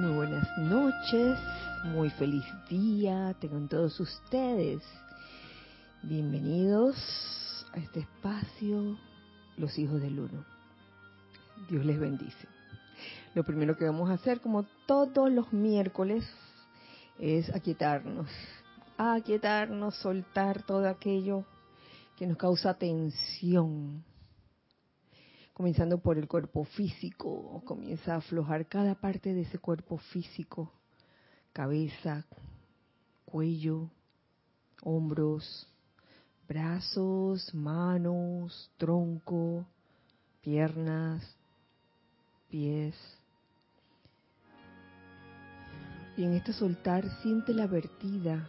Muy 0.00 0.14
buenas 0.14 0.48
noches, 0.56 1.38
muy 1.92 2.08
feliz 2.08 2.42
día 2.70 3.36
tengan 3.38 3.68
todos 3.68 4.00
ustedes. 4.00 4.80
Bienvenidos 6.02 6.96
a 7.74 7.78
este 7.80 8.00
espacio, 8.00 8.96
los 9.58 9.78
hijos 9.78 10.00
del 10.00 10.18
uno. 10.18 10.46
Dios 11.68 11.84
les 11.84 12.00
bendice. 12.00 12.48
Lo 13.34 13.44
primero 13.44 13.76
que 13.76 13.84
vamos 13.84 14.08
a 14.08 14.14
hacer, 14.14 14.40
como 14.40 14.62
todos 14.86 15.30
los 15.30 15.52
miércoles, 15.52 16.26
es 17.18 17.54
aquietarnos. 17.54 18.26
Aquietarnos, 18.96 19.96
soltar 19.96 20.62
todo 20.62 20.88
aquello 20.88 21.44
que 22.16 22.26
nos 22.26 22.38
causa 22.38 22.72
tensión. 22.72 24.02
Comenzando 25.60 25.98
por 25.98 26.16
el 26.16 26.26
cuerpo 26.26 26.64
físico, 26.64 27.62
comienza 27.66 28.14
a 28.14 28.16
aflojar 28.16 28.66
cada 28.66 28.94
parte 28.94 29.34
de 29.34 29.42
ese 29.42 29.58
cuerpo 29.58 29.98
físico. 29.98 30.72
Cabeza, 31.52 32.24
cuello, 33.26 33.90
hombros, 34.82 35.68
brazos, 36.48 37.54
manos, 37.54 38.70
tronco, 38.78 39.66
piernas, 40.40 41.22
pies. 42.48 42.96
Y 46.16 46.24
en 46.24 46.32
este 46.36 46.54
soltar 46.54 47.04
siente 47.20 47.52
la 47.52 47.66
vertida 47.66 48.48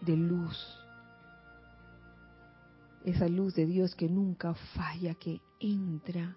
de 0.00 0.16
luz, 0.16 0.79
esa 3.04 3.28
luz 3.28 3.54
de 3.54 3.66
Dios 3.66 3.94
que 3.94 4.08
nunca 4.08 4.54
falla, 4.74 5.14
que 5.14 5.40
entra 5.58 6.36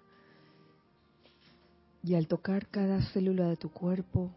y 2.04 2.14
al 2.14 2.28
tocar 2.28 2.68
cada 2.68 3.00
célula 3.12 3.48
de 3.48 3.56
tu 3.56 3.70
cuerpo 3.70 4.30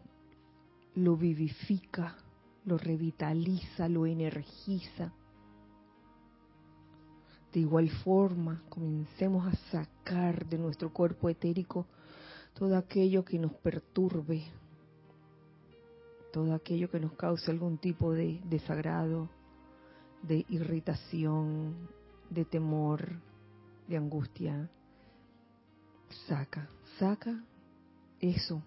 lo 0.94 1.16
vivifica, 1.16 2.16
lo 2.64 2.78
revitaliza, 2.78 3.88
lo 3.88 4.06
energiza. 4.06 5.12
De 7.52 7.60
igual 7.60 7.90
forma, 7.90 8.62
comencemos 8.70 9.46
a 9.46 9.56
sacar 9.70 10.46
de 10.46 10.56
nuestro 10.56 10.92
cuerpo 10.92 11.28
etérico 11.28 11.86
todo 12.54 12.76
aquello 12.76 13.24
que 13.24 13.38
nos 13.38 13.52
perturbe, 13.52 14.44
todo 16.32 16.54
aquello 16.54 16.90
que 16.90 17.00
nos 17.00 17.12
cause 17.12 17.50
algún 17.50 17.76
tipo 17.76 18.12
de 18.12 18.40
desagrado, 18.44 19.28
de 20.22 20.44
irritación, 20.48 21.76
de 22.30 22.44
temor, 22.44 23.20
de 23.86 23.96
angustia. 23.96 24.68
Saca, 26.26 26.68
saca 26.98 27.42
eso. 28.20 28.62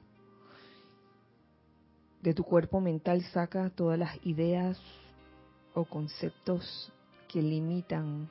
De 2.22 2.34
tu 2.34 2.44
cuerpo 2.44 2.80
mental 2.80 3.24
saca 3.34 3.70
todas 3.70 3.98
las 3.98 4.24
ideas 4.26 4.80
o 5.74 5.86
conceptos 5.86 6.92
que 7.28 7.42
limitan, 7.42 8.30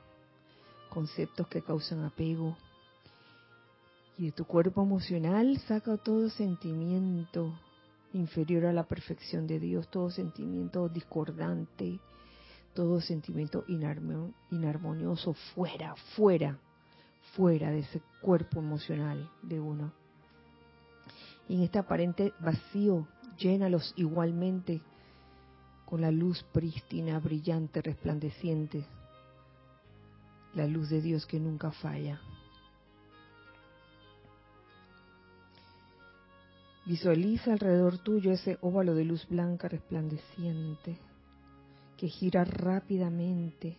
conceptos 0.89 1.47
que 1.47 1.61
causan 1.61 2.03
apego. 2.03 2.55
Y 4.17 4.25
de 4.27 4.31
tu 4.31 4.45
cuerpo 4.45 4.83
emocional 4.83 5.57
saca 5.67 5.97
todo 5.97 6.29
sentimiento 6.29 7.53
inferior 8.13 8.65
a 8.65 8.73
la 8.73 8.83
perfección 8.83 9.47
de 9.47 9.59
Dios, 9.59 9.89
todo 9.89 10.09
sentimiento 10.09 10.87
discordante, 10.89 11.99
todo 12.73 13.01
sentimiento 13.01 13.65
inarmonioso 13.67 15.33
fuera, 15.53 15.95
fuera, 16.15 16.57
fuera 17.35 17.71
de 17.71 17.79
ese 17.79 18.01
cuerpo 18.21 18.59
emocional 18.59 19.29
de 19.41 19.59
uno. 19.59 19.91
Y 21.47 21.55
en 21.55 21.63
este 21.63 21.79
aparente 21.79 22.33
vacío, 22.39 23.07
llénalos 23.37 23.93
igualmente 23.97 24.81
con 25.85 26.01
la 26.01 26.11
luz 26.11 26.43
prístina, 26.53 27.19
brillante, 27.19 27.81
resplandeciente, 27.81 28.85
la 30.53 30.65
luz 30.67 30.89
de 30.89 31.01
Dios 31.01 31.25
que 31.25 31.39
nunca 31.39 31.71
falla. 31.71 32.21
Visualiza 36.85 37.53
alrededor 37.53 37.99
tuyo 37.99 38.31
ese 38.31 38.57
óvalo 38.61 38.95
de 38.95 39.05
luz 39.05 39.27
blanca 39.27 39.67
resplandeciente 39.67 40.97
que 42.01 42.07
gira 42.07 42.43
rápidamente 42.43 43.77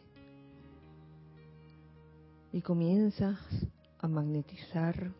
y 2.53 2.60
comienzas 2.60 3.37
a 3.99 4.06
magnetizar 4.06 5.10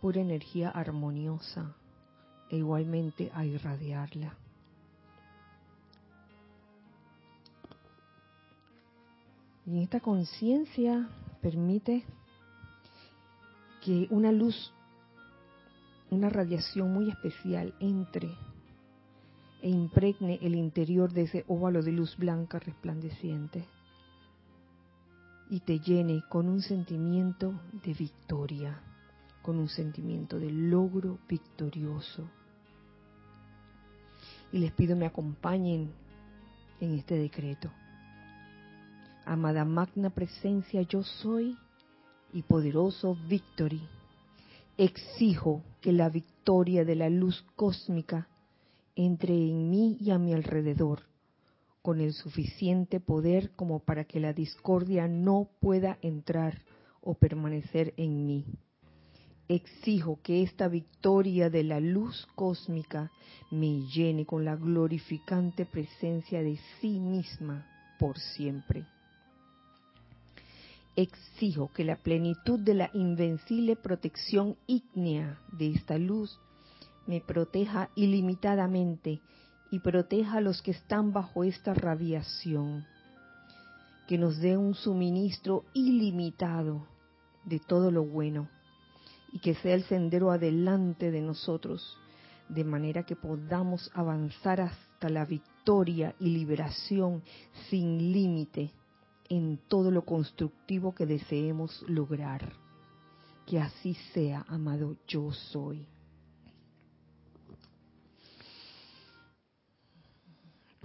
pura 0.00 0.20
energía 0.20 0.70
armoniosa 0.70 1.74
e 2.50 2.58
igualmente 2.58 3.32
a 3.34 3.44
irradiarla. 3.44 4.36
Y 9.66 9.82
esta 9.82 9.98
conciencia 9.98 11.08
permite 11.42 12.04
que 13.84 14.06
una 14.10 14.30
luz, 14.30 14.72
una 16.12 16.30
radiación 16.30 16.92
muy 16.92 17.10
especial 17.10 17.74
entre 17.80 18.30
e 19.62 19.68
impregne 19.68 20.38
el 20.42 20.54
interior 20.54 21.12
de 21.12 21.22
ese 21.22 21.44
óvalo 21.48 21.82
de 21.82 21.92
luz 21.92 22.16
blanca 22.16 22.58
resplandeciente 22.58 23.64
y 25.48 25.60
te 25.60 25.78
llene 25.78 26.22
con 26.28 26.48
un 26.48 26.60
sentimiento 26.60 27.60
de 27.84 27.94
victoria, 27.94 28.80
con 29.42 29.58
un 29.58 29.68
sentimiento 29.68 30.38
de 30.38 30.50
logro 30.50 31.18
victorioso. 31.28 32.28
Y 34.52 34.58
les 34.58 34.72
pido 34.72 34.96
me 34.96 35.06
acompañen 35.06 35.92
en 36.80 36.94
este 36.94 37.16
decreto. 37.16 37.70
Amada 39.24 39.64
magna 39.64 40.10
presencia 40.10 40.82
yo 40.82 41.02
soy 41.02 41.56
y 42.32 42.42
poderoso 42.42 43.16
Victory, 43.28 43.82
exijo 44.76 45.62
que 45.80 45.92
la 45.92 46.08
victoria 46.08 46.84
de 46.84 46.96
la 46.96 47.08
luz 47.08 47.44
cósmica 47.56 48.28
entre 48.96 49.34
en 49.34 49.70
mí 49.70 49.96
y 50.00 50.10
a 50.10 50.18
mi 50.18 50.32
alrededor, 50.32 51.02
con 51.82 52.00
el 52.00 52.12
suficiente 52.14 52.98
poder 52.98 53.52
como 53.52 53.78
para 53.78 54.04
que 54.04 54.18
la 54.18 54.32
discordia 54.32 55.06
no 55.06 55.48
pueda 55.60 55.98
entrar 56.02 56.62
o 57.00 57.14
permanecer 57.14 57.94
en 57.96 58.26
mí. 58.26 58.44
Exijo 59.48 60.18
que 60.24 60.42
esta 60.42 60.66
victoria 60.66 61.50
de 61.50 61.62
la 61.62 61.78
luz 61.78 62.26
cósmica 62.34 63.12
me 63.52 63.82
llene 63.86 64.26
con 64.26 64.44
la 64.44 64.56
glorificante 64.56 65.64
presencia 65.64 66.42
de 66.42 66.58
sí 66.80 66.98
misma 66.98 67.64
por 68.00 68.18
siempre. 68.18 68.84
Exijo 70.96 71.70
que 71.72 71.84
la 71.84 71.96
plenitud 71.96 72.58
de 72.58 72.74
la 72.74 72.90
invencible 72.94 73.76
protección 73.76 74.56
ígnea 74.66 75.38
de 75.52 75.70
esta 75.72 75.98
luz 75.98 76.40
me 77.06 77.20
proteja 77.20 77.90
ilimitadamente 77.94 79.20
y 79.70 79.80
proteja 79.80 80.38
a 80.38 80.40
los 80.40 80.62
que 80.62 80.72
están 80.72 81.12
bajo 81.12 81.44
esta 81.44 81.74
radiación. 81.74 82.86
Que 84.06 84.18
nos 84.18 84.38
dé 84.38 84.56
un 84.56 84.74
suministro 84.74 85.64
ilimitado 85.72 86.86
de 87.44 87.58
todo 87.58 87.90
lo 87.90 88.04
bueno 88.04 88.48
y 89.32 89.38
que 89.38 89.54
sea 89.56 89.74
el 89.74 89.84
sendero 89.84 90.30
adelante 90.30 91.10
de 91.10 91.20
nosotros, 91.20 91.96
de 92.48 92.64
manera 92.64 93.02
que 93.02 93.16
podamos 93.16 93.90
avanzar 93.94 94.60
hasta 94.60 95.08
la 95.08 95.24
victoria 95.24 96.14
y 96.20 96.30
liberación 96.30 97.22
sin 97.68 98.12
límite 98.12 98.70
en 99.28 99.58
todo 99.68 99.90
lo 99.90 100.04
constructivo 100.04 100.94
que 100.94 101.06
deseemos 101.06 101.84
lograr. 101.88 102.52
Que 103.46 103.60
así 103.60 103.94
sea, 104.12 104.44
amado 104.48 104.96
yo 105.06 105.32
soy. 105.32 105.86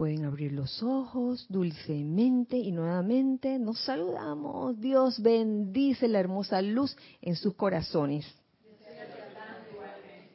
Pueden 0.02 0.26
abrir 0.26 0.52
los 0.52 0.82
ojos 0.82 1.46
dulcemente 1.48 2.58
y 2.58 2.72
nuevamente 2.72 3.60
nos 3.60 3.82
saludamos. 3.82 4.80
Dios 4.80 5.22
bendice 5.22 6.08
la 6.08 6.20
hermosa 6.20 6.60
luz 6.64 6.98
en 7.22 7.36
sus 7.36 7.54
corazones. 7.54 8.26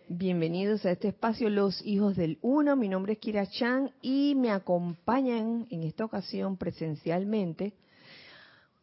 Bienvenidos 0.06 0.86
a 0.86 0.92
este 0.92 1.08
espacio 1.08 1.50
Los 1.50 1.84
Hijos 1.84 2.14
del 2.14 2.38
Uno. 2.42 2.76
Mi 2.76 2.88
nombre 2.88 3.14
es 3.14 3.18
Kira 3.18 3.44
Chan 3.48 3.90
y 4.02 4.36
me 4.36 4.52
acompañan 4.52 5.66
en 5.68 5.82
esta 5.82 6.04
ocasión 6.04 6.56
presencialmente 6.56 7.72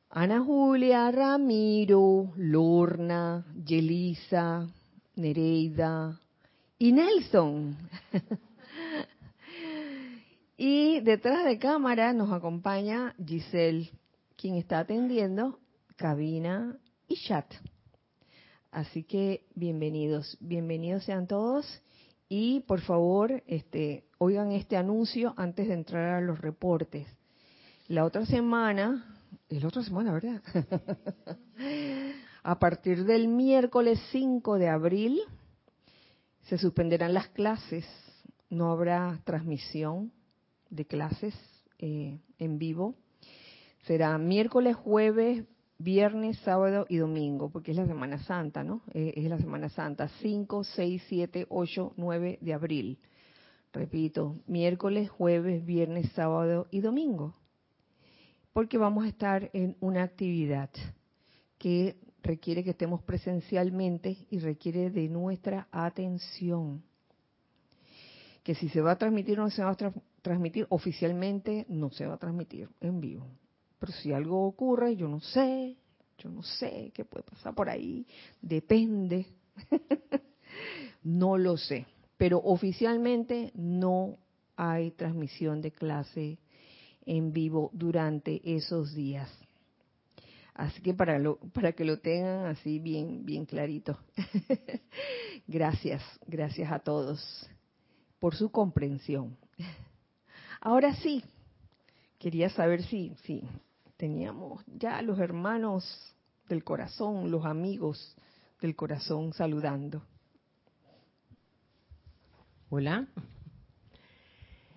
Ana 0.10 0.44
Julia, 0.44 1.10
Ramiro, 1.12 2.34
Lorna, 2.36 3.46
Yelisa, 3.64 4.68
Nereida 5.16 6.20
y 6.78 6.92
Nelson. 6.92 7.78
Y 10.66 11.02
detrás 11.02 11.44
de 11.44 11.60
cámara 11.60 12.14
nos 12.14 12.32
acompaña 12.32 13.16
Giselle, 13.22 13.92
quien 14.38 14.56
está 14.56 14.80
atendiendo 14.80 15.60
cabina 15.98 16.80
y 17.06 17.18
chat. 17.18 17.54
Así 18.72 19.04
que 19.04 19.46
bienvenidos, 19.56 20.38
bienvenidos 20.40 21.04
sean 21.04 21.28
todos 21.28 21.66
Y 22.30 22.62
por 22.62 22.80
favor, 22.80 23.44
este, 23.46 24.06
oigan 24.20 24.54
este 24.54 24.78
anuncio 24.78 25.34
antes 25.36 25.68
de 25.68 25.74
entrar 25.74 26.14
a 26.14 26.22
los 26.22 26.40
reportes. 26.40 27.08
La 27.90 28.06
otra 28.06 28.26
semana, 28.26 29.18
la 29.50 29.68
otra 29.68 29.84
semana, 29.84 30.14
¿verdad? 30.14 30.42
a 32.42 32.58
partir 32.58 33.04
del 33.04 33.28
miércoles 33.28 34.00
5 34.14 34.58
de 34.58 34.70
abril 34.70 35.20
se 36.44 36.58
suspenderán 36.58 37.14
las 37.14 37.28
clases. 37.28 37.86
No 38.50 38.72
habrá 38.72 39.20
transmisión 39.26 40.14
de 40.70 40.86
clases 40.86 41.36
eh, 41.80 42.20
en 42.40 42.58
vivo. 42.58 42.96
Será 43.86 44.18
miércoles, 44.18 44.76
jueves, 44.76 45.44
viernes, 45.78 46.38
sábado 46.40 46.86
y 46.90 46.98
domingo, 46.98 47.50
porque 47.50 47.72
es 47.72 47.78
la 47.78 47.86
Semana 47.86 48.18
Santa, 48.24 48.64
¿no? 48.64 48.82
Eh, 48.94 49.14
es 49.18 49.26
la 49.26 49.38
Semana 49.38 49.70
Santa, 49.70 50.08
5, 50.22 50.64
6, 50.64 51.04
7, 51.08 51.48
8, 51.50 51.94
9 51.98 52.40
de 52.42 52.54
abril. 52.54 53.00
Repito, 53.74 54.38
miércoles, 54.48 55.10
jueves, 55.10 55.66
viernes, 55.66 56.12
sábado 56.14 56.68
y 56.72 56.82
domingo. 56.82 57.36
Porque 58.54 58.78
vamos 58.78 59.06
a 59.06 59.08
estar 59.08 59.50
en 59.54 59.76
una 59.80 60.04
actividad 60.04 60.70
que 61.58 61.98
requiere 62.22 62.64
que 62.64 62.70
estemos 62.70 63.02
presencialmente 63.02 64.18
y 64.30 64.40
requiere 64.40 64.92
de 64.92 65.10
nuestra 65.10 65.68
atención. 65.72 66.84
Que 68.44 68.54
si 68.56 68.70
se 68.70 68.82
va 68.82 68.92
a 68.92 68.98
transmitir 68.98 69.40
o 69.40 69.44
no 69.44 69.50
se 69.50 69.64
va 69.64 69.72
a 69.72 69.94
transmitir 70.24 70.66
oficialmente, 70.70 71.66
no 71.70 71.92
se 71.92 72.08
va 72.08 72.16
a 72.16 72.18
transmitir 72.18 72.70
en 72.82 73.00
vivo. 73.00 73.28
Pero 73.78 73.92
si 73.92 74.14
algo 74.14 74.48
ocurre, 74.48 74.96
yo 74.96 75.08
no 75.08 75.20
sé, 75.20 75.78
yo 76.18 76.30
no 76.30 76.42
sé 76.42 76.92
qué 76.96 77.06
puede 77.06 77.24
pasar 77.24 77.54
por 77.54 77.70
ahí, 77.70 78.08
depende. 78.42 79.28
no 81.04 81.38
lo 81.38 81.58
sé. 81.58 81.86
Pero 82.18 82.40
oficialmente 82.40 83.52
no 83.54 84.18
hay 84.56 84.92
transmisión 84.92 85.62
de 85.62 85.72
clase 85.72 86.40
en 87.06 87.34
vivo 87.34 87.70
durante 87.74 88.42
esos 88.56 88.96
días. 88.96 89.30
Así 90.54 90.82
que 90.82 90.94
para, 90.94 91.20
lo, 91.20 91.38
para 91.52 91.74
que 91.74 91.84
lo 91.84 92.00
tengan 92.00 92.46
así 92.46 92.80
bien, 92.80 93.26
bien 93.26 93.46
clarito. 93.46 94.00
gracias, 95.48 96.02
gracias 96.26 96.72
a 96.72 96.80
todos 96.80 97.50
por 98.20 98.36
su 98.36 98.50
comprensión. 98.52 99.36
Ahora 100.66 100.96
sí, 100.96 101.22
quería 102.18 102.50
saber 102.50 102.84
si, 102.84 103.14
si 103.24 103.44
teníamos 103.98 104.64
ya 104.66 105.02
los 105.02 105.20
hermanos 105.20 105.84
del 106.48 106.64
corazón, 106.64 107.30
los 107.30 107.46
amigos 107.46 108.16
del 108.62 108.74
corazón 108.74 109.34
saludando. 109.34 110.02
Hola. 112.70 113.08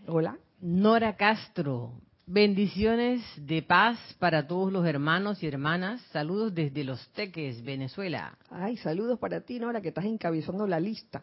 Hola. 0.09 0.37
Nora 0.61 1.15
Castro, 1.15 1.93
bendiciones 2.27 3.23
de 3.37 3.63
paz 3.63 3.97
para 4.19 4.45
todos 4.49 4.73
los 4.73 4.85
hermanos 4.85 5.41
y 5.41 5.47
hermanas. 5.47 6.01
Saludos 6.11 6.53
desde 6.53 6.83
Los 6.83 7.09
Teques, 7.13 7.63
Venezuela. 7.63 8.37
Ay, 8.51 8.77
saludos 8.79 9.21
para 9.21 9.41
ti, 9.43 9.61
Nora, 9.61 9.81
que 9.81 9.91
estás 9.91 10.07
encabezando 10.07 10.67
la 10.67 10.81
lista. 10.81 11.23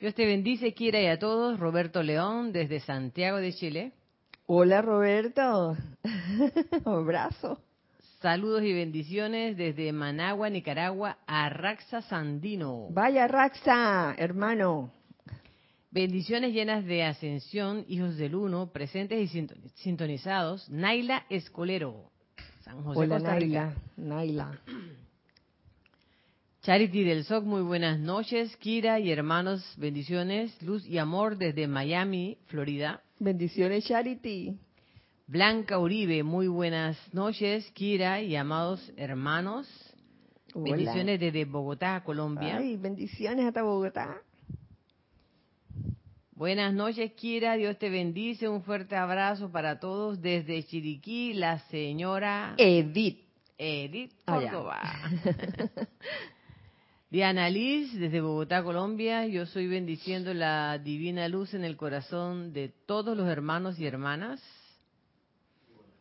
Dios 0.00 0.14
te 0.14 0.26
bendice, 0.26 0.74
quiera 0.74 1.00
y 1.00 1.06
a 1.06 1.18
todos. 1.18 1.58
Roberto 1.58 2.02
León, 2.02 2.52
desde 2.52 2.80
Santiago 2.80 3.38
de 3.38 3.52
Chile. 3.52 3.92
Hola 4.46 4.82
Roberto, 4.82 5.76
abrazo. 6.84 7.58
Saludos 8.20 8.62
y 8.64 8.72
bendiciones 8.72 9.56
desde 9.56 9.92
Managua, 9.92 10.50
Nicaragua, 10.50 11.18
a 11.26 11.48
Raxa 11.48 12.02
Sandino. 12.02 12.88
Vaya 12.90 13.26
Raxa, 13.28 14.14
hermano. 14.18 14.90
Bendiciones 15.90 16.52
llenas 16.52 16.84
de 16.84 17.04
ascensión, 17.04 17.84
hijos 17.88 18.16
del 18.16 18.34
uno, 18.34 18.66
presentes 18.72 19.32
y 19.34 19.48
sintonizados. 19.74 20.68
Naila 20.68 21.24
Escolero, 21.30 22.10
San 22.62 22.82
José 22.82 23.00
Hola, 23.00 23.18
Naila, 23.20 23.74
Naila. 23.96 24.60
Charity 26.64 27.04
del 27.04 27.24
SOC, 27.24 27.44
muy 27.44 27.60
buenas 27.60 27.98
noches. 27.98 28.56
Kira 28.56 28.98
y 28.98 29.12
hermanos, 29.12 29.62
bendiciones, 29.76 30.50
luz 30.62 30.86
y 30.86 30.96
amor 30.96 31.36
desde 31.36 31.68
Miami, 31.68 32.38
Florida. 32.46 33.02
Bendiciones, 33.18 33.84
Charity. 33.84 34.58
Blanca 35.26 35.78
Uribe, 35.78 36.22
muy 36.22 36.48
buenas 36.48 36.96
noches, 37.12 37.70
Kira 37.72 38.22
y 38.22 38.34
amados 38.34 38.90
hermanos. 38.96 39.68
Bendiciones 40.54 41.20
desde 41.20 41.44
Bogotá, 41.44 42.02
Colombia. 42.02 42.56
Ay, 42.56 42.78
bendiciones 42.78 43.44
hasta 43.44 43.62
Bogotá. 43.62 44.22
Buenas 46.32 46.72
noches, 46.72 47.12
Kira. 47.12 47.56
Dios 47.56 47.78
te 47.78 47.90
bendice. 47.90 48.48
Un 48.48 48.62
fuerte 48.62 48.96
abrazo 48.96 49.52
para 49.52 49.80
todos 49.80 50.22
desde 50.22 50.64
Chiriquí, 50.64 51.34
la 51.34 51.58
señora 51.68 52.54
Edith. 52.56 53.22
Edith 53.58 54.12
Córdoba. 54.24 54.80
Diana 57.14 57.48
Liz, 57.48 57.96
desde 57.96 58.20
Bogotá, 58.20 58.64
Colombia, 58.64 59.24
yo 59.28 59.46
soy 59.46 59.68
bendiciendo 59.68 60.34
la 60.34 60.78
divina 60.78 61.28
luz 61.28 61.54
en 61.54 61.62
el 61.62 61.76
corazón 61.76 62.52
de 62.52 62.70
todos 62.86 63.16
los 63.16 63.28
hermanos 63.28 63.78
y 63.78 63.86
hermanas. 63.86 64.42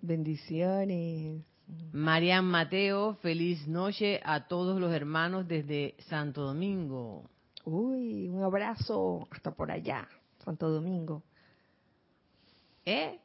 Bendiciones. 0.01 1.43
Marian 1.91 2.45
Mateo, 2.45 3.13
feliz 3.21 3.67
noche 3.67 4.21
a 4.23 4.47
todos 4.47 4.81
los 4.81 4.91
hermanos 4.91 5.47
desde 5.47 5.93
Santo 5.99 6.41
Domingo. 6.41 7.29
Uy, 7.63 8.27
un 8.27 8.41
abrazo 8.41 9.27
hasta 9.29 9.51
por 9.51 9.69
allá, 9.69 10.09
Santo 10.43 10.67
Domingo. 10.67 11.21
¿Eh? 12.87 13.19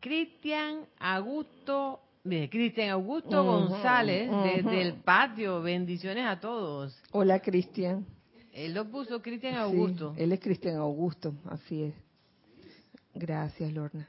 Cristian 0.00 0.84
Augusto 0.98 2.00
Cristian 2.24 2.88
Augusto 2.88 3.44
González, 3.44 4.30
desde 4.30 4.80
el 4.80 4.94
patio. 4.94 5.60
Bendiciones 5.60 6.26
a 6.26 6.40
todos. 6.40 6.98
Hola, 7.12 7.38
Cristian. 7.40 8.06
Él 8.50 8.72
lo 8.72 8.90
puso 8.90 9.20
Cristian 9.20 9.56
Augusto. 9.56 10.14
él 10.16 10.32
es 10.32 10.40
Cristian 10.40 10.76
Augusto, 10.76 11.34
así 11.50 11.82
es. 11.82 11.94
Gracias, 13.14 13.70
Lorna. 13.72 14.08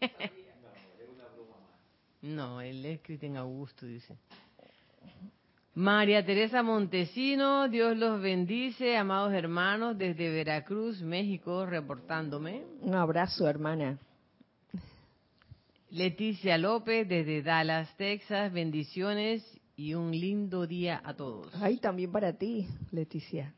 no, 2.22 2.60
él 2.60 2.86
es 2.86 3.00
Cristian 3.00 3.36
Augusto, 3.36 3.84
dice. 3.84 4.16
María 5.74 6.24
Teresa 6.24 6.62
Montesino, 6.62 7.68
Dios 7.68 7.96
los 7.96 8.20
bendice, 8.20 8.96
amados 8.96 9.32
hermanos, 9.32 9.98
desde 9.98 10.30
Veracruz, 10.30 11.02
México, 11.02 11.66
reportándome. 11.66 12.62
Un 12.82 12.94
abrazo, 12.94 13.48
hermana. 13.48 13.98
Leticia 15.90 16.56
López 16.56 17.08
desde 17.08 17.42
Dallas, 17.42 17.96
Texas, 17.96 18.52
bendiciones 18.52 19.42
y 19.74 19.94
un 19.94 20.12
lindo 20.12 20.68
día 20.68 21.02
a 21.04 21.14
todos. 21.14 21.52
Ay, 21.60 21.78
también 21.78 22.12
para 22.12 22.34
ti, 22.34 22.68
Leticia. 22.92 23.54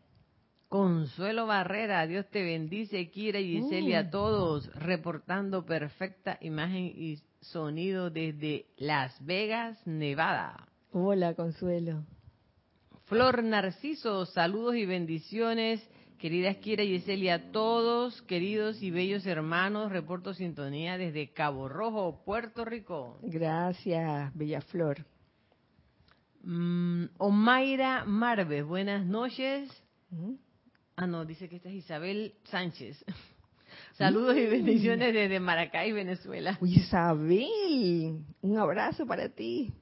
Consuelo 0.70 1.46
Barrera, 1.46 2.06
Dios 2.06 2.26
te 2.30 2.42
bendice, 2.42 3.10
Kira 3.10 3.38
y 3.38 3.60
Giselle 3.60 3.96
a 3.98 4.04
mm. 4.04 4.10
todos, 4.10 4.74
reportando 4.74 5.66
perfecta 5.66 6.38
imagen 6.40 6.86
y 6.86 7.18
sonido 7.42 8.08
desde 8.08 8.64
Las 8.78 9.22
Vegas, 9.22 9.78
Nevada. 9.86 10.68
Hola, 10.90 11.34
Consuelo. 11.34 12.06
Flor 13.04 13.44
Narciso, 13.44 14.24
saludos 14.24 14.76
y 14.76 14.86
bendiciones 14.86 15.86
Queridas 16.22 16.58
Kira 16.58 16.84
y 16.84 16.94
Eselia, 16.94 17.50
todos, 17.50 18.22
queridos 18.22 18.80
y 18.80 18.92
bellos 18.92 19.26
hermanos, 19.26 19.90
reporto 19.90 20.34
sintonía 20.34 20.96
desde 20.96 21.32
Cabo 21.32 21.68
Rojo, 21.68 22.22
Puerto 22.24 22.64
Rico. 22.64 23.18
Gracias, 23.22 24.32
Bella 24.32 24.60
Flor. 24.60 25.04
Mm, 26.44 27.06
Omaira 27.18 28.04
Marves, 28.04 28.64
buenas 28.64 29.04
noches. 29.04 29.68
Ah, 30.94 31.08
no, 31.08 31.24
dice 31.24 31.48
que 31.48 31.56
esta 31.56 31.70
es 31.70 31.74
Isabel 31.74 32.34
Sánchez. 32.44 33.04
Saludos 33.94 34.36
y 34.36 34.46
bendiciones 34.46 35.12
desde 35.12 35.40
Maracay, 35.40 35.90
Venezuela. 35.90 36.56
Isabel, 36.62 38.20
un 38.42 38.58
abrazo 38.58 39.06
para 39.06 39.28
ti. 39.28 39.74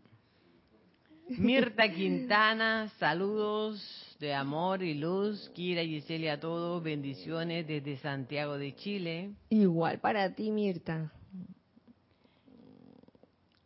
Mirta 1.28 1.92
Quintana, 1.92 2.88
saludos 2.98 4.09
de 4.20 4.34
amor 4.34 4.82
y 4.82 4.94
luz. 4.94 5.50
Kira 5.54 5.82
y 5.82 6.00
Giselle 6.00 6.30
a 6.30 6.38
todos, 6.38 6.82
bendiciones 6.82 7.66
desde 7.66 7.96
Santiago 7.96 8.58
de 8.58 8.76
Chile. 8.76 9.30
Igual 9.48 9.98
para 9.98 10.34
ti, 10.34 10.50
Mirta. 10.50 11.10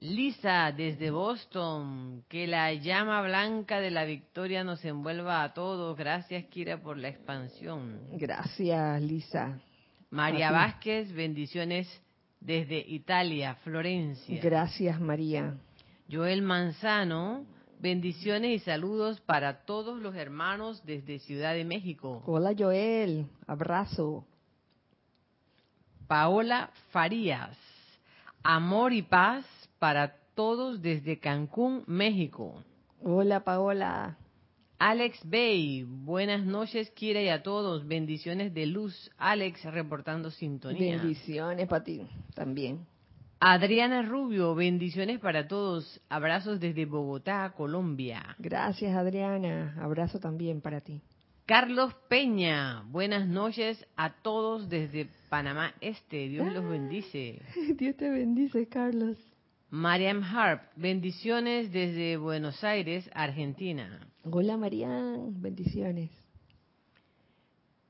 Lisa, 0.00 0.70
desde 0.70 1.10
Boston, 1.10 2.24
que 2.28 2.46
la 2.46 2.72
llama 2.74 3.22
blanca 3.22 3.80
de 3.80 3.90
la 3.90 4.04
victoria 4.04 4.62
nos 4.62 4.84
envuelva 4.84 5.42
a 5.42 5.54
todos. 5.54 5.96
Gracias, 5.96 6.44
Kira, 6.44 6.80
por 6.80 6.98
la 6.98 7.08
expansión. 7.08 8.00
Gracias, 8.12 9.02
Lisa. 9.02 9.60
María 10.10 10.52
Vázquez, 10.52 11.12
bendiciones 11.12 11.88
desde 12.38 12.78
Italia, 12.86 13.56
Florencia. 13.64 14.40
Gracias, 14.42 15.00
María. 15.00 15.56
Joel 16.08 16.42
Manzano, 16.42 17.46
Bendiciones 17.84 18.50
y 18.50 18.58
saludos 18.60 19.20
para 19.20 19.66
todos 19.66 20.00
los 20.00 20.14
hermanos 20.16 20.82
desde 20.86 21.18
Ciudad 21.18 21.52
de 21.52 21.66
México. 21.66 22.22
Hola 22.24 22.54
Joel, 22.58 23.26
abrazo. 23.46 24.24
Paola 26.06 26.70
Farías, 26.92 27.58
amor 28.42 28.94
y 28.94 29.02
paz 29.02 29.44
para 29.78 30.16
todos 30.34 30.80
desde 30.80 31.18
Cancún, 31.18 31.84
México. 31.86 32.54
Hola 33.02 33.44
Paola. 33.44 34.16
Alex 34.78 35.20
Bay, 35.22 35.82
buenas 35.86 36.42
noches 36.42 36.90
Kira 36.92 37.20
y 37.20 37.28
a 37.28 37.42
todos, 37.42 37.86
bendiciones 37.86 38.54
de 38.54 38.64
luz. 38.64 39.10
Alex 39.18 39.62
reportando 39.62 40.30
sintonía. 40.30 40.96
Bendiciones 40.96 41.68
para 41.68 41.84
ti 41.84 42.00
también. 42.34 42.86
Adriana 43.46 44.00
Rubio, 44.00 44.54
bendiciones 44.54 45.20
para 45.20 45.46
todos. 45.46 46.00
Abrazos 46.08 46.60
desde 46.60 46.86
Bogotá, 46.86 47.52
Colombia. 47.54 48.34
Gracias, 48.38 48.96
Adriana. 48.96 49.76
Abrazo 49.82 50.18
también 50.18 50.62
para 50.62 50.80
ti. 50.80 51.02
Carlos 51.44 51.92
Peña, 52.08 52.84
buenas 52.86 53.28
noches 53.28 53.86
a 53.96 54.14
todos 54.22 54.70
desde 54.70 55.10
Panamá 55.28 55.74
Este. 55.82 56.26
Dios 56.30 56.50
los 56.54 56.66
bendice. 56.66 57.42
Dios 57.76 57.94
te 57.98 58.08
bendice, 58.08 58.66
Carlos. 58.66 59.18
Mariam 59.68 60.22
Harp, 60.22 60.62
bendiciones 60.76 61.70
desde 61.70 62.16
Buenos 62.16 62.64
Aires, 62.64 63.10
Argentina. 63.12 64.08
Hola, 64.22 64.56
Mariam, 64.56 65.38
bendiciones. 65.42 66.10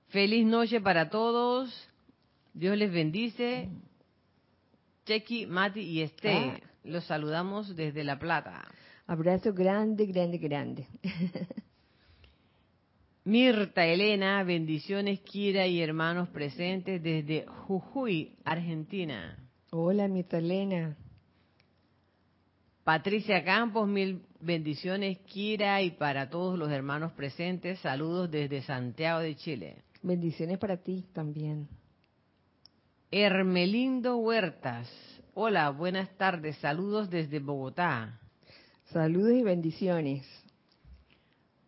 Feliz 0.08 0.44
noche 0.44 0.80
para 0.80 1.10
todos. 1.10 1.88
Dios 2.54 2.76
les 2.76 2.90
bendice. 2.90 3.68
Chequi, 5.04 5.46
Mati 5.46 5.80
y 5.80 6.02
Este. 6.02 6.32
Ah. 6.32 6.60
Los 6.84 7.04
saludamos 7.04 7.74
desde 7.74 8.04
La 8.04 8.18
Plata. 8.18 8.66
Abrazo 9.06 9.52
grande, 9.52 10.06
grande, 10.06 10.38
grande. 10.38 10.86
Mirta 13.24 13.86
Elena, 13.86 14.42
bendiciones, 14.44 15.20
Kira 15.20 15.66
y 15.66 15.80
hermanos 15.80 16.28
presentes 16.28 17.02
desde 17.02 17.46
Jujuy, 17.46 18.36
Argentina. 18.44 19.38
Hola, 19.70 20.08
Mirta 20.08 20.38
Elena. 20.38 20.96
Patricia 22.84 23.42
Campos, 23.42 23.88
mil 23.88 24.20
bendiciones, 24.40 25.18
Kira, 25.20 25.80
y 25.80 25.92
para 25.92 26.28
todos 26.28 26.58
los 26.58 26.70
hermanos 26.70 27.12
presentes, 27.12 27.78
saludos 27.78 28.30
desde 28.30 28.60
Santiago 28.60 29.20
de 29.20 29.36
Chile. 29.36 29.84
Bendiciones 30.02 30.58
para 30.58 30.76
ti 30.76 31.06
también. 31.14 31.66
Hermelindo 33.16 34.16
Huertas. 34.16 34.90
Hola, 35.34 35.70
buenas 35.70 36.10
tardes. 36.16 36.56
Saludos 36.56 37.10
desde 37.10 37.38
Bogotá. 37.38 38.18
Saludos 38.86 39.34
y 39.34 39.44
bendiciones. 39.44 40.26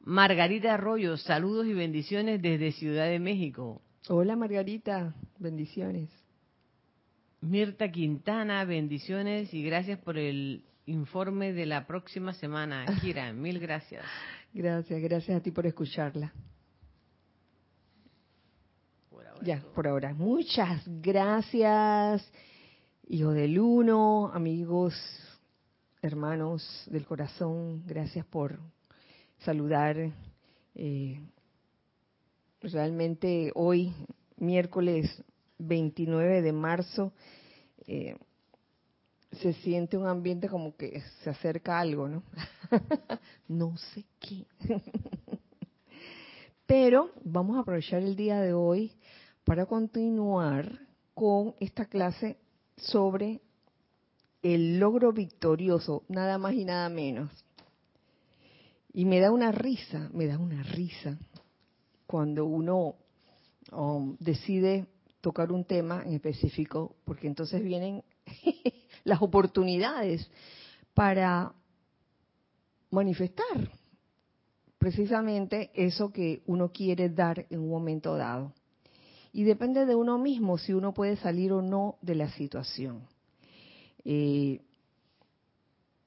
Margarita 0.01 0.75
Arroyo, 0.75 1.17
saludos 1.17 1.69
y 1.69 1.73
bendiciones 1.73 2.43
desde 2.43 2.73
Ciudad 2.73 3.07
de 3.07 3.21
México. 3.21 3.81
Hola 4.09 4.35
Margarita, 4.35 5.15
bendiciones. 5.39 6.11
Mirta 7.41 7.93
Quintana, 7.93 8.65
bendiciones 8.65 9.55
y 9.55 9.63
gracias 9.63 10.01
por 10.01 10.19
el 10.19 10.65
informe 10.87 11.53
de 11.53 11.67
la 11.67 11.87
próxima 11.87 12.33
semana. 12.33 12.87
Kira, 13.01 13.33
mil 13.33 13.61
gracias. 13.61 14.05
Gracias, 14.53 15.01
gracias 15.01 15.37
a 15.37 15.43
ti 15.43 15.53
por 15.53 15.67
escucharla 15.67 16.33
ya, 19.43 19.63
por 19.75 19.87
ahora. 19.87 20.15
Muchas 20.15 20.83
gracias, 20.87 22.23
hijo 23.09 23.33
del 23.33 23.59
uno, 23.59 24.31
amigos, 24.33 24.95
hermanos 26.03 26.85
del 26.87 27.07
corazón, 27.07 27.83
gracias 27.87 28.25
por 28.27 28.59
saludar. 29.39 29.97
Eh, 30.75 31.21
realmente 32.61 33.53
hoy, 33.55 33.93
miércoles 34.37 35.23
29 35.59 36.43
de 36.43 36.53
marzo, 36.53 37.13
eh, 37.87 38.17
se 39.33 39.53
siente 39.55 39.97
un 39.97 40.07
ambiente 40.07 40.49
como 40.49 40.77
que 40.77 41.03
se 41.23 41.31
acerca 41.31 41.79
algo, 41.79 42.09
¿no? 42.09 42.23
no 43.49 43.77
sé 43.77 44.05
qué. 44.19 44.47
Pero 46.67 47.11
vamos 47.23 47.57
a 47.57 47.61
aprovechar 47.61 48.03
el 48.03 48.17
día 48.17 48.41
de 48.41 48.53
hoy 48.53 48.93
para 49.47 49.65
continuar 49.65 50.81
con 51.15 51.55
esta 51.61 51.87
clase 51.87 52.37
sobre 52.77 53.41
el 54.43 54.81
logro 54.81 55.13
victorioso, 55.13 56.03
nada 56.09 56.37
más 56.37 56.55
y 56.55 56.65
nada 56.65 56.89
menos. 56.89 57.31
Y 58.93 59.05
me 59.05 59.21
da 59.21 59.31
una 59.31 59.53
risa, 59.53 60.11
me 60.13 60.27
da 60.27 60.37
una 60.37 60.65
risa 60.65 61.17
cuando 62.09 62.45
uno 62.45 62.97
um, 63.71 64.17
decide 64.19 64.89
tocar 65.21 65.53
un 65.53 65.65
tema 65.65 66.03
en 66.05 66.15
específico, 66.15 66.97
porque 67.05 67.29
entonces 67.29 67.63
vienen 67.63 68.03
las 69.05 69.23
oportunidades 69.23 70.29
para 70.93 71.55
manifestar 72.91 73.71
precisamente 74.77 75.71
eso 75.75 76.11
que 76.13 76.43
uno 76.47 76.73
quiere 76.73 77.11
dar 77.11 77.47
en 77.49 77.61
un 77.61 77.71
momento 77.71 78.17
dado. 78.17 78.53
Y 79.37 79.45
depende 79.45 79.85
de 79.85 79.95
uno 79.95 80.17
mismo 80.17 80.57
si 80.57 80.73
uno 80.73 80.95
puede 80.95 81.19
salir 81.19 81.53
o 81.53 81.61
no 81.61 81.99
de 82.01 82.15
la 82.15 82.31
situación. 82.31 83.03
Eh, 84.03 84.63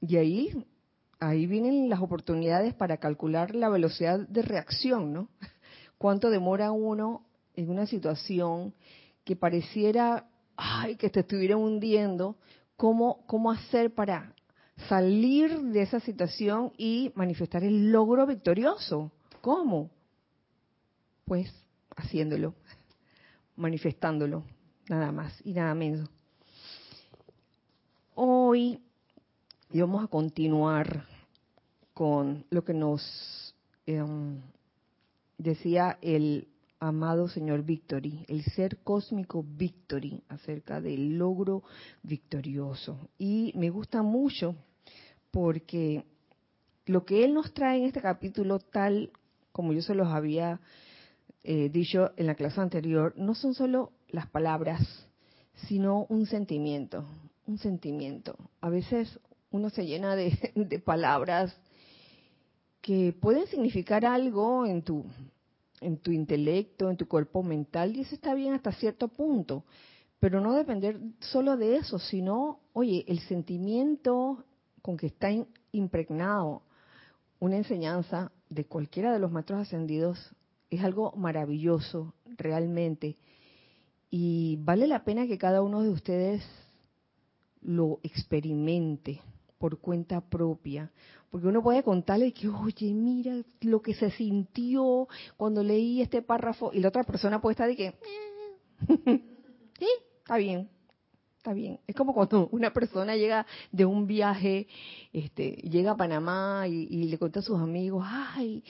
y 0.02 0.18
ahí, 0.18 0.66
ahí 1.20 1.46
vienen 1.46 1.90
las 1.90 2.02
oportunidades 2.02 2.74
para 2.74 2.98
calcular 2.98 3.54
la 3.54 3.70
velocidad 3.70 4.18
de 4.18 4.42
reacción, 4.42 5.14
¿no? 5.14 5.30
Cuánto 6.00 6.32
demora 6.32 6.72
uno 6.72 7.24
en 7.54 7.70
una 7.70 7.86
situación 7.86 8.74
que 9.24 9.36
pareciera, 9.36 10.28
ay, 10.58 10.96
que 10.96 11.12
te 11.12 11.20
estuviera 11.20 11.56
hundiendo, 11.56 12.36
cómo, 12.78 13.28
cómo 13.28 13.52
hacer 13.52 13.94
para 13.94 14.34
salir 14.88 15.56
de 15.56 15.84
esa 15.84 16.00
situación 16.00 16.74
y 16.80 17.12
manifestar 17.14 17.64
el 17.64 17.92
logro 17.92 18.26
victorioso. 18.26 19.12
¿Cómo? 19.42 19.92
Pues 21.26 21.54
haciéndolo 21.96 22.56
manifestándolo, 23.60 24.44
nada 24.88 25.12
más 25.12 25.40
y 25.46 25.54
nada 25.54 25.76
menos. 25.76 26.10
Hoy 28.16 28.82
vamos 29.74 30.04
a 30.04 30.08
continuar 30.08 31.06
con 31.94 32.46
lo 32.50 32.64
que 32.64 32.74
nos 32.74 33.54
em, 33.86 34.42
decía 35.38 36.00
el 36.02 36.48
amado 36.80 37.28
señor 37.28 37.64
Victory, 37.64 38.26
el 38.30 38.44
ser 38.44 38.78
cósmico 38.78 39.44
Victory, 39.46 40.24
acerca 40.30 40.80
del 40.80 41.18
logro 41.18 41.64
victorioso. 42.02 42.98
Y 43.18 43.52
me 43.56 43.70
gusta 43.70 44.02
mucho 44.02 44.56
porque 45.32 46.06
lo 46.86 47.06
que 47.06 47.26
él 47.26 47.34
nos 47.34 47.54
trae 47.54 47.80
en 47.80 47.86
este 47.86 48.02
capítulo, 48.02 48.60
tal 48.60 49.12
como 49.52 49.74
yo 49.74 49.82
se 49.82 49.96
los 49.96 50.08
había 50.08 50.62
eh, 51.44 51.70
dicho 51.70 52.12
en 52.18 52.28
la 52.28 52.36
clase 52.36 52.62
anterior, 52.62 53.14
no 53.18 53.36
son 53.36 53.54
solo 53.54 53.92
las 54.10 54.28
palabras, 54.28 55.08
sino 55.68 56.06
un 56.10 56.26
sentimiento, 56.26 57.06
un 57.48 57.58
sentimiento. 57.58 58.38
A 58.62 58.70
veces 58.70 59.20
uno 59.52 59.70
se 59.70 59.86
llena 59.86 60.16
de, 60.16 60.38
de 60.56 60.80
palabras 60.80 61.56
que 62.82 63.14
pueden 63.20 63.48
significar 63.48 64.06
algo 64.06 64.66
en 64.66 64.84
tu, 64.84 65.06
en 65.82 65.98
tu 65.98 66.12
intelecto, 66.12 66.90
en 66.90 66.98
tu 66.98 67.08
cuerpo 67.08 67.44
mental, 67.44 67.96
y 67.96 68.02
eso 68.02 68.16
está 68.16 68.34
bien 68.34 68.54
hasta 68.54 68.72
cierto 68.72 69.08
punto, 69.08 69.64
pero 70.20 70.42
no 70.42 70.54
depender 70.54 71.00
solo 71.20 71.58
de 71.58 71.78
eso, 71.78 72.00
sino, 72.00 72.60
oye, 72.74 73.06
el 73.08 73.20
sentimiento 73.22 74.44
con 74.82 74.98
que 74.98 75.08
está 75.08 75.30
impregnado 75.72 76.64
una 77.40 77.58
enseñanza 77.58 78.32
de 78.50 78.66
cualquiera 78.66 79.14
de 79.14 79.20
los 79.20 79.32
maestros 79.32 79.62
ascendidos 79.62 80.36
es 80.70 80.84
algo 80.84 81.14
maravilloso 81.16 82.14
realmente 82.38 83.18
y 84.10 84.58
vale 84.62 84.88
la 84.88 85.04
pena 85.04 85.28
que 85.28 85.38
cada 85.38 85.62
uno 85.62 85.84
de 85.84 85.90
ustedes 85.90 86.44
lo 87.62 88.00
experimente 88.04 89.22
por 89.58 89.80
cuenta 89.80 90.22
propia, 90.22 90.92
porque 91.30 91.48
uno 91.48 91.62
puede 91.62 91.84
contarle 91.84 92.32
que, 92.32 92.48
oye, 92.48 92.94
mira 92.94 93.44
lo 93.62 93.82
que 93.82 93.94
se 93.94 94.10
sintió 94.12 95.08
cuando 95.38 95.64
leí 95.64 96.02
este 96.02 96.22
párrafo 96.22 96.72
y 96.74 96.80
la 96.80 96.88
otra 96.88 97.04
persona 97.04 97.42
puede 97.42 97.54
estar 97.54 97.68
de 97.68 97.76
que, 97.76 97.88
eh, 97.88 97.96
sí, 99.80 99.88
está 100.20 100.38
bien, 100.38 100.70
está 101.38 101.54
bien. 101.54 101.80
Es 101.86 101.96
como 101.96 102.14
cuando 102.14 102.48
una 102.52 102.72
persona 102.72 103.16
llega 103.18 103.46
de 103.72 103.86
un 103.86 104.08
viaje, 104.08 104.68
este, 105.12 105.52
llega 105.70 105.92
a 105.92 105.98
Panamá 105.98 106.66
y, 106.68 106.88
y 106.90 107.04
le 107.04 107.18
cuenta 107.18 107.42
a 107.42 107.44
sus 107.44 107.60
amigos, 107.60 108.06
ay, 108.08 108.64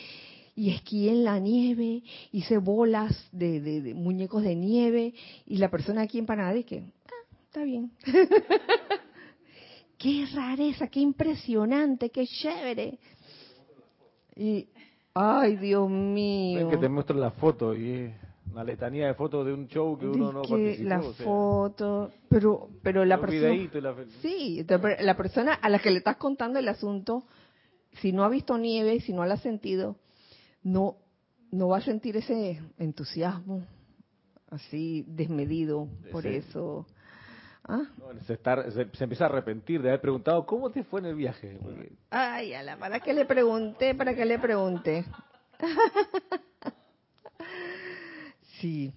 y 0.59 0.71
esquié 0.71 1.11
en 1.11 1.23
la 1.23 1.39
nieve, 1.39 2.03
hice 2.33 2.57
bolas 2.57 3.29
de, 3.31 3.93
muñecos 3.95 4.43
de 4.43 4.55
nieve 4.55 5.13
y 5.45 5.55
la 5.55 5.71
persona 5.71 6.01
aquí 6.01 6.19
en 6.19 6.25
Panamá 6.25 6.51
dice, 6.51 6.83
ah, 7.05 7.35
está 7.45 7.63
bien. 7.63 7.93
qué 9.97 10.25
rareza, 10.35 10.89
qué 10.89 10.99
impresionante, 10.99 12.09
qué 12.09 12.27
chévere. 12.27 12.99
Y, 14.35 14.67
ay, 15.13 15.55
Dios 15.55 15.89
mío. 15.89 16.69
que 16.69 16.75
te 16.75 16.89
muestro 16.89 17.17
la 17.17 17.31
foto 17.31 17.73
y 17.73 18.11
una 18.51 18.65
letanía 18.65 19.07
de 19.07 19.13
fotos 19.13 19.45
de 19.45 19.53
un 19.53 19.65
show 19.69 19.97
que 19.97 20.07
uno 20.07 20.33
no 20.33 20.41
participó. 20.41 20.89
La 20.89 21.01
foto, 21.01 22.11
pero, 22.27 22.67
pero 22.83 23.05
la 23.05 23.17
persona... 23.17 23.55
Sí, 24.21 24.65
la 24.67 25.15
persona 25.15 25.53
a 25.53 25.69
la 25.69 25.79
que 25.79 25.89
le 25.89 25.99
estás 25.99 26.17
contando 26.17 26.59
el 26.59 26.67
asunto, 26.67 27.23
si 28.01 28.11
no 28.11 28.25
ha 28.25 28.29
visto 28.29 28.57
nieve, 28.57 28.99
si 28.99 29.13
no 29.13 29.25
la 29.25 29.35
ha 29.35 29.37
sentido, 29.37 29.95
no, 30.63 30.97
no 31.51 31.67
va 31.69 31.77
a 31.77 31.81
sentir 31.81 32.17
ese 32.17 32.61
entusiasmo 32.77 33.65
así 34.49 35.05
desmedido 35.07 35.87
por 36.11 36.25
eso. 36.25 36.85
¿Ah? 37.63 37.83
se, 38.25 38.35
se, 38.37 39.03
empieza 39.03 39.25
a 39.25 39.27
arrepentir 39.27 39.81
de 39.81 39.89
haber 39.89 40.01
preguntado, 40.01 40.45
¿cómo 40.45 40.71
te 40.71 40.83
fue 40.83 41.01
en 41.01 41.07
el 41.07 41.15
viaje? 41.15 41.59
Ay, 42.09 42.53
ala, 42.53 42.77
¿para 42.77 42.99
qué 42.99 43.13
le 43.13 43.25
pregunté? 43.25 43.93
¿Para 43.93 44.15
qué 44.15 44.25
le 44.25 44.39
pregunté? 44.39 45.05
sí. 48.59 48.91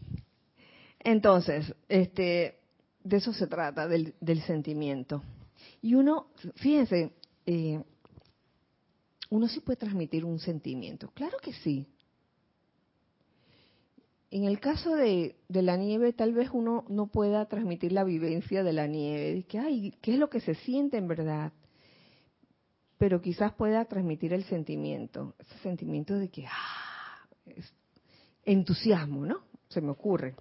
Entonces, 1.01 1.75
este, 1.89 2.61
de 3.05 3.17
eso 3.17 3.35
se 3.35 3.47
trata, 3.47 3.87
del, 3.87 4.15
del 4.21 4.41
sentimiento. 4.43 5.23
Y 5.83 5.95
uno, 5.95 6.29
fíjense, 6.55 7.13
eh, 7.45 7.83
uno 9.33 9.49
sí 9.49 9.61
puede 9.61 9.79
transmitir 9.79 10.27
un 10.27 10.39
sentimiento. 10.39 11.11
Claro 11.15 11.39
que 11.39 11.55
sí. 11.55 11.87
En 14.31 14.45
el 14.45 14.61
caso 14.61 14.95
de, 14.95 15.37
la 15.49 15.79
nieve, 15.79 16.13
tal 16.13 16.35
vez 16.35 16.51
uno 16.53 16.85
no 16.91 17.07
pueda 17.07 17.47
transmitir 17.47 17.93
la 17.93 18.05
vivencia 18.05 18.63
de 18.63 18.75
la 18.75 18.87
nieve, 18.87 19.33
de 19.33 19.43
que, 19.45 19.59
ay, 19.59 19.95
¿qué 20.03 20.13
es 20.13 20.19
lo 20.19 20.29
que 20.29 20.41
se 20.41 20.55
siente 20.57 20.99
en 20.99 21.09
verdad? 21.09 21.51
Pero 22.99 23.23
quizás 23.23 23.55
pueda 23.55 23.87
transmitir 23.87 24.35
el 24.35 24.45
sentimiento, 24.45 25.35
ese 25.39 25.59
sentimiento 25.61 26.15
de 26.19 26.29
que, 26.29 26.45
ah, 26.47 27.27
entusiasmo, 28.45 29.25
¿no? 29.25 29.45
Se 29.69 29.81
me 29.81 29.93
ocurre. 29.93 30.35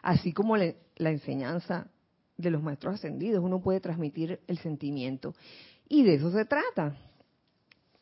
Así 0.00 0.32
como 0.32 0.56
la 0.56 1.10
enseñanza 1.10 1.90
de 2.38 2.50
los 2.50 2.62
maestros 2.62 2.94
ascendidos, 2.94 3.44
uno 3.44 3.60
puede 3.60 3.80
transmitir 3.80 4.40
el 4.46 4.56
sentimiento. 4.60 5.34
Y 5.90 6.04
de 6.04 6.14
eso 6.14 6.32
se 6.32 6.46
trata. 6.46 6.96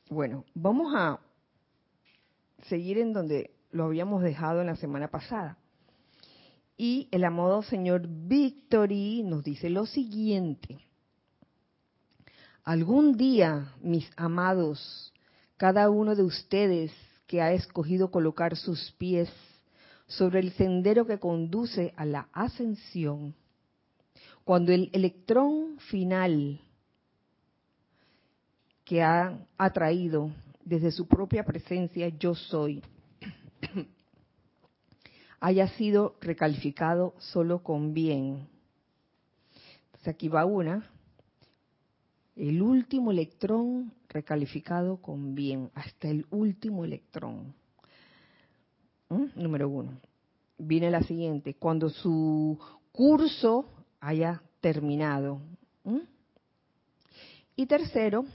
Bueno, 0.09 0.45
vamos 0.55 0.95
a 0.95 1.19
seguir 2.69 2.99
en 2.99 3.13
donde 3.13 3.51
lo 3.73 3.87
habíamos 3.87 4.23
dejado 4.23 4.61
en 4.61 4.69
la 4.69 4.77
semana 4.77 5.09
pasada. 5.09 5.59
Y 6.77 7.09
el 7.11 7.25
amado 7.25 7.63
señor 7.63 8.07
Victory 8.07 9.25
nos 9.25 9.43
dice 9.43 9.69
lo 9.69 9.85
siguiente. 9.85 10.79
Algún 12.63 13.17
día, 13.17 13.73
mis 13.81 14.09
amados, 14.17 15.13
cada 15.57 15.91
uno 15.91 16.15
de 16.15 16.23
ustedes 16.23 16.93
que 17.27 17.43
ha 17.43 17.53
escogido 17.53 18.13
colocar 18.13 18.57
sus 18.57 18.93
pies 18.93 19.29
sobre 20.07 20.39
el 20.39 20.53
sendero 20.53 21.05
que 21.05 21.19
conduce 21.19 21.93
a 21.97 22.05
la 22.05 22.29
ascensión, 22.33 23.35
cuando 24.45 24.71
el 24.71 24.89
electrón 24.93 25.79
final 25.79 26.61
que 28.87 29.03
ha 29.03 29.37
atraído 29.59 30.31
desde 30.65 30.93
su 30.93 31.07
propia 31.07 31.45
presencia 31.45 32.09
yo 32.09 32.37
soy, 32.37 32.81
haya 35.41 35.69
sido 35.71 36.15
recalificado 36.21 37.13
solo 37.19 37.65
con 37.65 37.93
bien. 37.93 38.49
Entonces 39.87 40.09
aquí 40.09 40.29
va 40.29 40.45
una. 40.45 40.89
El 42.37 42.63
último 42.63 43.11
electrón 43.11 43.93
recalificado 44.09 44.99
con 44.99 45.35
bien, 45.35 45.71
hasta 45.75 46.09
el 46.09 46.25
último 46.31 46.85
electrón. 46.85 47.55
¿Mm? 49.09 49.25
Número 49.35 49.69
uno. 49.69 50.01
Viene 50.59 50.93
la 50.93 51.03
siguiente, 51.03 51.55
cuando 51.55 51.89
su 51.89 52.57
curso 52.93 53.69
haya 53.99 54.43
terminado. 54.61 55.41
¿Mm? 55.83 55.99
Y 57.57 57.67
tercero, 57.67 58.27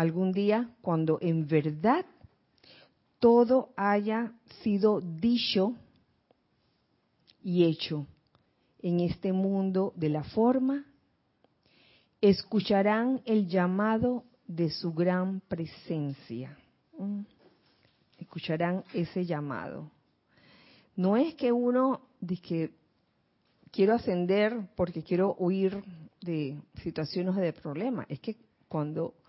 algún 0.00 0.32
día 0.32 0.70
cuando 0.80 1.18
en 1.20 1.46
verdad 1.46 2.06
todo 3.18 3.68
haya 3.76 4.32
sido 4.62 5.02
dicho 5.02 5.74
y 7.42 7.64
hecho 7.64 8.06
en 8.80 9.00
este 9.00 9.34
mundo 9.34 9.92
de 9.96 10.08
la 10.08 10.24
forma, 10.24 10.86
escucharán 12.22 13.20
el 13.26 13.46
llamado 13.46 14.24
de 14.46 14.70
su 14.70 14.94
gran 14.94 15.40
presencia. 15.40 16.56
Mm. 16.98 17.20
Escucharán 18.18 18.84
ese 18.94 19.26
llamado. 19.26 19.90
No 20.96 21.18
es 21.18 21.34
que 21.34 21.52
uno 21.52 22.00
dice 22.22 22.42
que 22.42 22.70
quiero 23.70 23.96
ascender 23.96 24.66
porque 24.76 25.02
quiero 25.02 25.36
huir 25.38 25.84
de 26.22 26.58
situaciones 26.82 27.36
de 27.36 27.52
problemas. 27.52 28.06
Es 28.08 28.20
que 28.20 28.36
cuando 28.66 29.19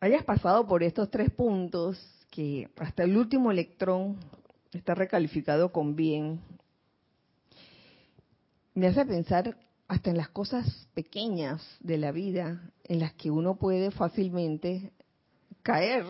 hayas 0.00 0.24
pasado 0.24 0.66
por 0.66 0.82
estos 0.82 1.10
tres 1.10 1.30
puntos, 1.30 1.98
que 2.30 2.68
hasta 2.76 3.04
el 3.04 3.16
último 3.16 3.50
electrón 3.50 4.16
está 4.72 4.94
recalificado 4.94 5.72
con 5.72 5.96
bien, 5.96 6.40
me 8.74 8.88
hace 8.88 9.06
pensar 9.06 9.56
hasta 9.88 10.10
en 10.10 10.16
las 10.16 10.28
cosas 10.28 10.88
pequeñas 10.94 11.62
de 11.80 11.96
la 11.96 12.12
vida 12.12 12.60
en 12.84 13.00
las 13.00 13.14
que 13.14 13.30
uno 13.30 13.56
puede 13.56 13.90
fácilmente 13.90 14.92
caer. 15.62 16.04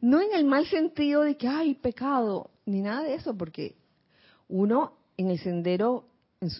No 0.00 0.20
en 0.20 0.32
el 0.34 0.44
mal 0.44 0.66
sentido 0.66 1.22
de 1.22 1.36
que 1.36 1.48
hay 1.48 1.74
pecado, 1.74 2.50
ni 2.64 2.80
nada 2.80 3.02
de 3.02 3.14
eso, 3.14 3.36
porque 3.36 3.76
uno 4.48 4.94
en 5.16 5.30
el 5.30 5.38
sendero, 5.40 6.06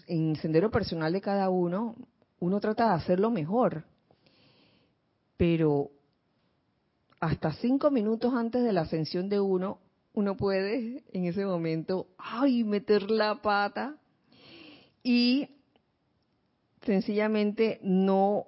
en 0.09 0.31
el 0.31 0.37
sendero 0.39 0.71
personal 0.71 1.13
de 1.13 1.21
cada 1.21 1.49
uno, 1.49 1.95
uno 2.41 2.61
trata 2.61 2.89
de 2.89 2.95
hacerlo 2.95 3.31
mejor. 3.31 3.85
Pero 5.37 5.93
hasta 7.21 7.53
cinco 7.55 7.91
minutos 7.91 8.33
antes 8.35 8.63
de 8.63 8.73
la 8.73 8.83
ascensión 8.83 9.29
de 9.29 9.41
uno, 9.41 9.79
uno 10.15 10.37
puede 10.37 11.05
en 11.13 11.25
ese 11.27 11.45
momento, 11.45 12.09
ay, 12.19 12.65
meter 12.65 13.11
la 13.11 13.41
pata 13.43 13.97
y 15.03 15.49
sencillamente 16.83 17.81
no, 17.83 18.47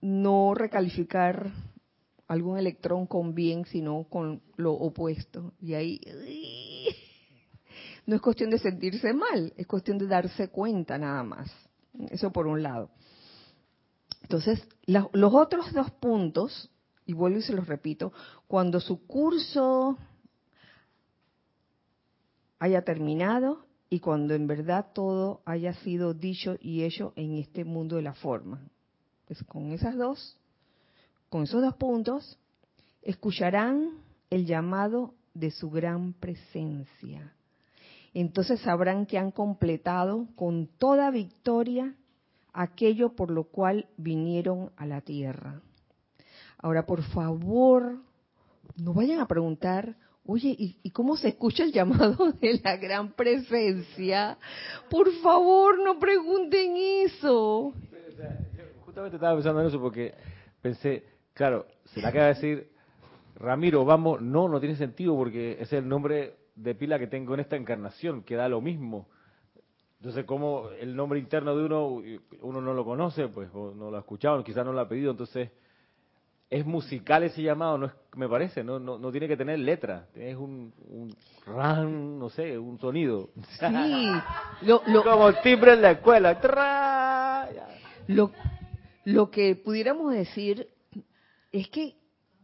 no 0.00 0.54
recalificar 0.54 1.52
algún 2.28 2.58
electrón 2.58 3.06
con 3.06 3.34
bien, 3.34 3.64
sino 3.66 4.04
con 4.04 4.42
lo 4.56 4.72
opuesto. 4.72 5.52
Y 5.60 5.74
ahí 5.74 6.00
no 8.06 8.16
es 8.16 8.20
cuestión 8.20 8.50
de 8.50 8.58
sentirse 8.58 9.12
mal, 9.12 9.52
es 9.56 9.66
cuestión 9.66 9.98
de 9.98 10.06
darse 10.06 10.48
cuenta 10.48 10.98
nada 10.98 11.22
más. 11.22 11.50
Eso 12.10 12.32
por 12.32 12.46
un 12.46 12.62
lado. 12.62 12.90
Entonces, 14.22 14.66
los 14.86 15.34
otros 15.34 15.72
dos 15.72 15.90
puntos 15.92 16.70
y 17.06 17.12
vuelvo 17.12 17.38
y 17.38 17.42
se 17.42 17.52
los 17.52 17.66
repito, 17.66 18.12
cuando 18.48 18.80
su 18.80 19.06
curso 19.06 19.96
haya 22.58 22.82
terminado 22.82 23.64
y 23.88 24.00
cuando 24.00 24.34
en 24.34 24.46
verdad 24.46 24.88
todo 24.92 25.40
haya 25.44 25.72
sido 25.74 26.14
dicho 26.14 26.56
y 26.60 26.82
hecho 26.82 27.12
en 27.16 27.36
este 27.36 27.64
mundo 27.64 27.96
de 27.96 28.02
la 28.02 28.14
forma. 28.14 28.60
Pues 29.26 29.42
con 29.44 29.72
esas 29.72 29.96
dos, 29.96 30.36
con 31.28 31.44
esos 31.44 31.62
dos 31.62 31.74
puntos, 31.76 32.38
escucharán 33.02 33.90
el 34.30 34.46
llamado 34.46 35.14
de 35.34 35.50
su 35.50 35.70
gran 35.70 36.12
presencia. 36.14 37.32
Entonces 38.14 38.60
sabrán 38.60 39.06
que 39.06 39.18
han 39.18 39.30
completado 39.30 40.26
con 40.34 40.66
toda 40.66 41.10
victoria 41.10 41.94
aquello 42.52 43.14
por 43.14 43.30
lo 43.30 43.44
cual 43.44 43.88
vinieron 43.98 44.70
a 44.76 44.86
la 44.86 45.02
tierra. 45.02 45.60
Ahora, 46.58 46.86
por 46.86 47.02
favor, 47.02 47.96
no 48.76 48.94
vayan 48.94 49.20
a 49.20 49.26
preguntar, 49.26 49.96
oye, 50.24 50.54
¿y, 50.58 50.90
cómo 50.90 51.16
se 51.16 51.28
escucha 51.28 51.64
el 51.64 51.72
llamado 51.72 52.32
de 52.40 52.60
la 52.62 52.76
gran 52.76 53.12
presencia? 53.12 54.38
Por 54.90 55.12
favor, 55.22 55.78
no 55.82 55.98
pregunten 55.98 56.74
eso. 56.76 57.72
Justamente 58.84 59.16
estaba 59.16 59.34
pensando 59.34 59.60
en 59.60 59.66
eso 59.66 59.80
porque 59.80 60.14
pensé, 60.62 61.04
claro, 61.34 61.66
se 61.84 62.00
le 62.00 62.06
acaba 62.06 62.26
de 62.26 62.34
decir, 62.34 62.70
Ramiro, 63.36 63.84
vamos, 63.84 64.22
no, 64.22 64.48
no 64.48 64.58
tiene 64.58 64.76
sentido 64.76 65.14
porque 65.14 65.58
es 65.60 65.72
el 65.72 65.86
nombre 65.86 66.36
de 66.54 66.74
pila 66.74 66.98
que 66.98 67.06
tengo 67.06 67.34
en 67.34 67.40
esta 67.40 67.56
encarnación, 67.56 68.22
que 68.22 68.34
da 68.34 68.48
lo 68.48 68.62
mismo. 68.62 69.08
Entonces, 69.98 70.24
como 70.24 70.70
el 70.70 70.96
nombre 70.96 71.18
interno 71.18 71.54
de 71.56 71.64
uno, 71.64 72.02
uno 72.40 72.60
no 72.60 72.74
lo 72.74 72.84
conoce, 72.84 73.28
pues 73.28 73.52
no 73.52 73.90
lo 73.90 73.96
ha 73.96 74.00
escuchado, 74.00 74.42
quizás 74.42 74.64
no 74.64 74.72
lo 74.72 74.80
ha 74.80 74.88
pedido, 74.88 75.10
entonces 75.10 75.50
es 76.48 76.64
musical 76.64 77.24
ese 77.24 77.42
llamado, 77.42 77.78
no 77.78 77.86
es, 77.86 77.92
me 78.14 78.28
parece, 78.28 78.62
no, 78.62 78.78
no, 78.78 78.98
no 78.98 79.10
tiene 79.10 79.26
que 79.26 79.36
tener 79.36 79.58
letra, 79.58 80.08
es 80.14 80.36
un, 80.36 80.72
un 80.88 81.14
ran, 81.44 82.18
no 82.18 82.30
sé, 82.30 82.58
un 82.58 82.78
sonido. 82.78 83.30
Sí, 83.58 83.66
lo, 84.62 84.82
como 85.02 85.32
timbre 85.42 85.74
en 85.74 85.82
la 85.82 85.92
escuela. 85.92 87.48
Lo, 88.06 88.30
lo 89.04 89.30
que 89.30 89.56
pudiéramos 89.56 90.12
decir 90.12 90.68
es 91.50 91.68
que 91.68 91.96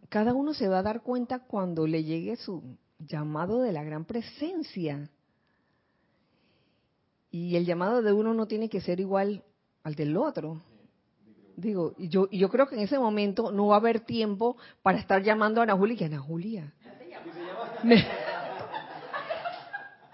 cada 0.08 0.34
uno 0.34 0.52
se 0.52 0.68
va 0.68 0.80
a 0.80 0.82
dar 0.82 1.02
cuenta 1.02 1.40
cuando 1.40 1.86
le 1.86 2.04
llegue 2.04 2.36
su 2.36 2.76
llamado 2.98 3.62
de 3.62 3.72
la 3.72 3.84
gran 3.84 4.04
presencia. 4.04 5.08
Y 7.30 7.56
el 7.56 7.64
llamado 7.64 8.02
de 8.02 8.12
uno 8.12 8.34
no 8.34 8.46
tiene 8.46 8.68
que 8.68 8.80
ser 8.80 9.00
igual 9.00 9.42
al 9.84 9.94
del 9.94 10.16
otro. 10.16 10.60
Digo, 11.56 11.94
yo, 11.98 12.28
yo 12.30 12.48
creo 12.48 12.66
que 12.66 12.76
en 12.76 12.82
ese 12.82 12.98
momento 12.98 13.52
no 13.52 13.68
va 13.68 13.76
a 13.76 13.78
haber 13.78 14.00
tiempo 14.00 14.56
para 14.82 14.98
estar 14.98 15.22
llamando 15.22 15.60
a 15.60 15.64
Ana 15.64 15.76
Julia 15.76 15.96
y 16.00 16.04
Ana 16.04 16.18
Julia. 16.18 16.72
Me, 17.82 18.06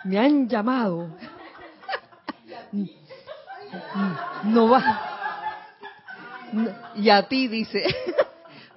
me 0.04 0.18
han 0.18 0.48
llamado. 0.48 1.10
No 4.44 4.68
va. 4.68 4.82
y 6.96 7.10
a 7.10 7.28
ti 7.28 7.48
dice, 7.48 7.84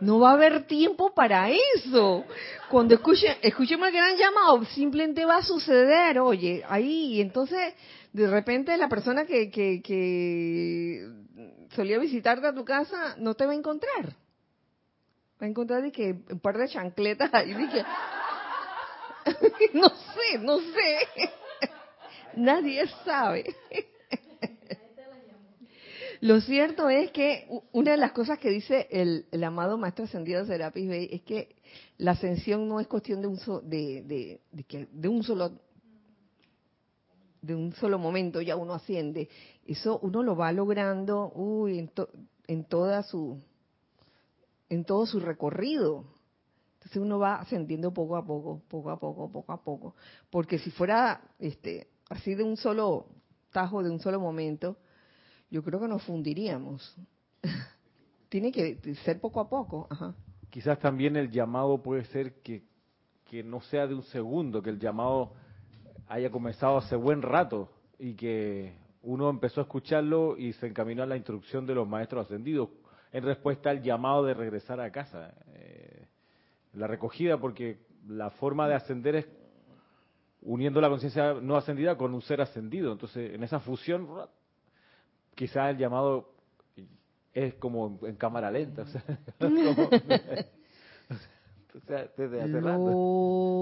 no 0.02 0.20
va 0.20 0.32
a 0.32 0.34
haber 0.34 0.64
tiempo 0.64 1.14
para 1.14 1.50
eso. 1.50 2.26
Cuando 2.70 2.96
escuchen, 2.96 3.36
escuchemos 3.42 3.88
el 3.88 3.94
gran 3.94 4.18
llamado, 4.18 4.64
simplemente 4.66 5.26
va 5.26 5.38
a 5.38 5.44
suceder, 5.44 6.20
oye, 6.20 6.64
ahí, 6.68 7.22
entonces, 7.22 7.74
de 8.14 8.28
repente 8.28 8.76
la 8.78 8.90
persona 8.90 9.26
que, 9.26 9.50
que, 9.50 9.82
que 9.82 11.21
solía 11.76 12.00
visitarte 12.00 12.48
a 12.48 12.54
tu 12.54 12.66
casa 12.66 13.16
no 13.18 13.34
te 13.36 13.46
va 13.46 13.52
a 13.52 13.56
encontrar. 13.56 14.16
Va 15.42 15.46
a 15.46 15.50
encontrar 15.50 15.82
de 15.82 15.92
que 15.92 16.24
un 16.30 16.40
par 16.40 16.58
de 16.58 16.68
chancletas 16.68 17.34
ahí, 17.34 17.54
dije, 17.54 17.84
no 19.74 19.90
sé, 19.90 20.38
no 20.40 20.60
sé. 20.60 21.00
Nadie 22.36 22.88
sabe. 23.04 23.56
Lo 26.22 26.40
cierto 26.40 26.88
es 26.88 27.12
que 27.12 27.48
una 27.72 27.92
de 27.92 27.98
las 27.98 28.12
cosas 28.12 28.38
que 28.38 28.50
dice 28.50 28.88
el, 28.92 29.26
amado 29.44 29.80
Maestro 29.80 30.06
Ascendido 30.06 30.46
Serapis 30.46 30.88
Bey 30.88 31.10
es 31.12 31.24
que 31.24 31.56
la 31.98 32.12
ascensión 32.12 32.68
no 32.68 32.80
es 32.80 32.88
cuestión 32.88 33.22
de 33.22 33.28
un, 33.28 33.38
de, 33.68 34.40
que, 34.68 34.88
de 34.92 35.08
un 35.08 35.24
solo 35.24 35.52
de 37.42 37.56
un 37.56 37.74
solo 37.74 37.98
momento 37.98 38.42
ya 38.42 38.56
uno 38.56 38.74
asciende. 38.74 39.30
Eso 39.66 40.00
uno 40.00 40.24
lo 40.24 40.36
va 40.36 40.52
logrando 40.52 41.32
uy, 41.34 41.80
en, 41.80 41.92
en 42.48 42.64
toda 42.66 43.04
su 43.04 43.40
en 44.70 44.86
todo 44.86 45.06
su 45.06 45.20
recorrido. 45.20 46.06
Entonces 46.76 47.02
uno 47.02 47.20
va 47.20 47.36
ascendiendo 47.36 47.94
poco 47.94 48.16
a 48.16 48.26
poco, 48.26 48.62
poco 48.68 48.90
a 48.90 49.00
poco, 49.00 49.32
poco 49.32 49.52
a 49.52 49.64
poco, 49.64 49.96
porque 50.30 50.58
si 50.58 50.72
fuera 50.72 51.22
este 51.38 51.88
así 52.10 52.34
de 52.34 52.44
un 52.44 52.58
solo 52.58 53.08
tajo, 53.52 53.84
de 53.84 53.90
un 53.90 54.00
solo 54.00 54.20
momento, 54.20 54.78
yo 55.50 55.64
creo 55.64 55.80
que 55.80 55.88
nos 55.88 56.04
fundiríamos. 56.04 56.96
Tiene 58.30 58.52
que 58.52 58.80
ser 59.04 59.20
poco 59.20 59.42
a 59.42 59.50
poco. 59.50 59.88
Quizás 60.50 60.80
también 60.80 61.18
el 61.18 61.30
llamado 61.30 61.84
puede 61.84 62.06
ser 62.06 62.42
que, 62.42 62.64
que 63.26 63.44
no 63.44 63.62
sea 63.62 63.88
de 63.88 63.94
un 63.94 64.04
segundo, 64.04 64.62
que 64.62 64.70
el 64.70 64.80
llamado 64.80 65.34
haya 66.12 66.30
comenzado 66.30 66.78
hace 66.78 66.98
buen 66.98 67.22
rato 67.22 67.70
y 67.98 68.16
que 68.16 68.74
uno 69.02 69.30
empezó 69.30 69.62
a 69.62 69.64
escucharlo 69.64 70.38
y 70.38 70.52
se 70.54 70.68
encaminó 70.68 71.04
a 71.04 71.06
la 71.06 71.16
instrucción 71.16 71.66
de 71.66 71.74
los 71.74 71.88
maestros 71.88 72.26
ascendidos 72.26 72.68
en 73.14 73.24
respuesta 73.24 73.70
al 73.70 73.82
llamado 73.82 74.26
de 74.26 74.34
regresar 74.34 74.82
a 74.82 74.92
casa. 74.92 75.34
Eh, 75.54 76.06
la 76.74 76.88
recogida, 76.88 77.38
porque 77.38 77.80
la 78.10 78.30
forma 78.32 78.68
de 78.68 78.76
ascender 78.76 79.16
es 79.16 79.28
uniendo 80.42 80.82
la 80.82 80.90
conciencia 80.90 81.36
no 81.36 81.56
ascendida 81.56 81.96
con 81.96 82.14
un 82.14 82.22
ser 82.22 82.42
ascendido. 82.42 82.92
Entonces, 82.92 83.34
en 83.34 83.44
esa 83.44 83.62
fusión 83.62 84.10
quizás 85.34 85.70
el 85.70 85.78
llamado 85.78 86.34
es 87.34 87.54
como 87.54 88.00
en 88.04 88.18
cámara 88.18 88.52
lenta, 88.52 88.82
o 88.82 88.88
sea, 88.88 89.02
Lorna. 92.62 93.62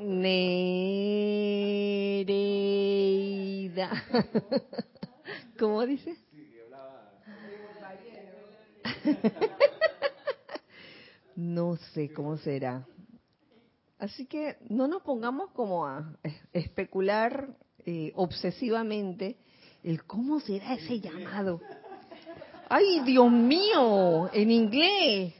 Nereida. 0.00 0.68
¿Cómo 5.58 5.86
dice? 5.86 6.16
No 11.36 11.76
sé 11.76 12.12
cómo 12.12 12.36
será. 12.38 12.84
Así 13.98 14.26
que 14.26 14.56
no 14.68 14.88
nos 14.88 15.02
pongamos 15.02 15.50
como 15.52 15.86
a 15.86 16.16
especular 16.52 17.56
eh, 17.86 18.12
obsesivamente 18.16 19.38
el 19.88 20.04
cómo 20.04 20.38
será 20.40 20.74
ese 20.74 21.00
llamado. 21.00 21.62
Ay, 22.68 23.00
Dios 23.06 23.30
mío, 23.30 24.28
en 24.34 24.50
inglés, 24.50 25.32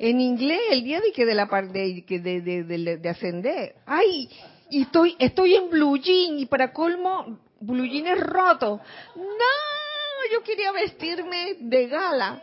en 0.00 0.20
inglés 0.20 0.60
el 0.70 0.82
día 0.82 1.00
de 1.00 1.12
que 1.12 1.24
de 1.24 1.34
la 1.34 1.46
parte 1.46 1.78
de, 1.78 2.40
de, 2.40 2.98
de, 2.98 3.08
ascender. 3.08 3.76
Ay, 3.86 4.28
y 4.68 4.82
estoy 4.82 5.14
estoy 5.20 5.54
en 5.54 5.70
blue 5.70 5.96
jean 5.98 6.40
y 6.40 6.46
para 6.46 6.72
colmo 6.72 7.38
blue 7.60 7.86
jean 7.86 8.08
es 8.08 8.18
roto. 8.18 8.80
No, 9.14 10.32
yo 10.32 10.42
quería 10.42 10.72
vestirme 10.72 11.54
de 11.60 11.86
gala. 11.86 12.42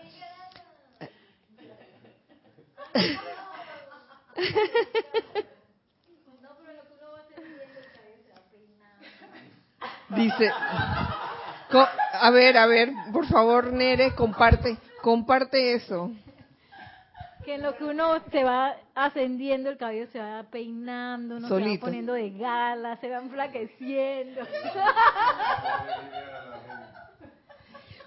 Dice, 10.16 10.52
a 11.80 12.32
ver, 12.32 12.58
a 12.58 12.66
ver, 12.66 12.92
por 13.12 13.26
favor, 13.28 13.72
Nere, 13.72 14.14
comparte, 14.16 14.78
comparte 15.02 15.74
eso. 15.74 16.12
Que 17.46 17.56
en 17.56 17.64
lo 17.64 17.76
que 17.76 17.86
uno 17.86 18.20
se 18.32 18.44
va 18.44 18.76
ascendiendo, 18.94 19.70
el 19.70 19.78
cabello 19.78 20.08
se 20.12 20.20
va 20.20 20.44
peinando, 20.52 21.38
uno 21.38 21.48
se 21.48 21.54
va 21.54 21.80
poniendo 21.80 22.14
de 22.14 22.32
gala, 22.32 22.98
se 22.98 23.10
va 23.10 23.18
enflaqueciendo. 23.18 24.42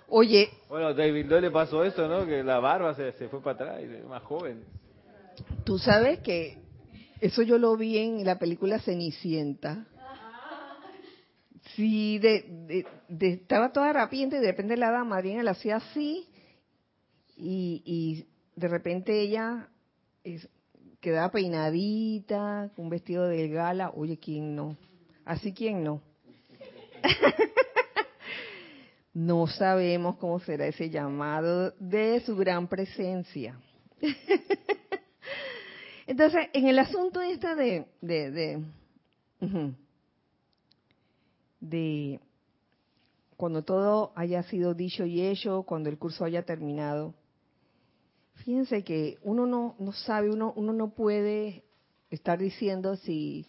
Oye. 0.09 0.51
Bueno, 0.69 0.95
David 0.95 1.27
no 1.27 1.41
le 1.41 1.51
pasó 1.51 1.85
eso, 1.85 2.07
¿no? 2.07 2.27
Que 2.27 2.45
la 2.45 2.61
barba 2.61 2.95
se, 2.95 3.13
se 3.13 3.29
fue 3.29 3.43
para 3.43 3.55
atrás 3.55 3.83
y 3.83 4.07
más 4.07 4.23
joven. 4.23 4.63
Tú 5.65 5.79
sabes 5.79 6.21
que 6.21 6.59
eso 7.21 7.43
yo 7.43 7.59
lo 7.59 7.77
vi 7.77 7.99
en 7.99 8.25
la 8.25 8.39
película 8.39 8.79
Cenicienta. 8.79 9.87
Sí, 11.77 12.19
de, 12.19 12.87
de, 13.09 13.33
estaba 13.33 13.73
toda 13.73 13.93
rapiente 13.93 14.37
y 14.37 14.41
de 14.41 14.47
repente 14.47 14.77
la 14.77 14.91
dama 14.91 15.17
Marina 15.17 15.43
la 15.43 15.53
hacía 15.53 15.77
así 15.77 16.29
y, 17.37 17.83
y 17.85 18.27
de 18.55 18.69
repente 18.69 19.21
ella 19.21 19.69
quedaba 21.01 21.31
peinadita, 21.31 22.71
con 22.75 22.87
un 22.87 22.91
vestido 22.91 23.27
de 23.27 23.49
gala. 23.49 23.91
Oye, 23.91 24.19
¿quién 24.19 24.55
no? 24.55 24.77
Así, 25.25 25.53
¿quién 25.53 25.83
no? 25.83 26.01
no 29.13 29.47
sabemos 29.47 30.17
cómo 30.17 30.41
será 30.41 30.67
ese 30.67 30.91
llamado 30.91 31.73
de 31.79 32.21
su 32.21 32.37
gran 32.37 32.69
presencia. 32.69 33.59
Entonces, 36.07 36.49
en 36.53 36.69
el 36.69 36.79
asunto 36.79 37.21
este 37.21 37.55
de, 37.55 37.87
de, 38.01 38.63
de 41.65 42.21
cuando 43.37 43.65
todo 43.65 44.13
haya 44.15 44.43
sido 44.45 44.75
dicho 44.75 45.05
y 45.05 45.23
hecho, 45.23 45.65
cuando 45.65 45.89
el 45.89 45.99
curso 45.99 46.25
haya 46.25 46.45
terminado, 46.45 47.15
fíjense 48.35 48.85
que 48.85 49.19
uno 49.23 49.47
no, 49.47 49.75
no 49.79 49.93
sabe, 49.93 50.31
uno, 50.31 50.53
uno 50.57 50.73
no 50.73 50.95
puede 50.95 51.65
estar 52.11 52.39
diciendo 52.39 52.97
si 52.97 53.47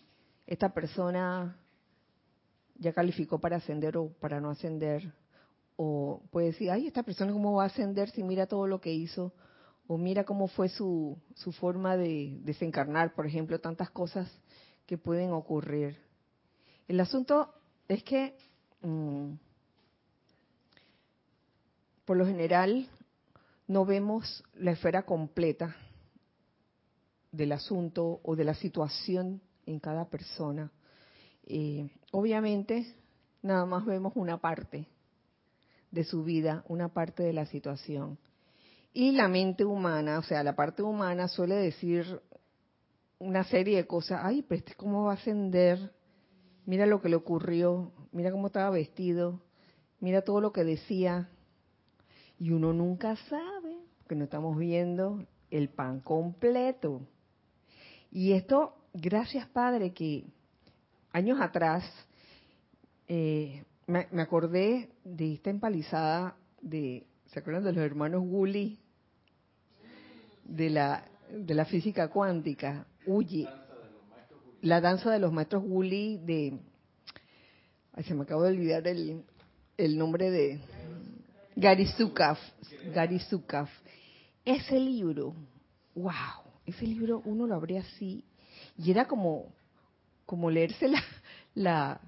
esta 0.48 0.74
persona 0.74 1.60
ya 2.78 2.94
calificó 2.94 3.40
para 3.40 3.58
ascender 3.58 3.98
o 3.98 4.10
para 4.20 4.40
no 4.40 4.50
ascender, 4.50 5.14
o 5.76 6.22
puede 6.32 6.48
decir, 6.48 6.72
ay, 6.72 6.88
esta 6.88 7.04
persona 7.04 7.34
cómo 7.34 7.54
va 7.54 7.64
a 7.64 7.68
ascender 7.68 8.10
si 8.12 8.24
mira 8.24 8.48
todo 8.48 8.66
lo 8.66 8.80
que 8.80 8.94
hizo, 8.94 9.34
o 9.88 9.98
mira 9.98 10.24
cómo 10.24 10.48
fue 10.48 10.70
su, 10.70 11.18
su 11.36 11.52
forma 11.52 11.96
de 11.98 12.40
desencarnar, 12.42 13.14
por 13.14 13.28
ejemplo, 13.28 13.60
tantas 13.60 13.90
cosas 13.92 14.32
que 14.86 14.98
pueden 14.98 15.32
ocurrir. 15.32 15.98
El 16.88 17.00
asunto 17.00 17.55
es 17.88 18.04
que, 18.04 18.36
mm, 18.82 19.34
por 22.06 22.18
lo 22.18 22.26
general, 22.26 22.88
no 23.68 23.86
vemos 23.86 24.44
la 24.54 24.72
esfera 24.72 25.04
completa 25.04 25.76
del 27.32 27.52
asunto 27.52 28.20
o 28.24 28.36
de 28.36 28.44
la 28.44 28.54
situación 28.54 29.42
en 29.66 29.80
cada 29.80 30.06
persona. 30.06 30.72
Obviamente, 32.12 32.96
nada 33.42 33.66
más 33.66 33.86
vemos 33.86 34.14
una 34.16 34.38
parte 34.38 34.88
de 35.92 36.04
su 36.04 36.24
vida, 36.24 36.64
una 36.68 36.90
parte 36.90 37.24
de 37.24 37.34
la 37.34 37.46
situación. 37.46 38.18
Y 38.94 39.12
la 39.12 39.28
mente 39.28 39.66
humana, 39.66 40.20
o 40.20 40.24
sea, 40.24 40.44
la 40.44 40.56
parte 40.56 40.82
humana 40.82 41.28
suele 41.28 41.56
decir 41.56 42.22
una 43.20 43.44
serie 43.44 43.78
de 43.78 43.88
cosas, 43.88 44.22
ay, 44.24 44.42
pero 44.42 44.60
este 44.60 44.76
cómo 44.76 45.06
va 45.06 45.12
a 45.12 45.16
ascender, 45.16 45.92
mira 46.66 46.86
lo 46.86 47.02
que 47.02 47.10
le 47.10 47.16
ocurrió, 47.16 47.92
mira 48.12 48.32
cómo 48.32 48.48
estaba 48.48 48.70
vestido, 48.70 49.42
mira 50.00 50.22
todo 50.22 50.42
lo 50.42 50.52
que 50.52 50.64
decía. 50.64 51.30
Y 52.38 52.52
uno 52.52 52.74
nunca 52.74 53.16
sabe, 53.30 53.78
porque 54.00 54.16
no 54.16 54.26
estamos 54.26 54.58
viendo 54.58 55.26
el 55.52 55.70
pan 55.70 56.02
completo. 56.02 57.02
Y 58.12 58.34
esto, 58.34 58.76
gracias 58.94 59.48
Padre, 59.48 59.94
que 59.94 60.26
años 61.12 61.40
atrás 61.40 61.84
eh, 63.08 63.64
me, 63.88 64.22
acordé 64.22 64.90
de 65.04 65.34
esta 65.34 65.50
empalizada 65.50 66.36
de, 66.62 67.06
¿se 67.28 67.40
acuerdan 67.40 67.64
de 67.64 67.74
los 67.74 67.84
hermanos 67.84 68.24
Woolley? 68.26 68.80
De 70.44 70.70
la, 70.70 71.06
de 71.32 71.54
la 71.54 71.66
física 71.66 72.10
cuántica. 72.10 72.86
Huye. 73.06 73.48
La 74.66 74.82
danza 74.82 75.12
de 75.12 75.20
los 75.20 75.32
maestros 75.32 75.62
Woolley 75.64 76.18
de... 76.18 76.58
Ay, 77.94 78.04
se 78.04 78.16
me 78.16 78.24
acabo 78.24 78.42
de 78.42 78.50
olvidar 78.50 78.88
el, 78.88 79.22
el 79.78 79.96
nombre 79.96 80.32
de... 80.32 80.60
Gary 81.56 81.86
Zukaf. 81.86 82.40
Gary. 82.92 83.22
Ese 84.44 84.80
libro, 84.80 85.36
wow, 85.94 86.12
ese 86.66 86.84
libro 86.88 87.22
uno 87.26 87.46
lo 87.46 87.54
abría 87.54 87.82
así 87.82 88.24
y 88.76 88.90
era 88.90 89.06
como, 89.06 89.54
como 90.26 90.50
leerse 90.50 90.88
la, 90.88 91.04
la 91.54 92.02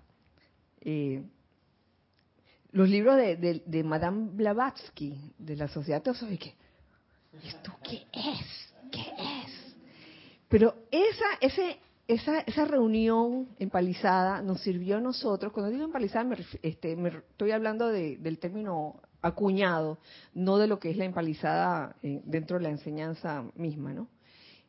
eh, 0.81 1.21
los 2.71 2.89
libros 2.89 3.17
de, 3.17 3.61
de, 3.63 3.83
Madame 3.83 4.29
Blavatsky, 4.31 5.15
de 5.37 5.55
la 5.57 5.67
Sociedad 5.67 6.01
Teosófica. 6.01 6.47
¿Esto 7.43 7.71
qué 7.83 8.07
es? 8.11 8.73
¿Qué 8.91 9.01
es? 9.01 9.75
Pero 10.49 10.75
esa, 10.89 11.25
ese, 11.39 11.77
esa, 12.07 12.39
esa 12.41 12.65
reunión 12.65 13.49
empalizada 13.59 14.41
nos 14.41 14.61
sirvió 14.61 14.97
a 14.97 15.01
nosotros. 15.01 15.51
Cuando 15.51 15.71
digo 15.71 15.83
empalizada, 15.83 16.23
me, 16.23 16.37
este, 16.61 16.95
me 16.95 17.09
estoy 17.09 17.51
hablando 17.51 17.87
del 17.87 18.39
término 18.39 19.01
acuñado, 19.21 19.99
no 20.33 20.57
de 20.57 20.67
lo 20.67 20.79
que 20.79 20.89
es 20.89 20.97
la 20.97 21.05
empalizada 21.05 21.95
eh, 22.03 22.21
dentro 22.23 22.57
de 22.57 22.63
la 22.63 22.69
enseñanza 22.69 23.43
misma, 23.55 23.93
¿no? 23.93 24.09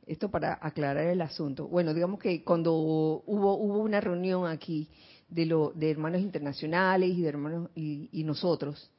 Esto 0.07 0.31
para 0.31 0.59
aclarar 0.61 1.05
el 1.05 1.21
asunto. 1.21 1.69
Bueno, 1.69 1.93
digamos 1.93 2.19
que 2.19 2.43
cuando 2.43 2.73
hubo, 2.75 3.57
hubo 3.57 3.79
una 3.79 4.01
reunión 4.01 4.47
aquí 4.47 4.89
de, 5.29 5.45
lo, 5.45 5.73
de 5.75 5.91
hermanos 5.91 6.23
internacionales 6.23 7.11
y 7.11 7.21
de 7.21 7.29
hermanos 7.29 7.71
y, 7.75 8.25
nosotros, 8.25 8.91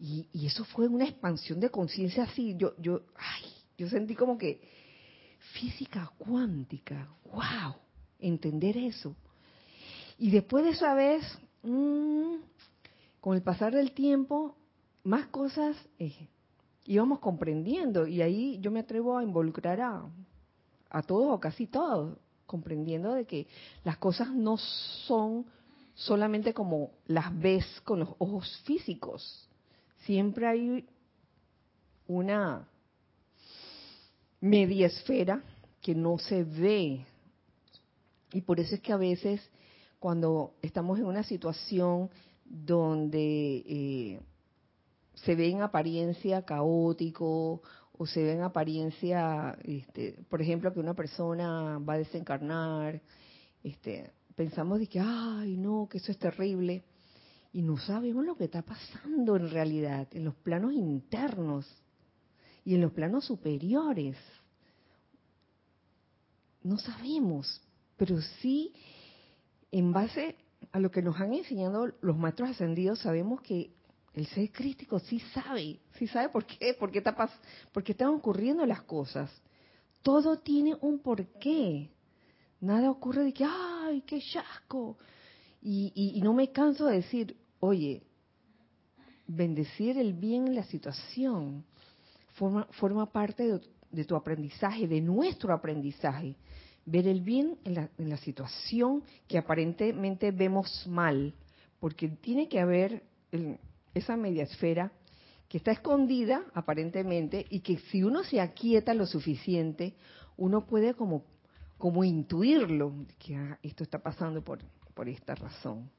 y, 0.00 0.28
y, 0.32 0.46
eso 0.46 0.64
fue 0.64 0.88
una 0.88 1.04
expansión 1.04 1.60
de 1.60 1.68
conciencia 1.68 2.24
así. 2.24 2.56
Yo, 2.56 2.74
yo, 2.78 3.02
ay, 3.16 3.44
yo 3.76 3.88
sentí 3.90 4.14
como 4.14 4.38
que 4.38 4.62
física 5.52 6.10
cuántica, 6.18 7.08
wow, 7.24 7.74
entender 8.18 8.76
eso. 8.76 9.14
Y 10.18 10.30
después 10.30 10.64
de 10.64 10.70
esa 10.70 10.94
vez, 10.94 11.22
mmm, 11.62 12.36
con 13.20 13.36
el 13.36 13.42
pasar 13.42 13.74
del 13.74 13.92
tiempo, 13.92 14.56
más 15.04 15.26
cosas 15.26 15.76
eh, 15.98 16.28
íbamos 16.84 17.18
comprendiendo 17.18 18.06
y 18.06 18.22
ahí 18.22 18.58
yo 18.60 18.70
me 18.70 18.80
atrevo 18.80 19.18
a 19.18 19.22
involucrar 19.22 19.80
a, 19.80 20.04
a 20.90 21.02
todos 21.02 21.32
o 21.32 21.40
casi 21.40 21.66
todos, 21.66 22.16
comprendiendo 22.46 23.12
de 23.12 23.24
que 23.24 23.46
las 23.84 23.98
cosas 23.98 24.30
no 24.30 24.56
son 24.56 25.46
solamente 25.94 26.54
como 26.54 26.90
las 27.06 27.36
ves 27.38 27.64
con 27.84 28.00
los 28.00 28.10
ojos 28.18 28.60
físicos. 28.64 29.48
Siempre 30.04 30.46
hay 30.46 30.86
una 32.06 32.68
media 34.46 34.86
esfera 34.86 35.42
que 35.80 35.94
no 35.94 36.18
se 36.18 36.44
ve. 36.44 37.04
Y 38.32 38.40
por 38.42 38.60
eso 38.60 38.74
es 38.74 38.80
que 38.80 38.92
a 38.92 38.96
veces 38.96 39.40
cuando 39.98 40.54
estamos 40.62 40.98
en 40.98 41.06
una 41.06 41.22
situación 41.22 42.10
donde 42.44 43.64
eh, 43.66 44.20
se 45.14 45.34
ve 45.34 45.48
en 45.48 45.62
apariencia 45.62 46.42
caótico 46.42 47.62
o 47.98 48.06
se 48.06 48.22
ve 48.22 48.32
en 48.32 48.42
apariencia, 48.42 49.56
este, 49.64 50.18
por 50.28 50.42
ejemplo, 50.42 50.72
que 50.72 50.80
una 50.80 50.94
persona 50.94 51.78
va 51.78 51.94
a 51.94 51.98
desencarnar, 51.98 53.00
este, 53.64 54.12
pensamos 54.34 54.78
de 54.78 54.86
que, 54.86 55.00
ay, 55.00 55.56
no, 55.56 55.88
que 55.90 55.98
eso 55.98 56.12
es 56.12 56.18
terrible, 56.18 56.82
y 57.52 57.62
no 57.62 57.78
sabemos 57.78 58.24
lo 58.24 58.36
que 58.36 58.44
está 58.44 58.60
pasando 58.60 59.36
en 59.36 59.50
realidad, 59.50 60.08
en 60.12 60.26
los 60.26 60.34
planos 60.34 60.74
internos 60.74 61.66
y 62.66 62.74
en 62.74 62.80
los 62.80 62.92
planos 62.92 63.24
superiores. 63.24 64.16
No 66.64 66.76
sabemos, 66.78 67.62
pero 67.96 68.20
sí, 68.42 68.74
en 69.70 69.92
base 69.92 70.36
a 70.72 70.80
lo 70.80 70.90
que 70.90 71.00
nos 71.00 71.18
han 71.20 71.32
enseñado 71.32 71.94
los 72.00 72.18
maestros 72.18 72.50
ascendidos, 72.50 72.98
sabemos 72.98 73.40
que 73.40 73.70
el 74.14 74.26
ser 74.26 74.50
crítico 74.50 74.98
sí 74.98 75.20
sabe, 75.32 75.78
sí 75.96 76.08
sabe 76.08 76.28
por 76.28 76.44
qué, 76.44 76.74
por 76.74 76.90
qué, 76.90 76.98
está, 76.98 77.14
por 77.72 77.84
qué 77.84 77.92
están 77.92 78.08
ocurriendo 78.08 78.66
las 78.66 78.82
cosas. 78.82 79.30
Todo 80.02 80.40
tiene 80.40 80.76
un 80.80 80.98
porqué. 80.98 81.92
Nada 82.60 82.90
ocurre 82.90 83.22
de 83.22 83.32
que, 83.32 83.44
ay, 83.44 84.02
qué 84.04 84.20
chasco. 84.20 84.98
Y, 85.62 86.20
no 86.20 86.34
me 86.34 86.50
canso 86.50 86.86
de 86.86 86.96
decir, 86.96 87.36
oye, 87.60 88.02
bendecir 89.28 89.98
el 89.98 90.14
bien 90.14 90.48
en 90.48 90.56
la 90.56 90.64
situación 90.64 91.64
forma, 92.36 92.64
forma 92.72 93.06
parte 93.10 93.60
de, 93.90 94.04
tu 94.04 94.14
aprendizaje, 94.14 94.86
de 94.86 95.00
nuestro 95.00 95.52
aprendizaje. 95.52 96.36
Ver 96.84 97.08
el 97.08 97.20
bien 97.20 97.58
en 97.64 97.74
la, 97.74 97.90
en 97.98 98.08
la 98.08 98.16
situación 98.16 99.02
que 99.26 99.38
aparentemente 99.38 100.30
vemos 100.30 100.86
mal, 100.86 101.34
porque 101.80 102.08
tiene 102.08 102.48
que 102.48 102.60
haber 102.60 103.02
esa 103.94 104.16
media 104.16 104.44
esfera 104.44 104.92
que 105.48 105.58
está 105.58 105.72
escondida 105.72 106.44
aparentemente 106.54 107.46
y 107.50 107.60
que 107.60 107.78
si 107.90 108.02
uno 108.02 108.24
se 108.24 108.40
aquieta 108.40 108.94
lo 108.94 109.06
suficiente, 109.06 109.94
uno 110.36 110.66
puede 110.66 110.94
como, 110.94 111.24
como 111.78 112.04
intuirlo, 112.04 112.92
que 113.18 113.36
ah, 113.36 113.58
esto 113.62 113.84
está 113.84 113.98
pasando 113.98 114.42
por, 114.42 114.58
por 114.94 115.08
esta 115.08 115.34
razón. 115.34 115.90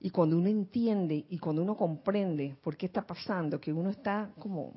Y 0.00 0.10
cuando 0.10 0.38
uno 0.38 0.48
entiende 0.48 1.24
y 1.28 1.38
cuando 1.38 1.62
uno 1.62 1.76
comprende 1.76 2.56
por 2.62 2.76
qué 2.76 2.86
está 2.86 3.06
pasando, 3.06 3.60
que 3.60 3.72
uno 3.72 3.90
está 3.90 4.30
como 4.38 4.74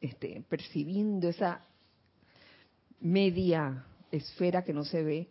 este, 0.00 0.44
percibiendo 0.48 1.28
esa 1.28 1.64
media 3.00 3.84
esfera 4.10 4.64
que 4.64 4.72
no 4.72 4.84
se 4.84 5.02
ve, 5.02 5.28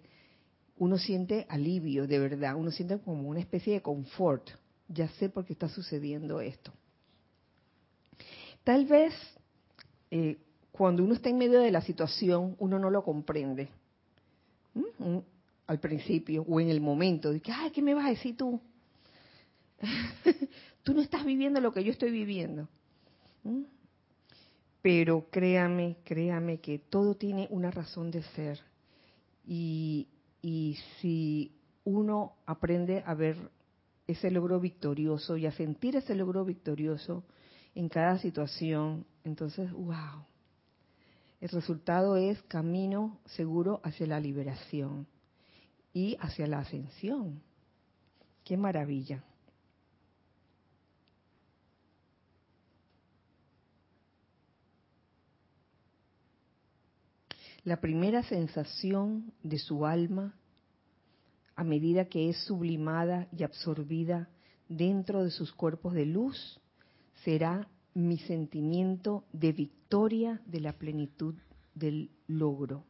uno 0.78 0.98
siente 0.98 1.46
alivio 1.50 2.08
de 2.08 2.20
verdad, 2.20 2.56
uno 2.56 2.72
siente 2.72 3.00
como 3.00 3.30
una 3.30 3.40
especie 3.40 3.74
de 3.74 3.82
confort, 3.82 4.50
ya 4.88 5.08
sé 5.10 5.30
por 5.30 5.46
qué 5.46 5.54
está 5.54 5.70
sucediendo 5.70 6.42
esto. 6.42 6.74
Tal 8.64 8.86
vez 8.86 9.14
eh, 10.10 10.38
cuando 10.72 11.04
uno 11.04 11.14
está 11.14 11.30
en 11.30 11.38
medio 11.38 11.60
de 11.60 11.72
la 11.72 11.82
situación, 11.82 12.56
uno 12.60 12.80
no 12.80 12.90
lo 12.90 13.04
comprende. 13.04 13.70
Al 15.68 15.80
principio 15.80 16.44
o 16.48 16.60
en 16.60 16.70
el 16.70 16.82
momento, 16.82 17.32
de 17.32 17.40
que, 17.42 17.52
ay, 17.52 17.72
¿qué 17.72 17.82
me 17.82 17.94
vas 17.94 18.06
a 18.06 18.10
decir 18.10 18.36
tú? 18.36 18.60
tú 20.84 20.94
no 20.94 21.02
estás 21.02 21.26
viviendo 21.26 21.60
lo 21.62 21.72
que 21.72 21.84
yo 21.84 21.92
estoy 21.92 22.12
viviendo. 22.12 22.68
Pero 24.82 25.30
créame, 25.30 25.98
créame 26.04 26.60
que 26.60 26.80
todo 26.80 27.16
tiene 27.16 27.48
una 27.52 27.72
razón 27.72 28.12
de 28.12 28.24
ser. 28.24 28.60
Y, 29.46 30.08
si 31.00 31.52
uno 31.84 32.34
aprende 32.46 33.04
a 33.06 33.14
ver 33.14 33.38
ese 34.08 34.32
logro 34.32 34.60
victorioso 34.60 35.38
y 35.38 35.46
a 35.46 35.52
sentir 35.52 35.96
ese 35.96 36.16
logro 36.16 36.44
victorioso 36.46 37.24
en 37.76 37.90
cada 37.90 38.18
situación, 38.18 39.06
entonces, 39.24 39.72
wow. 39.72 40.26
El 41.40 41.50
resultado 41.50 42.18
es 42.18 42.42
camino 42.44 43.20
seguro 43.26 43.82
hacia 43.84 44.08
la 44.08 44.20
liberación 44.20 45.08
y 45.94 46.18
hacia 46.20 46.48
la 46.48 46.60
ascensión. 46.60 47.42
Qué 48.44 48.58
maravilla. 48.58 49.24
La 57.64 57.80
primera 57.80 58.24
sensación 58.24 59.34
de 59.44 59.60
su 59.60 59.86
alma 59.86 60.36
a 61.56 61.64
medida 61.64 62.06
que 62.06 62.28
es 62.30 62.38
sublimada 62.46 63.28
y 63.38 63.44
absorbida 63.44 64.30
dentro 64.68 65.24
de 65.24 65.30
sus 65.30 65.52
cuerpos 65.54 65.94
de 65.94 66.08
luz, 66.08 66.60
será 67.24 67.68
mi 67.94 68.18
sentimiento 68.18 69.26
de 69.32 69.52
victoria 69.52 70.42
de 70.48 70.60
la 70.62 70.74
plenitud 70.74 71.36
del 71.76 72.10
logro. 72.26 72.86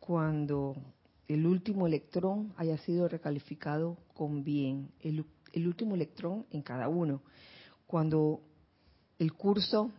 Cuando 0.00 0.76
el 1.28 1.46
último 1.46 1.86
electrón 1.86 2.54
haya 2.56 2.78
sido 2.78 3.06
recalificado 3.06 3.98
con 4.14 4.44
bien, 4.44 4.90
el, 5.00 5.26
último 5.66 5.94
electrón 5.94 6.46
en 6.50 6.62
cada 6.62 6.88
uno. 6.88 7.22
Cuando 7.86 8.40
el 9.18 9.34
curso 9.34 9.90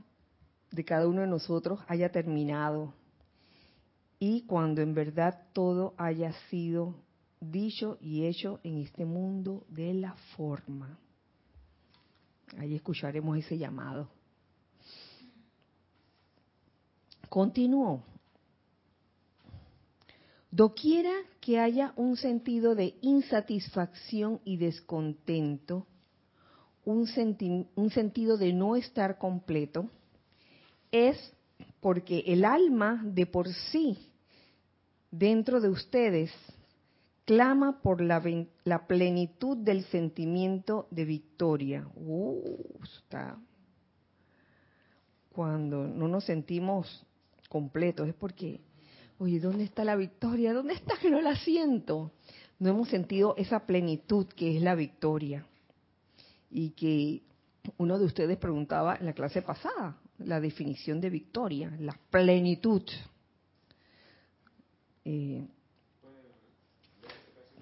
de 0.72 0.84
cada 0.84 1.08
uno 1.08 1.22
de 1.22 1.28
nosotros 1.28 1.82
haya 1.88 2.12
terminado 2.12 2.94
y 4.20 4.42
cuando 4.44 4.82
en 4.82 4.94
verdad 4.94 5.48
todo 5.54 5.94
haya 5.98 6.34
sido 6.50 6.96
dicho 7.40 7.98
y 8.02 8.26
hecho 8.26 8.60
en 8.64 8.78
este 8.78 9.06
mundo 9.06 9.66
de 9.70 9.94
la 9.94 10.16
forma. 10.36 10.98
Ahí 12.58 12.76
escucharemos 12.76 13.38
ese 13.38 13.58
llamado. 13.58 14.10
Continuó. 17.30 18.04
Doquiera 20.52 21.14
que 21.42 21.60
haya 21.60 21.92
un 21.98 22.16
sentido 22.16 22.76
de 22.76 22.96
insatisfacción 23.02 24.40
y 24.46 24.56
descontento, 24.56 25.86
un, 26.86 27.10
un, 27.76 27.90
sentido 27.90 28.38
de 28.38 28.54
no 28.54 28.78
estar 28.78 29.18
completo, 29.18 29.90
es 30.92 31.18
porque 31.86 32.24
el 32.26 32.46
alma 32.46 33.00
de 33.06 33.28
por 33.28 33.48
sí, 33.48 34.10
dentro 35.12 35.62
de 35.62 35.70
ustedes, 35.70 36.32
clama 37.26 37.80
por 37.84 38.02
la, 38.02 38.24
plenitud 38.88 39.56
del 39.58 39.84
sentimiento 39.84 40.88
de 40.90 41.06
victoria. 41.06 41.88
Uh, 41.96 42.42
está. 42.82 43.38
Cuando 45.32 45.86
no 45.86 46.08
nos 46.08 46.24
sentimos 46.24 47.06
completos 47.50 48.08
es 48.08 48.16
porque, 48.16 48.62
oye, 49.20 49.40
¿dónde 49.40 49.66
está 49.66 49.84
la 49.84 49.96
victoria? 49.96 50.54
¿Dónde 50.54 50.74
está 50.74 50.98
que 51.00 51.12
no 51.12 51.22
la 51.22 51.36
siento? 51.36 52.14
No 52.58 52.72
hemos 52.72 52.90
sentido 52.90 53.36
esa 53.38 53.68
plenitud 53.68 54.26
que 54.26 54.58
es 54.58 54.64
la 54.64 54.74
victoria. 54.74 55.46
Y 56.50 56.72
que 56.72 57.22
uno 57.78 58.00
de 58.00 58.06
ustedes 58.06 58.40
preguntaba 58.40 58.96
en 58.96 59.06
la 59.06 59.14
clase 59.14 59.44
pasada, 59.44 60.00
la 60.20 60.40
definición 60.40 61.02
de 61.02 61.10
victoria, 61.10 61.72
la 61.80 61.98
plenitud. 62.10 62.84
Eh, 65.04 65.46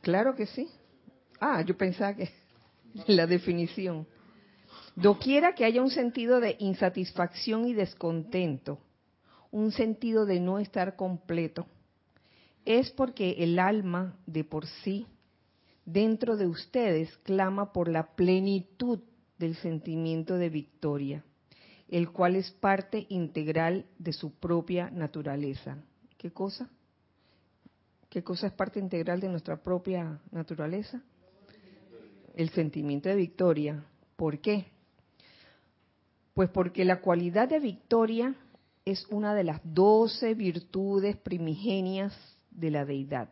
Claro 0.04 0.36
que 0.36 0.46
sí. 0.48 0.70
Ah, 1.40 1.62
yo 1.62 1.76
pensaba 1.78 2.14
que 2.14 2.30
la 3.08 3.26
definición. 3.26 4.06
Doquiera 4.96 5.56
que 5.56 5.66
haya 5.66 5.82
un 5.82 5.90
sentido 5.90 6.40
de 6.40 6.58
insatisfacción 6.60 7.66
y 7.66 7.74
descontento, 7.74 8.80
un 9.50 9.72
sentido 9.72 10.26
de 10.26 10.40
no 10.40 10.60
estar 10.60 10.96
completo, 10.98 11.66
es 12.66 12.92
porque 12.92 13.38
el 13.40 13.58
alma 13.60 14.18
de 14.28 14.44
por 14.44 14.68
sí, 14.68 15.08
dentro 15.86 16.36
de 16.36 16.48
ustedes, 16.48 17.18
clama 17.24 17.72
por 17.72 17.88
la 17.88 18.14
plenitud 18.16 19.00
del 19.40 19.56
sentimiento 19.56 20.36
de 20.36 20.50
victoria, 20.50 21.24
el 21.94 22.12
cual 22.12 22.36
es 22.36 22.50
parte 22.50 23.06
integral 23.10 23.86
de 24.00 24.14
su 24.14 24.34
propia 24.34 24.90
naturaleza. 24.90 25.78
¿Qué 26.18 26.32
cosa? 26.32 26.68
¿Qué 28.10 28.24
cosa 28.24 28.48
es 28.48 28.54
parte 28.54 28.80
integral 28.80 29.20
de 29.20 29.30
nuestra 29.30 29.62
propia 29.62 30.20
naturaleza? 30.32 31.04
El 32.34 32.50
sentimiento 32.50 33.10
de 33.10 33.16
victoria. 33.16 33.86
¿Por 34.16 34.40
qué? 34.40 34.66
Pues 36.34 36.50
porque 36.50 36.84
la 36.84 37.00
cualidad 37.00 37.48
de 37.48 37.60
victoria 37.60 38.34
es 38.86 39.06
una 39.12 39.36
de 39.36 39.44
las 39.44 39.62
doce 39.64 40.34
virtudes 40.34 41.16
primigenias 41.18 42.12
de 42.50 42.72
la 42.72 42.86
deidad. 42.86 43.30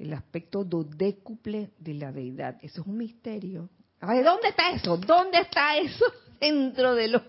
El 0.00 0.12
aspecto 0.14 0.64
dodécuple 0.64 1.70
de 1.78 1.94
la 1.94 2.10
deidad. 2.10 2.58
Eso 2.60 2.80
es 2.80 2.86
un 2.88 2.96
misterio. 2.96 3.68
Ay, 4.00 4.24
¿dónde 4.24 4.48
está 4.48 4.72
eso? 4.72 4.96
¿Dónde 4.96 5.38
está 5.38 5.78
eso 5.78 6.04
dentro 6.40 6.94
de 6.94 7.08
lo... 7.08 7.22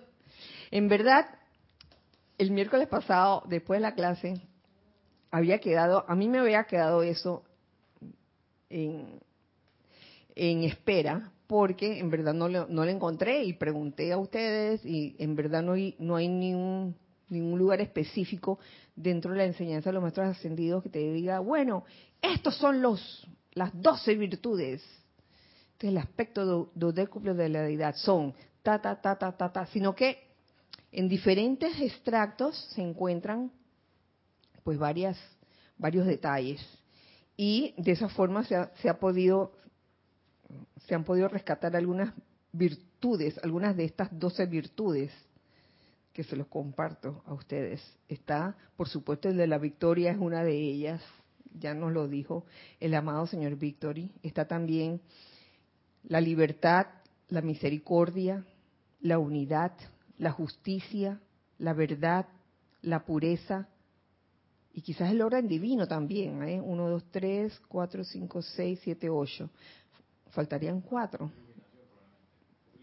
En 0.71 0.87
verdad, 0.87 1.25
el 2.37 2.51
miércoles 2.51 2.87
pasado, 2.87 3.43
después 3.47 3.79
de 3.79 3.81
la 3.81 3.95
clase, 3.95 4.41
había 5.31 5.59
quedado, 5.59 6.05
a 6.07 6.15
mí 6.15 6.27
me 6.27 6.39
había 6.39 6.63
quedado 6.65 7.03
eso 7.03 7.43
en, 8.69 9.19
espera, 10.35 11.31
porque 11.47 11.99
en 11.99 12.09
verdad 12.09 12.33
no 12.33 12.47
lo, 12.47 12.67
no 12.67 12.83
encontré 12.83 13.43
y 13.43 13.53
pregunté 13.53 14.11
a 14.11 14.17
ustedes 14.17 14.85
y 14.85 15.15
en 15.19 15.35
verdad 15.35 15.63
no 15.63 15.73
hay, 15.73 15.95
no 15.99 16.15
hay 16.15 16.27
ningún, 16.27 16.95
lugar 17.29 17.81
específico 17.81 18.59
dentro 18.95 19.31
de 19.31 19.37
la 19.37 19.45
enseñanza 19.45 19.89
de 19.89 19.93
los 19.93 20.01
maestros 20.01 20.27
ascendidos 20.27 20.81
que 20.81 20.89
te 20.89 20.99
diga, 21.11 21.39
bueno, 21.39 21.83
estos 22.21 22.55
son 22.55 22.81
los 22.81 23.27
las 23.53 23.71
doce 23.73 24.15
virtudes. 24.15 24.81
Este 25.73 25.89
el 25.89 25.97
aspecto 25.97 26.71
dodécuple 26.75 27.33
de 27.33 27.49
la 27.49 27.61
deidad. 27.61 27.95
Son 27.95 28.33
ta, 28.63 28.81
ta, 28.81 29.01
ta, 29.01 29.17
ta, 29.17 29.31
ta, 29.31 29.51
ta, 29.51 29.65
sino 29.67 29.95
que 29.95 30.29
en 30.91 31.07
diferentes 31.07 31.79
extractos 31.81 32.57
se 32.73 32.81
encuentran 32.81 33.51
pues 34.63 34.77
varias, 34.77 35.17
varios 35.77 36.05
detalles. 36.05 36.61
Y 37.37 37.73
de 37.77 37.91
esa 37.91 38.09
forma 38.09 38.43
se, 38.43 38.55
ha, 38.55 38.99
podido, 38.99 39.53
se 40.87 40.95
han 40.95 41.03
podido 41.03 41.27
rescatar 41.27 41.75
algunas 41.75 42.13
virtudes, 42.51 43.39
algunas 43.43 43.77
de 43.77 43.85
estas 43.85 44.09
doce 44.17 44.45
virtudes 44.45 45.11
que 46.11 46.23
se 46.23 46.35
los 46.35 46.47
comparto 46.47 47.23
a 47.25 47.33
ustedes. 47.33 47.81
Está, 48.09 48.57
por 48.75 48.89
supuesto, 48.89 49.29
el 49.29 49.37
de 49.37 49.47
la 49.47 49.57
victoria 49.57 50.11
es 50.11 50.17
una 50.17 50.43
de 50.43 50.57
ellas, 50.57 51.01
ya 51.57 51.73
nos 51.73 51.93
lo 51.93 52.07
dijo 52.07 52.45
el 52.79 52.93
amado 52.93 53.25
señor 53.25 53.55
Victory. 53.55 54.11
Está 54.21 54.47
también 54.47 55.01
la 56.03 56.21
libertad, 56.21 56.87
la 57.29 57.41
misericordia, 57.41 58.45
la 59.01 59.19
unidad, 59.19 59.71
la 60.17 60.31
justicia, 60.31 61.19
la 61.57 61.73
verdad, 61.73 62.27
la 62.81 63.05
pureza, 63.05 63.69
y 64.73 64.81
quizás 64.81 65.11
el 65.11 65.21
orden 65.21 65.47
divino 65.47 65.87
también, 65.87 66.43
¿eh? 66.43 66.61
1, 66.61 66.89
2, 66.89 67.03
3, 67.11 67.61
4, 67.67 68.03
5, 68.03 68.41
6, 68.41 68.79
7, 68.83 69.09
8. 69.09 69.49
Faltarían 70.29 70.81
cuatro. 70.81 71.31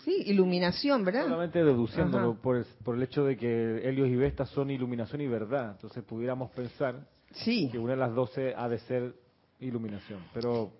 Sí, 0.05 0.23
iluminación, 0.27 1.05
¿verdad? 1.05 1.25
Solamente 1.25 1.65
deduciéndolo 1.65 2.35
por 2.35 2.57
el, 2.57 2.67
por 2.85 2.97
el 2.97 3.03
hecho 3.03 3.25
de 3.25 3.37
que 3.37 3.89
Helios 3.89 4.09
y 4.09 4.17
Vesta 4.17 4.47
son 4.47 4.71
iluminación 4.71 5.21
y 5.21 5.27
verdad. 5.27 5.73
Entonces 5.73 6.05
pudiéramos 6.05 6.51
pensar 6.51 7.09
sí. 7.33 7.69
que 7.71 7.79
una 7.79 7.93
de 7.93 7.99
las 7.99 8.15
doce 8.15 8.53
ha 8.57 8.69
de 8.69 8.79
ser 8.81 9.15
iluminación. 9.61 10.21
Pero 10.35 10.73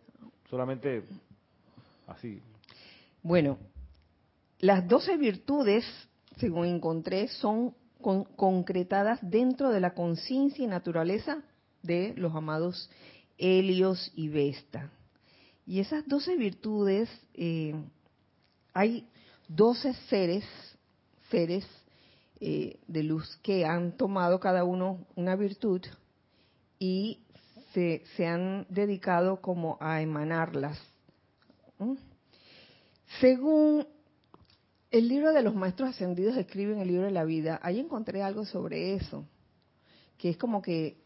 solamente 0.51 1.03
así. 2.07 2.41
Bueno, 3.27 3.59
las 4.61 4.87
doce 4.87 5.17
virtudes, 5.17 5.85
según 6.37 6.67
encontré, 6.67 7.27
son 7.27 7.75
concretadas 8.37 9.19
dentro 9.21 9.71
de 9.71 9.81
la 9.81 9.95
conciencia 9.95 10.65
y 10.65 10.69
naturaleza 10.69 11.43
de 11.83 12.15
los 12.17 12.37
amados 12.37 12.89
Helios 13.37 14.13
y 14.15 14.29
Vesta. 14.29 14.93
Y 15.67 15.81
esas 15.81 16.07
doce 16.07 16.37
virtudes, 16.37 17.11
eh, 17.35 17.75
hay 18.73 19.09
doce 19.49 19.93
seres, 20.09 20.45
seres 21.29 21.67
eh, 22.39 22.79
de 22.87 23.03
luz 23.03 23.41
que 23.43 23.67
han 23.67 23.97
tomado 23.97 24.39
cada 24.39 24.63
uno 24.63 25.05
una 25.17 25.35
virtud 25.35 25.81
y 26.79 27.19
se, 27.75 28.05
se 28.17 28.25
han 28.25 28.67
dedicado 28.69 29.41
como 29.41 29.79
a 29.81 30.01
emanarlas. 30.01 30.79
Según 33.21 33.87
el 34.91 35.09
libro 35.09 35.33
de 35.33 35.43
los 35.43 35.55
maestros 35.55 35.91
ascendidos 35.91 36.37
escribe 36.37 36.73
en 36.73 36.81
el 36.81 36.89
libro 36.89 37.07
de 37.07 37.13
la 37.13 37.25
vida, 37.25 37.59
ahí 37.63 37.79
encontré 37.79 38.23
algo 38.23 38.45
sobre 38.45 38.95
eso, 38.95 39.27
que 40.19 40.31
es 40.31 40.37
como 40.37 40.63
que 40.63 40.99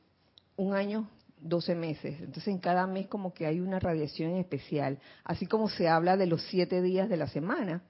un 0.56 0.74
año, 0.74 1.08
12 1.40 1.74
meses. 1.74 2.20
Entonces 2.20 2.48
en 2.48 2.58
cada 2.58 2.86
mes 2.86 3.06
como 3.06 3.32
que 3.32 3.46
hay 3.46 3.60
una 3.60 3.78
radiación 3.78 4.36
especial, 4.36 4.98
así 5.24 5.46
como 5.46 5.68
se 5.68 5.88
habla 5.88 6.16
de 6.16 6.26
los 6.26 6.42
siete 6.44 6.82
días 6.82 7.08
de 7.08 7.16
la 7.16 7.28
semana 7.28 7.82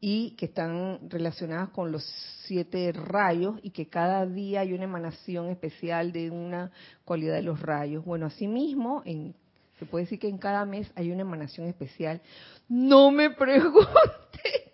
y 0.00 0.32
que 0.32 0.46
están 0.46 1.08
relacionadas 1.08 1.70
con 1.70 1.90
los 1.92 2.04
siete 2.44 2.92
rayos 2.92 3.58
y 3.62 3.70
que 3.70 3.88
cada 3.88 4.26
día 4.26 4.60
hay 4.60 4.72
una 4.72 4.84
emanación 4.84 5.48
especial 5.48 6.12
de 6.12 6.30
una 6.30 6.70
cualidad 7.04 7.34
de 7.34 7.42
los 7.42 7.60
rayos. 7.60 8.04
Bueno, 8.04 8.26
asimismo, 8.26 9.02
en, 9.04 9.34
se 9.78 9.86
puede 9.86 10.04
decir 10.04 10.18
que 10.18 10.28
en 10.28 10.38
cada 10.38 10.64
mes 10.64 10.90
hay 10.94 11.10
una 11.10 11.22
emanación 11.22 11.66
especial. 11.66 12.20
No 12.68 13.10
me 13.10 13.30
pregunte 13.36 14.72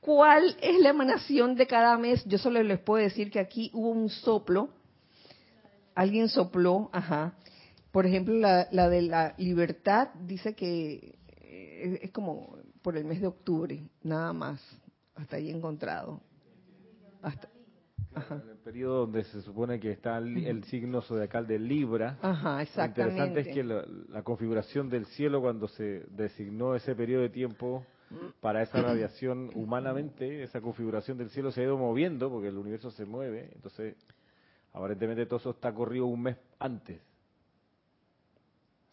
cuál 0.00 0.56
es 0.60 0.80
la 0.80 0.90
emanación 0.90 1.54
de 1.54 1.66
cada 1.66 1.96
mes. 1.96 2.24
Yo 2.24 2.38
solo 2.38 2.62
les 2.62 2.80
puedo 2.80 3.02
decir 3.02 3.30
que 3.30 3.38
aquí 3.38 3.70
hubo 3.72 3.90
un 3.90 4.08
soplo. 4.08 4.70
Alguien 5.94 6.28
sopló, 6.28 6.90
ajá. 6.92 7.34
Por 7.92 8.06
ejemplo, 8.06 8.34
la, 8.36 8.88
de 8.88 9.02
la 9.02 9.34
libertad 9.38 10.08
dice 10.20 10.54
que 10.54 11.18
eh, 11.42 11.98
es 12.02 12.10
como 12.10 12.56
por 12.82 12.96
el 12.96 13.04
mes 13.04 13.20
de 13.20 13.26
octubre, 13.26 13.82
nada 14.02 14.32
más. 14.32 14.60
Hasta 15.14 15.36
ahí 15.36 15.50
encontrado. 15.50 16.20
Hasta, 17.22 17.48
En 18.30 18.48
el 18.50 18.58
periodo 18.58 19.00
donde 19.00 19.24
se 19.24 19.42
supone 19.42 19.78
que 19.80 19.92
está 19.92 20.18
el, 20.18 20.64
signo 20.64 21.00
zodiacal 21.02 21.46
de 21.46 21.58
Libra. 21.58 22.18
Ajá, 22.22 22.62
exactamente. 22.62 23.02
Lo 23.02 23.26
interesante 23.26 23.50
es 23.50 23.54
que 23.54 24.12
la, 24.12 24.22
configuración 24.22 24.88
del 24.88 25.06
cielo 25.06 25.40
cuando 25.40 25.68
se 25.68 26.04
designó 26.10 26.74
ese 26.74 26.94
periodo 26.94 27.22
de 27.22 27.30
tiempo 27.30 27.84
para 28.40 28.62
esa 28.62 28.80
radiación 28.82 29.50
humanamente, 29.54 30.42
esa 30.42 30.60
configuración 30.60 31.18
del 31.18 31.30
cielo 31.30 31.52
se 31.52 31.60
ha 31.60 31.64
ido 31.64 31.78
moviendo 31.78 32.30
porque 32.30 32.48
el 32.48 32.58
universo 32.58 32.90
se 32.90 33.04
mueve, 33.04 33.50
entonces 33.54 33.96
aparentemente 34.72 35.26
todo 35.26 35.38
eso 35.38 35.50
está 35.50 35.72
corrido 35.72 36.06
un 36.06 36.22
mes 36.22 36.36
antes. 36.58 37.00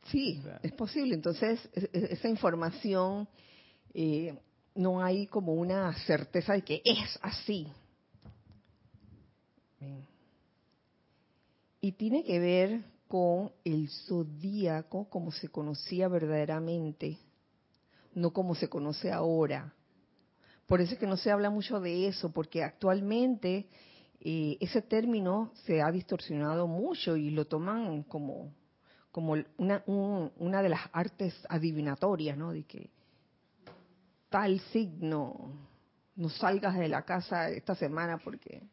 Sí, 0.06 0.42
es 0.64 0.72
posible. 0.72 1.16
Entonces, 1.16 1.70
esa 1.74 2.30
información, 2.30 3.28
eh, 3.94 4.38
no 4.78 5.04
hay 5.04 5.28
como 5.28 5.54
una 5.54 5.92
certeza 6.06 6.54
de 6.54 6.62
que 6.62 6.82
es 6.86 7.20
así. 7.22 7.68
Y 11.82 11.92
tiene 11.94 12.24
que 12.24 12.40
ver 12.40 12.84
con 13.08 13.52
el 13.64 13.90
zodíaco 13.90 15.10
como 15.10 15.32
se 15.32 15.50
conocía 15.50 16.08
verdaderamente, 16.08 17.18
no 18.14 18.32
como 18.32 18.56
se 18.56 18.70
conoce 18.70 19.12
ahora. 19.12 19.74
Por 20.66 20.82
eso 20.82 20.94
es 20.94 21.00
que 21.00 21.08
no 21.08 21.18
se 21.18 21.32
habla 21.32 21.50
mucho 21.50 21.80
de 21.80 22.08
eso, 22.08 22.32
porque 22.32 22.64
actualmente 22.64 23.68
eh, 24.20 24.58
ese 24.60 24.82
término 24.82 25.52
se 25.66 25.82
ha 25.82 25.92
distorsionado 25.92 26.68
mucho 26.68 27.16
y 27.16 27.30
lo 27.30 27.46
toman 27.46 28.04
como, 28.04 28.54
como 29.12 29.36
una, 29.58 29.84
una 29.86 30.62
de 30.62 30.70
las 30.70 30.82
artes 30.92 31.34
adivinatorias, 31.48 32.38
¿no? 32.38 32.52
De 32.52 32.64
que 32.64 32.90
tal 34.30 34.60
signo, 34.72 35.54
no 36.16 36.30
salgas 36.30 36.78
de 36.78 36.90
la 36.90 37.04
casa 37.04 37.50
esta 37.50 37.76
semana 37.76 38.18
porque... 38.18 38.64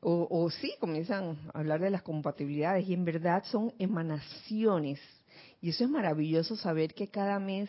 O, 0.00 0.28
o 0.30 0.50
sí, 0.50 0.74
comienzan 0.78 1.38
a 1.52 1.58
hablar 1.58 1.80
de 1.80 1.90
las 1.90 2.02
compatibilidades 2.02 2.88
y 2.88 2.94
en 2.94 3.04
verdad 3.04 3.44
son 3.46 3.72
emanaciones. 3.78 5.00
Y 5.60 5.70
eso 5.70 5.84
es 5.84 5.90
maravilloso 5.90 6.56
saber 6.56 6.94
que 6.94 7.08
cada 7.08 7.38
mes 7.38 7.68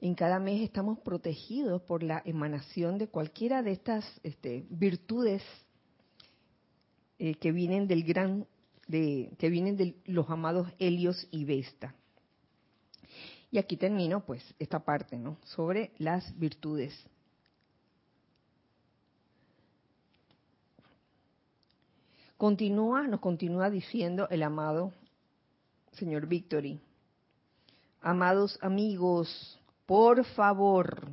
en 0.00 0.14
cada 0.14 0.38
mes 0.38 0.62
estamos 0.62 0.98
protegidos 1.00 1.82
por 1.82 2.02
la 2.02 2.22
emanación 2.24 2.98
de 2.98 3.08
cualquiera 3.08 3.62
de 3.62 3.72
estas 3.72 4.04
este, 4.22 4.64
virtudes 4.70 5.42
eh, 7.18 7.34
que 7.34 7.50
vienen 7.50 7.88
del 7.88 8.04
gran, 8.04 8.46
de, 8.86 9.32
que 9.38 9.50
vienen 9.50 9.76
de 9.76 9.96
los 10.04 10.30
amados 10.30 10.68
Helios 10.78 11.26
y 11.32 11.44
Vesta. 11.44 11.94
Y 13.50 13.58
aquí 13.58 13.76
termino, 13.76 14.24
pues, 14.24 14.42
esta 14.58 14.84
parte, 14.84 15.18
¿no? 15.18 15.38
Sobre 15.42 15.90
las 15.98 16.38
virtudes. 16.38 16.94
Continúa, 22.38 23.02
nos 23.08 23.18
continúa 23.18 23.68
diciendo 23.68 24.28
el 24.30 24.44
amado 24.44 24.92
señor 25.94 26.28
Victory. 26.28 26.78
Amados 28.00 28.56
amigos, 28.62 29.58
por 29.86 30.24
favor, 30.24 31.08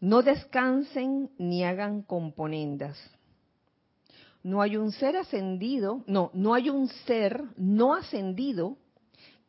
no 0.00 0.22
descansen 0.22 1.30
ni 1.38 1.62
hagan 1.62 2.02
componendas. 2.02 2.98
No 4.42 4.60
hay 4.60 4.76
un 4.76 4.90
ser 4.90 5.16
ascendido, 5.16 6.02
no, 6.08 6.32
no 6.34 6.52
hay 6.52 6.68
un 6.68 6.88
ser 6.88 7.40
no 7.56 7.94
ascendido 7.94 8.78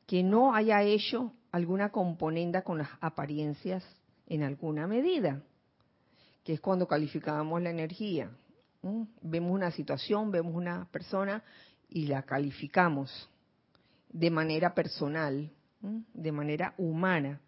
que 0.06 0.22
no 0.22 0.54
haya 0.54 0.84
hecho 0.84 1.34
alguna 1.52 1.90
componenda 1.90 2.62
con 2.62 2.78
las 2.78 2.90
apariencias 3.02 3.84
en 4.28 4.44
alguna 4.44 4.86
medida, 4.86 5.42
que 6.44 6.54
es 6.54 6.62
cuando 6.62 6.88
calificamos 6.88 7.60
la 7.64 7.72
energía. 7.72 8.30
Vemos 9.22 9.52
una 9.52 9.72
situación, 9.72 10.32
vemos 10.32 10.54
una 10.56 10.86
persona 10.92 11.44
y 11.90 12.08
la 12.08 12.24
calificamos 12.24 13.30
de 14.12 14.30
manera 14.30 14.76
personal 14.76 15.50
de 16.14 16.32
manera 16.32 16.74
humana. 16.78 17.40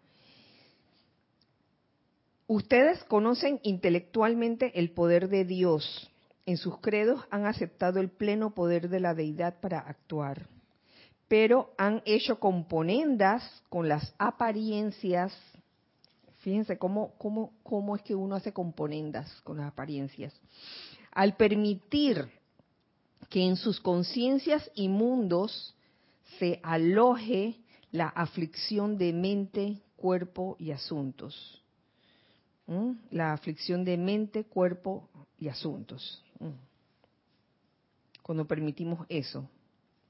Ustedes 2.46 3.02
conocen 3.04 3.60
intelectualmente 3.62 4.78
el 4.78 4.90
poder 4.90 5.28
de 5.28 5.44
Dios. 5.44 6.10
En 6.44 6.56
sus 6.56 6.78
credos 6.78 7.24
han 7.30 7.46
aceptado 7.46 7.98
el 7.98 8.08
pleno 8.08 8.54
poder 8.54 8.88
de 8.88 9.00
la 9.00 9.14
deidad 9.14 9.58
para 9.60 9.80
actuar, 9.80 10.46
pero 11.26 11.72
han 11.76 12.02
hecho 12.04 12.38
componendas 12.38 13.42
con 13.68 13.88
las 13.88 14.14
apariencias. 14.18 15.36
Fíjense 16.42 16.78
cómo, 16.78 17.14
cómo, 17.18 17.52
cómo 17.64 17.96
es 17.96 18.02
que 18.02 18.14
uno 18.14 18.36
hace 18.36 18.52
componendas 18.52 19.28
con 19.42 19.56
las 19.56 19.66
apariencias. 19.66 20.32
Al 21.16 21.34
permitir 21.34 22.28
que 23.30 23.40
en 23.40 23.56
sus 23.56 23.80
conciencias 23.80 24.70
y 24.74 24.88
mundos 24.88 25.74
se 26.38 26.60
aloje 26.62 27.56
la 27.90 28.08
aflicción 28.08 28.98
de 28.98 29.14
mente, 29.14 29.80
cuerpo 29.96 30.56
y 30.58 30.72
asuntos. 30.72 31.62
¿Mm? 32.66 32.90
La 33.12 33.32
aflicción 33.32 33.82
de 33.82 33.96
mente, 33.96 34.44
cuerpo 34.44 35.08
y 35.38 35.48
asuntos. 35.48 36.22
¿Mm? 36.38 36.50
Cuando 38.22 38.44
permitimos 38.46 39.06
eso 39.08 39.48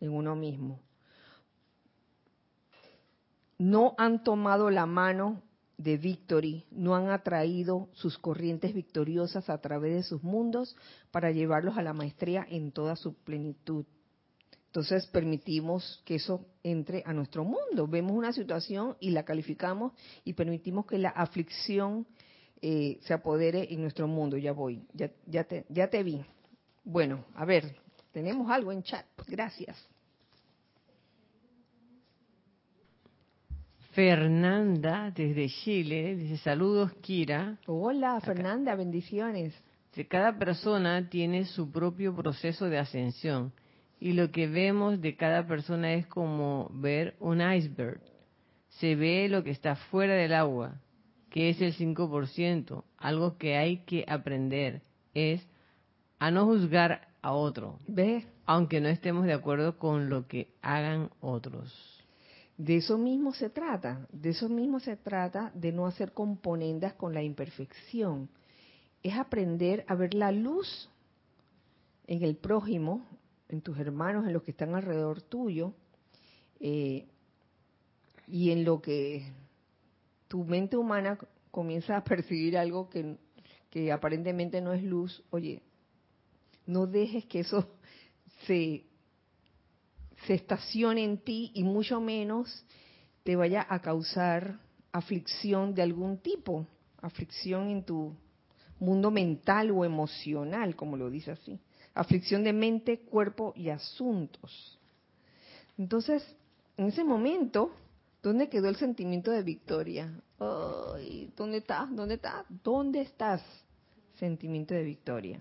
en 0.01 0.11
uno 0.11 0.35
mismo. 0.35 0.81
No 3.59 3.95
han 3.97 4.25
tomado 4.25 4.71
la 4.71 4.87
mano 4.87 5.41
de 5.79 5.97
Victory, 5.97 6.65
no 6.71 6.95
han 6.95 7.11
atraído 7.11 7.89
sus 7.93 8.19
corrientes 8.19 8.73
victoriosas 8.73 9.51
a 9.51 9.61
través 9.61 9.95
de 9.95 10.03
sus 10.03 10.23
mundos 10.23 10.77
para 11.11 11.31
llevarlos 11.31 11.77
a 11.77 11.83
la 11.83 11.93
maestría 11.93 12.47
en 12.49 12.73
toda 12.73 12.97
su 12.97 13.15
plenitud. 13.15 13.85
Entonces 14.67 15.07
permitimos 15.07 16.03
que 16.05 16.17
eso 16.17 16.47
entre 16.63 17.03
a 17.07 17.13
nuestro 17.13 17.45
mundo. 17.45 17.87
Vemos 17.87 18.13
una 18.13 18.33
situación 18.33 18.97
y 19.01 19.11
la 19.11 19.25
calificamos 19.25 19.93
y 20.25 20.35
permitimos 20.35 20.87
que 20.87 20.99
la 20.99 21.11
aflicción 21.11 22.07
eh, 22.61 22.99
se 23.03 23.15
apodere 23.15 23.73
en 23.73 23.83
nuestro 23.83 24.07
mundo. 24.07 24.37
Ya 24.37 24.53
voy, 24.53 24.83
ya, 24.93 25.11
ya, 25.27 25.45
te, 25.45 25.65
ya 25.69 25.89
te 25.89 26.03
vi. 26.03 26.25
Bueno, 26.85 27.25
a 27.35 27.45
ver, 27.45 27.77
tenemos 28.13 28.51
algo 28.51 28.73
en 28.73 28.83
chat. 28.83 29.07
Gracias. 29.27 29.77
Fernanda, 33.97 35.11
desde 35.11 35.49
Chile, 35.49 36.17
dice 36.17 36.37
saludos, 36.37 36.93
Kira. 37.01 37.57
Hola, 37.65 38.21
Fernanda, 38.21 38.75
bendiciones. 38.75 39.55
Cada 40.11 40.37
persona 40.39 41.09
tiene 41.09 41.47
su 41.47 41.73
propio 41.73 42.15
proceso 42.15 42.67
de 42.67 42.77
ascensión 42.77 43.55
y 43.99 44.13
lo 44.13 44.31
que 44.31 44.49
vemos 44.49 45.01
de 45.01 45.17
cada 45.17 45.47
persona 45.47 45.95
es 45.95 46.07
como 46.09 46.71
ver 46.75 47.17
un 47.21 47.41
iceberg. 47.41 48.03
Se 48.69 48.97
ve 48.97 49.31
lo 49.31 49.43
que 49.43 49.51
está 49.51 49.77
fuera 49.77 50.13
del 50.13 50.35
agua, 50.35 50.79
que 51.31 51.49
es 51.49 51.63
el 51.63 51.75
5%. 51.75 52.85
Algo 52.99 53.39
que 53.39 53.57
hay 53.57 53.79
que 53.87 54.05
aprender 54.07 54.83
es 55.15 55.41
a 56.19 56.31
no 56.31 56.45
juzgar 56.45 57.09
a 57.23 57.33
otro, 57.33 57.79
¿Ve? 57.89 58.27
aunque 58.45 58.83
no 58.83 58.89
estemos 58.89 59.25
de 59.25 59.33
acuerdo 59.33 59.79
con 59.79 60.11
lo 60.11 60.27
que 60.27 60.53
hagan 60.61 61.09
otros. 61.21 61.96
De 62.57 62.77
eso 62.77 62.97
mismo 62.97 63.35
se 63.35 63.51
trata, 63.51 64.07
de 64.11 64.31
eso 64.31 64.49
mismo 64.49 64.81
se 64.81 64.97
trata, 64.97 65.53
de 65.55 65.73
no 65.73 65.87
hacer 65.87 66.13
componendas 66.13 66.95
con 66.95 67.13
la 67.13 67.23
imperfección. 67.23 68.31
Es 69.03 69.15
aprender 69.15 69.85
a 69.89 69.95
ver 69.95 70.15
la 70.15 70.33
luz 70.33 70.89
en 72.07 72.23
el 72.23 72.37
prójimo, 72.37 73.07
en 73.49 73.61
tus 73.61 73.79
hermanos, 73.79 74.27
en 74.27 74.33
los 74.33 74.43
que 74.43 74.53
están 74.53 74.75
alrededor 74.75 75.21
tuyo, 75.23 75.75
eh, 76.61 77.07
y 78.27 78.51
en 78.51 78.65
lo 78.65 78.81
que 78.81 79.33
tu 80.29 80.45
mente 80.45 80.77
humana 80.77 81.19
comienza 81.51 81.97
a 81.97 82.05
percibir 82.05 82.57
algo 82.57 82.89
que, 82.89 83.19
que 83.71 83.93
aparentemente 83.93 84.61
no 84.61 84.73
es 84.73 84.83
luz, 84.83 85.23
oye, 85.31 85.63
no 86.67 86.87
dejes 86.87 87.27
que 87.27 87.41
eso 87.41 87.69
se, 88.47 88.87
se 90.27 90.35
estacione 90.35 91.05
en 91.05 91.19
ti 91.19 91.51
y 91.55 91.63
mucho 91.65 92.01
menos 92.01 92.65
te 93.23 93.37
vaya 93.37 93.67
a 93.69 93.81
causar 93.81 94.59
aflicción 94.93 95.75
de 95.75 95.83
algún 95.83 96.19
tipo, 96.19 96.67
aflicción 97.01 97.69
en 97.69 97.85
tu 97.85 98.15
mundo 98.79 99.11
mental 99.11 99.71
o 99.71 99.85
emocional, 99.85 100.77
como 100.77 100.97
lo 100.97 101.11
dice 101.11 101.33
así 101.33 101.59
aflicción 101.97 102.45
de 102.45 102.53
mente, 102.53 103.01
cuerpo 103.01 103.53
y 103.57 103.71
asuntos. 103.71 104.79
Entonces, 105.79 106.23
en 106.77 106.87
ese 106.87 107.03
momento, 107.03 107.73
¿dónde 108.23 108.49
quedó 108.49 108.69
el 108.69 108.77
sentimiento 108.77 109.31
de 109.31 109.43
victoria? 109.43 110.21
Ay, 110.39 111.33
¿Dónde 111.35 111.59
estás? 111.59 111.95
¿Dónde 111.95 112.15
estás? 112.15 112.45
¿Dónde 112.63 113.01
estás? 113.01 113.43
Sentimiento 114.19 114.75
de 114.75 114.85
victoria. 114.85 115.41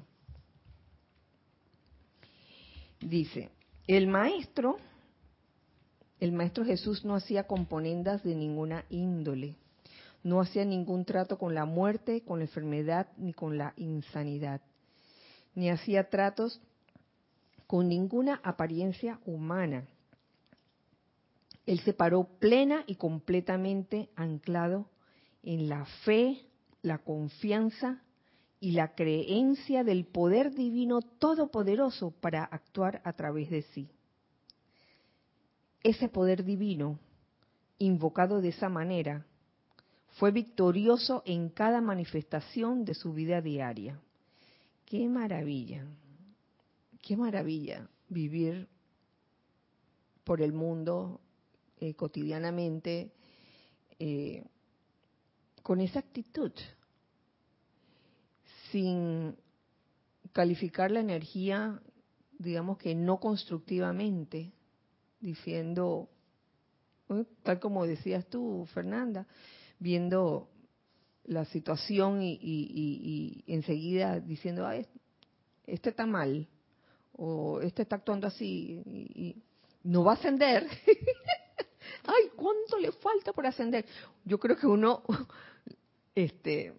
Dice, 3.02 3.50
el 3.88 4.08
maestro, 4.08 4.78
el 6.20 6.32
maestro 6.32 6.66
Jesús 6.66 7.06
no 7.06 7.16
hacía 7.16 7.48
componendas 7.48 8.24
de 8.24 8.36
ninguna 8.36 8.86
índole, 8.90 9.56
no 10.24 10.42
hacía 10.42 10.66
ningún 10.66 11.06
trato 11.06 11.38
con 11.38 11.54
la 11.54 11.66
muerte, 11.66 12.22
con 12.22 12.40
la 12.40 12.46
enfermedad 12.46 13.08
ni 13.18 13.34
con 13.34 13.58
la 13.58 13.74
insanidad 13.78 14.62
ni 15.56 15.70
hacía 15.70 16.10
tratos 16.10 16.62
con 17.66 17.88
ninguna 17.88 18.40
apariencia 18.44 19.20
humana. 19.26 19.88
Él 21.66 21.80
se 21.80 21.94
paró 21.94 22.26
plena 22.40 22.84
y 22.86 22.96
completamente 22.96 24.10
anclado 24.16 24.88
en 25.42 25.68
la 25.68 25.86
fe, 26.04 26.46
la 26.84 27.00
confianza 27.00 28.04
y 28.60 28.72
la 28.72 28.96
creencia 28.96 29.84
del 29.84 30.06
poder 30.06 30.54
divino 30.54 31.02
todopoderoso 31.02 32.12
para 32.12 32.44
actuar 32.44 33.02
a 33.04 33.14
través 33.14 33.50
de 33.50 33.62
sí. 33.62 33.90
Ese 35.84 36.10
poder 36.10 36.44
divino, 36.44 36.98
invocado 37.78 38.42
de 38.42 38.50
esa 38.50 38.70
manera, 38.70 39.26
fue 40.18 40.32
victorioso 40.32 41.22
en 41.26 41.50
cada 41.50 41.82
manifestación 41.82 42.86
de 42.86 42.94
su 42.94 43.14
vida 43.14 43.42
diaria. 43.42 44.00
Qué 44.86 45.08
maravilla, 45.10 45.86
qué 47.02 47.18
maravilla 47.18 47.88
vivir 48.08 48.68
por 50.24 50.42
el 50.42 50.54
mundo 50.54 51.20
eh, 51.80 51.94
cotidianamente 51.94 53.12
eh, 54.00 54.44
con 55.62 55.82
esa 55.82 56.00
actitud, 56.00 56.52
sin 58.76 59.38
calificar 60.34 60.92
la 60.92 61.00
energía, 61.00 61.80
digamos 62.38 62.78
que 62.78 62.94
no 62.94 63.22
constructivamente, 63.22 64.52
diciendo, 65.22 66.10
tal 67.44 67.62
como 67.62 67.88
decías 67.88 68.26
tú, 68.26 68.68
Fernanda, 68.74 69.28
viendo 69.80 70.50
la 71.24 71.46
situación 71.46 72.20
y, 72.22 73.46
enseguida 73.48 74.20
diciendo, 74.20 74.68
ah, 74.68 74.76
este 75.66 75.92
está 75.92 76.06
mal, 76.06 76.46
o 77.14 77.62
este 77.62 77.84
está 77.84 77.96
actuando 77.96 78.28
así, 78.28 78.82
y, 78.86 79.42
no 79.84 80.04
va 80.04 80.12
a 80.12 80.16
ascender. 80.16 80.68
Ay, 82.04 82.30
¿cuánto 82.36 82.78
le 82.78 82.92
falta 82.92 83.32
por 83.32 83.48
ascender? 83.48 83.86
Yo 84.26 84.38
creo 84.38 84.58
que 84.58 84.68
uno, 84.68 85.02
este, 86.14 86.74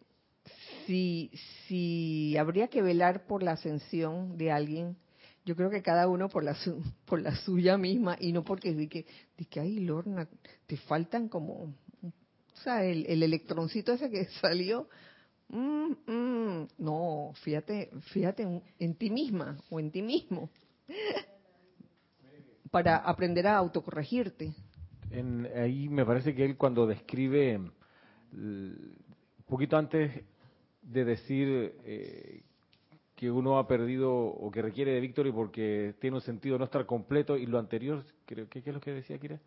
si, 0.87 1.31
si 1.67 2.37
habría 2.37 2.69
que 2.69 2.83
velar 2.83 3.27
por 3.27 3.43
la 3.43 3.53
ascensión 3.53 4.37
de 4.37 4.51
alguien, 4.51 4.97
yo 5.45 5.55
creo 5.57 5.71
que 5.71 5.83
cada 5.83 6.09
uno 6.09 6.29
por 6.29 6.45
la 6.45 6.57
por 7.07 7.21
la 7.21 7.35
suya 7.37 7.77
misma 7.77 8.17
y 8.19 8.33
no 8.33 8.45
porque 8.45 8.75
de 8.75 8.89
que, 8.89 9.07
de 9.37 9.45
que 9.45 9.61
ay 9.61 9.81
Lorna, 9.81 10.29
te 10.67 10.77
faltan 10.77 11.29
como 11.29 11.75
o 12.57 12.63
sea, 12.63 12.85
el, 12.85 13.07
el 13.07 13.23
electroncito 13.23 13.93
ese 13.93 14.11
que 14.11 14.25
salió, 14.41 14.89
mm, 15.49 15.93
mm, 16.07 16.69
no, 16.79 17.33
fíjate, 17.43 17.91
fíjate 18.13 18.63
en, 18.79 18.95
ti 18.95 19.11
misma 19.11 19.59
o 19.71 19.79
en 19.79 19.91
ti 19.91 20.03
mismo. 20.03 20.51
Para 22.71 22.97
aprender 22.97 23.47
a 23.47 23.57
autocorregirte. 23.57 24.55
En, 25.11 25.47
ahí 25.57 25.89
me 25.89 26.05
parece 26.05 26.35
que 26.35 26.45
él 26.45 26.57
cuando 26.57 26.87
describe 26.87 27.59
un 28.33 28.97
poquito 29.47 29.77
antes 29.77 30.25
de 30.87 31.05
decir 31.05 31.75
eh, 31.85 32.43
que 33.15 33.31
uno 33.31 33.59
ha 33.59 33.67
perdido 33.67 34.13
o 34.15 34.51
que 34.51 34.63
requiere 34.63 34.93
de 34.93 35.01
victory 35.01 35.33
porque 35.33 35.95
tiene 36.01 36.17
un 36.17 36.23
sentido 36.23 36.59
no 36.59 36.65
estar 36.65 36.87
completo 36.87 37.37
y 37.37 37.47
lo 37.47 37.59
anterior, 37.59 38.05
creo 38.25 38.49
que 38.49 38.63
¿qué 38.63 38.71
es 38.71 38.75
lo 38.75 38.81
que 38.81 38.93
decía 38.93 39.19
Kira? 39.19 39.41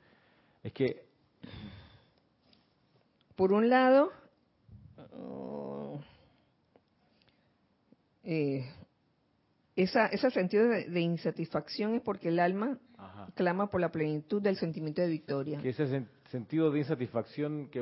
Es 0.63 0.73
que 0.73 1.09
por 3.39 3.53
un 3.53 3.69
lado, 3.69 4.11
eh, 8.25 8.65
esa, 9.77 10.07
ese 10.07 10.29
sentido 10.31 10.67
de, 10.67 10.99
insatisfacción 10.99 11.95
es 11.95 12.01
porque 12.01 12.27
el 12.27 12.39
alma 12.39 12.77
clama 13.35 13.69
por 13.69 13.79
la 13.79 13.93
plenitud 13.93 14.41
del 14.41 14.57
sentimiento 14.57 15.01
de 15.01 15.07
victoria. 15.07 15.61
Que 15.61 15.69
ese 15.69 16.05
sentido 16.29 16.69
de 16.69 16.79
insatisfacción 16.79 17.69
que, 17.69 17.81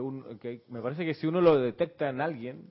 me 0.70 0.80
parece 0.80 1.06
que 1.06 1.16
si 1.16 1.26
uno 1.26 1.42
lo 1.42 1.60
detecta 1.60 2.08
en 2.08 2.22
alguien, 2.22 2.70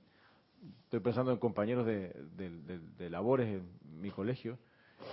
estoy 0.83 0.99
pensando 0.99 1.31
en 1.31 1.37
compañeros 1.37 1.85
de, 1.85 3.09
labores 3.09 3.47
en 3.47 4.01
mi 4.01 4.09
colegio, 4.09 4.57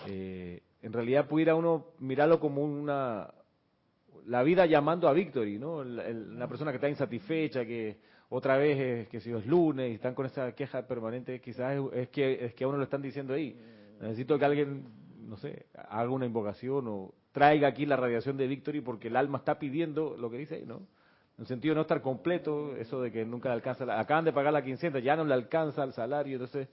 eh, 0.07 0.63
en 0.83 0.93
realidad 0.93 1.29
pudiera 1.29 1.55
uno 1.55 1.87
mirarlo 1.99 2.41
como 2.41 2.63
una 2.63 3.33
la 4.27 4.43
vida 4.43 4.67
llamando 4.67 5.09
a 5.09 5.13
Victory, 5.13 5.59
¿no? 5.59 5.77
una 5.79 6.49
persona 6.49 6.71
que 6.71 6.77
está 6.77 6.89
insatisfecha, 6.89 7.65
que 7.65 7.99
otra 8.31 8.57
vez 8.57 8.79
es 8.79 9.09
que 9.09 9.21
si 9.21 9.31
es 9.31 9.47
lunes 9.47 9.91
y 9.91 9.95
están 9.95 10.15
con 10.15 10.27
esa 10.27 10.53
queja 10.53 10.87
permanente, 10.87 11.41
quizás 11.41 11.79
es, 11.93 12.09
que 12.09 12.47
es 12.47 12.55
que 12.55 12.65
a 12.65 12.69
uno 12.69 12.79
lo 12.79 12.85
están 12.85 13.03
diciendo 13.03 13.35
ahí. 13.35 13.57
Necesito 14.01 14.39
que 14.39 14.45
alguien, 14.45 14.85
no 15.27 15.37
sé, 15.37 15.67
haga 15.89 16.11
una 16.11 16.27
invocación 16.27 16.87
o 16.89 17.15
traiga 17.33 17.69
aquí 17.69 17.87
la 17.87 17.97
radiación 17.97 18.37
de 18.37 18.47
Victory 18.47 18.81
porque 18.81 19.09
el 19.09 19.17
alma 19.17 19.39
está 19.39 19.59
pidiendo 19.59 20.17
lo 20.17 20.31
que 20.31 20.39
dice 20.39 20.57
ahí, 20.57 20.65
¿no? 20.67 20.87
En 21.37 21.43
el 21.43 21.47
sentido 21.47 21.73
de 21.73 21.77
no 21.77 21.83
estar 21.83 22.01
completo, 22.01 22.77
eso 22.77 23.01
de 23.01 23.11
que 23.11 23.25
nunca 23.25 23.49
le 23.49 23.57
alcanza, 23.57 23.99
acaban 23.99 24.25
de 24.25 24.33
pagar 24.33 24.53
la 24.53 24.63
quincena, 24.63 25.01
ya 25.01 25.17
no 25.17 25.25
le 25.25 25.35
alcanza 25.35 25.83
el 25.83 25.93
salario, 25.93 26.35
entonces 26.35 26.69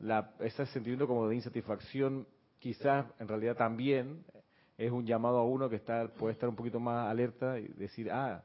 la, 0.00 0.34
ese 0.40 0.66
sentimiento 0.66 1.06
como 1.06 1.28
de 1.28 1.36
insatisfacción 1.36 2.26
quizás 2.58 3.06
en 3.20 3.28
realidad 3.28 3.56
también 3.56 4.24
es 4.76 4.90
un 4.90 5.06
llamado 5.06 5.38
a 5.38 5.44
uno 5.44 5.68
que 5.68 5.76
está, 5.76 6.08
puede 6.08 6.32
estar 6.32 6.48
un 6.48 6.56
poquito 6.56 6.80
más 6.80 7.08
alerta 7.08 7.58
y 7.58 7.68
decir, 7.68 8.10
ah, 8.10 8.42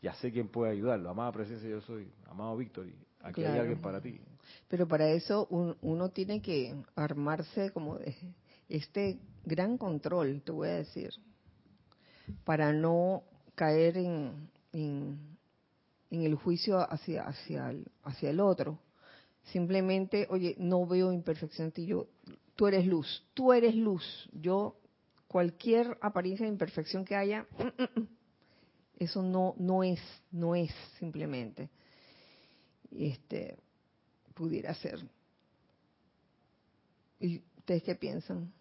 ya 0.00 0.14
sé 0.14 0.32
quién 0.32 0.48
puede 0.48 0.72
ayudarlo. 0.72 1.10
Amada 1.10 1.32
presencia, 1.32 1.68
yo 1.68 1.80
soy. 1.80 2.10
Amado 2.26 2.56
Víctor, 2.56 2.86
aquí 3.22 3.44
hay 3.44 3.58
alguien 3.58 3.80
para 3.80 4.00
ti. 4.00 4.20
Pero 4.68 4.86
para 4.86 5.08
eso 5.08 5.46
uno 5.50 6.08
tiene 6.10 6.40
que 6.40 6.74
armarse 6.94 7.70
como 7.72 7.98
de 7.98 8.14
este 8.68 9.18
gran 9.44 9.76
control, 9.76 10.42
te 10.42 10.52
voy 10.52 10.68
a 10.68 10.76
decir, 10.76 11.10
para 12.44 12.72
no 12.72 13.24
caer 13.54 13.96
en, 13.98 14.50
en, 14.72 15.38
el 16.10 16.34
juicio 16.34 16.78
hacia, 16.78 17.22
hacia, 17.22 17.70
el, 17.70 17.86
hacia 18.02 18.30
el 18.30 18.40
otro. 18.40 18.78
Simplemente, 19.52 20.26
oye, 20.30 20.54
no 20.58 20.86
veo 20.86 21.12
imperfección 21.12 21.68
en 21.68 21.72
ti, 21.72 21.88
tú 22.54 22.66
eres 22.66 22.86
luz, 22.86 23.24
tú 23.34 23.52
eres 23.52 23.74
luz, 23.74 24.28
yo 24.32 24.76
cualquier 25.26 25.96
apariencia 26.00 26.46
de 26.46 26.52
imperfección 26.52 27.04
que 27.04 27.14
haya, 27.14 27.46
mm, 27.58 27.82
mm, 27.82 28.00
mm, 28.00 28.08
eso 28.98 29.22
no, 29.22 29.54
no 29.58 29.84
es, 29.84 30.00
no 30.32 30.54
es 30.54 30.70
simplemente. 30.98 31.70
Este, 32.90 33.56
pudiera 34.34 34.74
ser. 34.74 34.98
¿Y 37.20 37.42
ustedes 37.58 37.82
qué 37.82 37.94
piensan? 37.94 38.52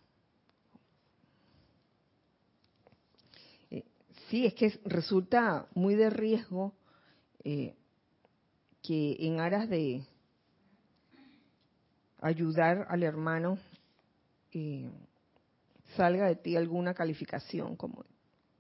Sí, 4.30 4.46
es 4.46 4.54
que 4.54 4.80
resulta 4.86 5.68
muy 5.74 5.96
de 5.96 6.10
riesgo 6.10 6.74
eh, 7.44 7.76
que 8.82 9.18
en 9.20 9.40
aras 9.40 9.70
de 9.70 10.04
ayudar 12.22 12.88
al 12.90 13.04
hermano 13.04 13.58
eh, 14.54 14.90
salga 15.96 16.28
de 16.28 16.36
ti 16.36 16.56
alguna 16.56 16.94
calificación 16.94 17.76
como, 17.76 18.06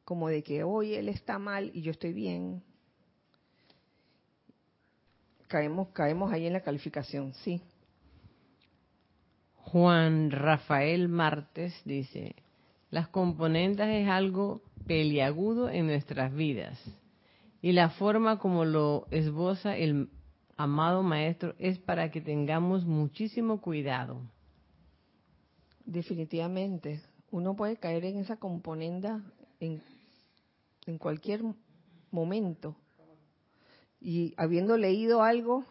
como 0.03 0.29
de 0.29 0.43
que 0.43 0.63
hoy 0.63 0.93
él 0.93 1.09
está 1.09 1.39
mal 1.39 1.71
y 1.73 1.81
yo 1.81 1.91
estoy 1.91 2.13
bien. 2.13 2.63
Caemos, 5.47 5.89
caemos 5.89 6.31
ahí 6.31 6.45
en 6.45 6.53
la 6.53 6.61
calificación, 6.61 7.33
sí. 7.33 7.61
Juan 9.55 10.31
Rafael 10.31 11.09
Martes 11.09 11.73
dice, 11.83 12.35
las 12.89 13.07
componentes 13.09 13.87
es 13.87 14.07
algo 14.07 14.61
peliagudo 14.85 15.69
en 15.69 15.87
nuestras 15.87 16.33
vidas 16.33 16.79
y 17.61 17.73
la 17.73 17.89
forma 17.89 18.39
como 18.39 18.65
lo 18.65 19.07
esboza 19.11 19.75
el 19.75 20.09
amado 20.55 21.03
maestro 21.03 21.53
es 21.59 21.79
para 21.79 22.11
que 22.11 22.21
tengamos 22.21 22.85
muchísimo 22.85 23.61
cuidado. 23.61 24.21
Definitivamente, 25.85 27.01
uno 27.31 27.55
puede 27.55 27.77
caer 27.77 28.05
en 28.05 28.17
esa 28.19 28.37
componenda 28.37 29.23
en, 29.59 29.81
en 30.85 30.97
cualquier 30.97 31.41
momento. 32.11 32.75
Y 33.99 34.33
habiendo 34.37 34.77
leído 34.77 35.23
algo, 35.23 35.65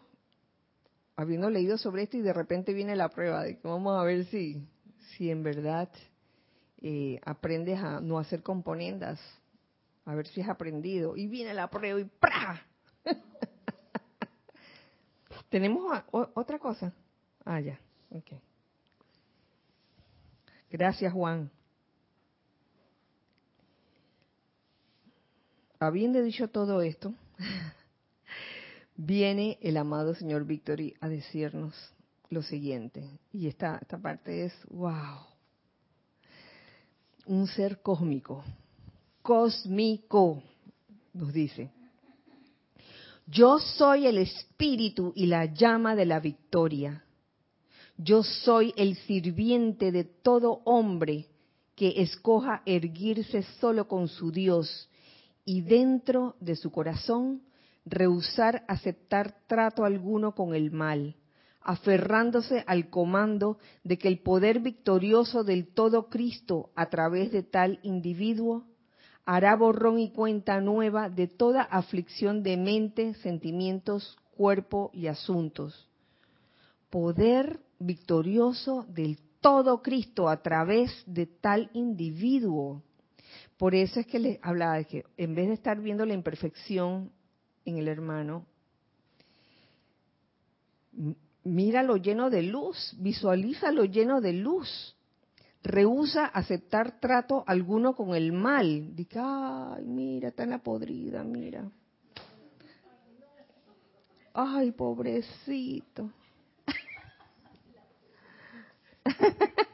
habiendo 1.15 1.49
leído 1.49 1.77
sobre 1.77 2.03
esto 2.03 2.17
y 2.17 2.21
de 2.21 2.33
repente 2.33 2.73
viene 2.73 2.95
la 2.95 3.09
prueba 3.09 3.43
de 3.43 3.57
que 3.57 3.67
vamos 3.67 3.97
a 3.97 4.03
ver 4.03 4.25
si, 4.25 4.67
si 5.09 5.29
en 5.29 5.43
verdad 5.43 5.89
eh, 6.81 7.19
aprendes 7.23 7.79
a 7.79 7.99
no 7.99 8.19
hacer 8.19 8.43
componendas, 8.43 9.19
a 10.05 10.15
ver 10.15 10.27
si 10.27 10.41
has 10.41 10.49
aprendido. 10.49 11.15
Y 11.15 11.27
viene 11.27 11.53
la 11.53 11.69
prueba 11.69 11.99
y 11.99 12.05
¡pra! 12.05 12.61
¿Tenemos 15.49 16.03
otra 16.11 16.59
cosa? 16.59 16.93
Ah, 17.45 17.59
ya. 17.59 17.79
Okay. 18.09 18.41
Gracias, 20.69 21.13
Juan. 21.13 21.49
Habiendo 25.79 26.21
dicho 26.21 26.49
todo 26.49 26.81
esto, 26.81 27.13
viene 28.95 29.57
el 29.61 29.77
amado 29.77 30.15
señor 30.15 30.45
Victory 30.45 30.95
a 30.99 31.07
decirnos 31.07 31.73
lo 32.29 32.41
siguiente. 32.41 33.19
Y 33.31 33.47
esta, 33.47 33.77
esta 33.81 33.97
parte 33.97 34.45
es, 34.45 34.53
wow, 34.69 35.19
un 37.27 37.47
ser 37.47 37.81
cósmico, 37.81 38.43
cósmico, 39.21 40.41
nos 41.13 41.33
dice. 41.33 41.71
Yo 43.25 43.59
soy 43.59 44.07
el 44.07 44.17
espíritu 44.17 45.11
y 45.15 45.25
la 45.25 45.45
llama 45.45 45.95
de 45.95 46.05
la 46.05 46.19
victoria. 46.19 47.03
Yo 47.97 48.23
soy 48.23 48.73
el 48.77 48.95
sirviente 48.95 49.91
de 49.91 50.05
todo 50.05 50.61
hombre 50.63 51.27
que 51.75 52.01
escoja 52.01 52.61
erguirse 52.65 53.43
solo 53.59 53.87
con 53.87 54.07
su 54.07 54.31
Dios 54.31 54.89
y 55.43 55.61
dentro 55.61 56.35
de 56.39 56.55
su 56.55 56.71
corazón 56.71 57.41
rehusar 57.85 58.63
aceptar 58.67 59.35
trato 59.47 59.85
alguno 59.85 60.35
con 60.35 60.53
el 60.53 60.71
mal, 60.71 61.15
aferrándose 61.61 62.63
al 62.67 62.89
comando 62.89 63.57
de 63.83 63.97
que 63.97 64.07
el 64.07 64.19
poder 64.19 64.59
victorioso 64.59 65.43
del 65.43 65.67
todo 65.67 66.09
Cristo 66.09 66.69
a 66.75 66.89
través 66.89 67.31
de 67.31 67.43
tal 67.43 67.79
individuo 67.83 68.65
hará 69.25 69.55
borrón 69.55 69.99
y 69.99 70.11
cuenta 70.11 70.61
nueva 70.61 71.09
de 71.09 71.27
toda 71.27 71.61
aflicción 71.61 72.43
de 72.43 72.55
mente, 72.55 73.13
sentimientos, 73.15 74.17
cuerpo 74.37 74.89
y 74.93 75.07
asuntos. 75.07 75.89
Poder 76.89 77.59
victorioso 77.79 78.85
del 78.87 79.19
todo 79.41 79.81
Cristo 79.81 80.29
a 80.29 80.41
través 80.41 81.03
de 81.05 81.25
tal 81.25 81.69
individuo. 81.73 82.81
Por 83.57 83.75
eso 83.75 83.99
es 83.99 84.07
que 84.07 84.19
les 84.19 84.39
hablaba 84.41 84.77
de 84.77 84.85
que 84.85 85.05
en 85.17 85.35
vez 85.35 85.47
de 85.47 85.55
estar 85.55 85.79
viendo 85.81 86.05
la 86.05 86.13
imperfección 86.13 87.11
en 87.65 87.77
el 87.77 87.87
hermano, 87.87 88.45
míralo 91.47 91.97
lleno 91.97 92.29
de 92.29 92.43
luz, 92.43 92.95
visualízalo 92.99 93.85
lleno 93.85 94.21
de 94.21 94.33
luz. 94.33 94.95
Rehúsa 95.63 96.25
aceptar 96.25 96.99
trato 96.99 97.43
alguno 97.47 97.95
con 97.95 98.15
el 98.15 98.31
mal. 98.31 98.95
Diga, 98.95 99.73
ay, 99.73 99.85
mira, 99.85 100.29
está 100.29 100.43
en 100.43 100.51
la 100.51 100.59
podrida, 100.59 101.23
mira. 101.23 101.69
Ay, 104.33 104.71
pobrecito. 104.71 106.11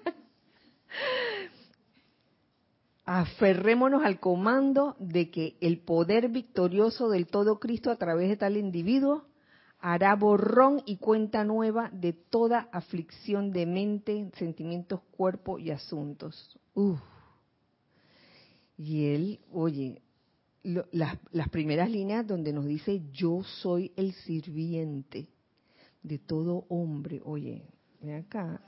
Aferrémonos 3.06 4.04
al 4.06 4.22
comando 4.22 4.96
de 5.00 5.30
que 5.30 5.58
el 5.60 5.80
poder 5.80 6.30
victorioso 6.30 7.10
del 7.10 7.28
todo 7.28 7.60
Cristo 7.60 7.92
a 7.92 7.98
través 7.98 8.30
de 8.30 8.38
tal 8.38 8.56
individuo 8.56 9.26
hará 9.84 10.16
borrón 10.16 10.82
y 10.86 10.96
cuenta 10.96 11.44
nueva 11.44 11.90
de 11.92 12.14
toda 12.14 12.70
aflicción 12.72 13.52
de 13.52 13.66
mente, 13.66 14.32
sentimientos, 14.38 15.02
cuerpo 15.12 15.60
y 15.60 15.72
asuntos. 15.72 16.58
Y 18.78 19.08
él, 19.08 19.42
oye, 19.52 20.02
las, 20.64 21.18
las 21.34 21.50
primeras 21.50 21.92
líneas 21.92 22.26
donde 22.26 22.54
nos 22.54 22.66
dice, 22.66 23.02
yo 23.12 23.44
soy 23.44 23.92
el 23.98 24.14
sirviente 24.14 25.28
de 26.02 26.18
todo 26.18 26.66
hombre. 26.70 27.20
Oye, 27.26 27.68
ven 28.00 28.16
acá, 28.16 28.62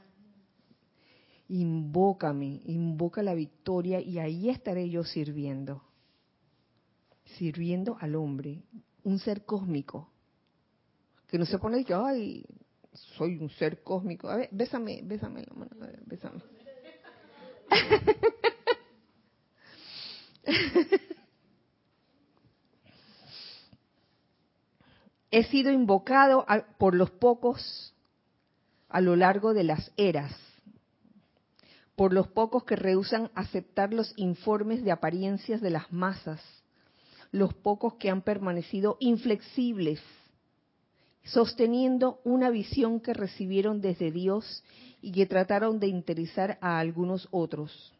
invócame, 1.47 2.59
invoca 2.65 3.23
la 3.23 3.35
victoria 3.35 4.01
y 4.01 4.19
ahí 4.19 4.49
estaré 4.49 4.89
yo 4.89 5.05
sirviendo, 5.05 5.81
sirviendo 7.37 7.95
al 8.01 8.15
hombre, 8.15 8.63
un 9.05 9.17
ser 9.19 9.45
cósmico, 9.45 10.09
que 11.27 11.37
no 11.37 11.45
se 11.45 11.59
pone 11.59 11.85
que, 11.85 11.93
ay, 11.93 12.43
soy 13.17 13.37
un 13.37 13.49
ser 13.49 13.83
cósmico. 13.83 14.29
A 14.29 14.37
ver, 14.37 14.47
bésame, 14.51 15.01
bésame 15.03 15.45
la 15.47 15.53
mano, 15.53 15.71
a 15.81 15.85
ver, 15.85 15.99
bésame. 16.05 16.41
He 25.31 25.43
sido 25.45 25.71
invocado 25.71 26.45
por 26.77 26.93
los 26.95 27.09
pocos 27.11 27.93
a 28.87 29.01
lo 29.01 29.15
largo 29.15 29.53
de 29.53 29.63
las 29.65 29.91
eras 29.97 30.33
por 31.95 32.13
los 32.13 32.27
pocos 32.27 32.65
que 32.65 32.75
rehusan 32.75 33.31
aceptar 33.35 33.93
los 33.93 34.13
informes 34.17 34.83
de 34.83 34.91
apariencias 34.91 35.61
de 35.61 35.69
las 35.69 35.91
masas, 35.91 36.41
los 37.31 37.53
pocos 37.53 37.95
que 37.95 38.09
han 38.09 38.21
permanecido 38.21 38.97
inflexibles, 38.99 40.01
sosteniendo 41.25 42.19
una 42.23 42.49
visión 42.49 42.99
que 42.99 43.13
recibieron 43.13 43.81
desde 43.81 44.11
Dios 44.11 44.63
y 45.01 45.11
que 45.11 45.25
trataron 45.25 45.79
de 45.79 45.87
interesar 45.87 46.57
a 46.61 46.79
algunos 46.79 47.27
otros. 47.31 47.93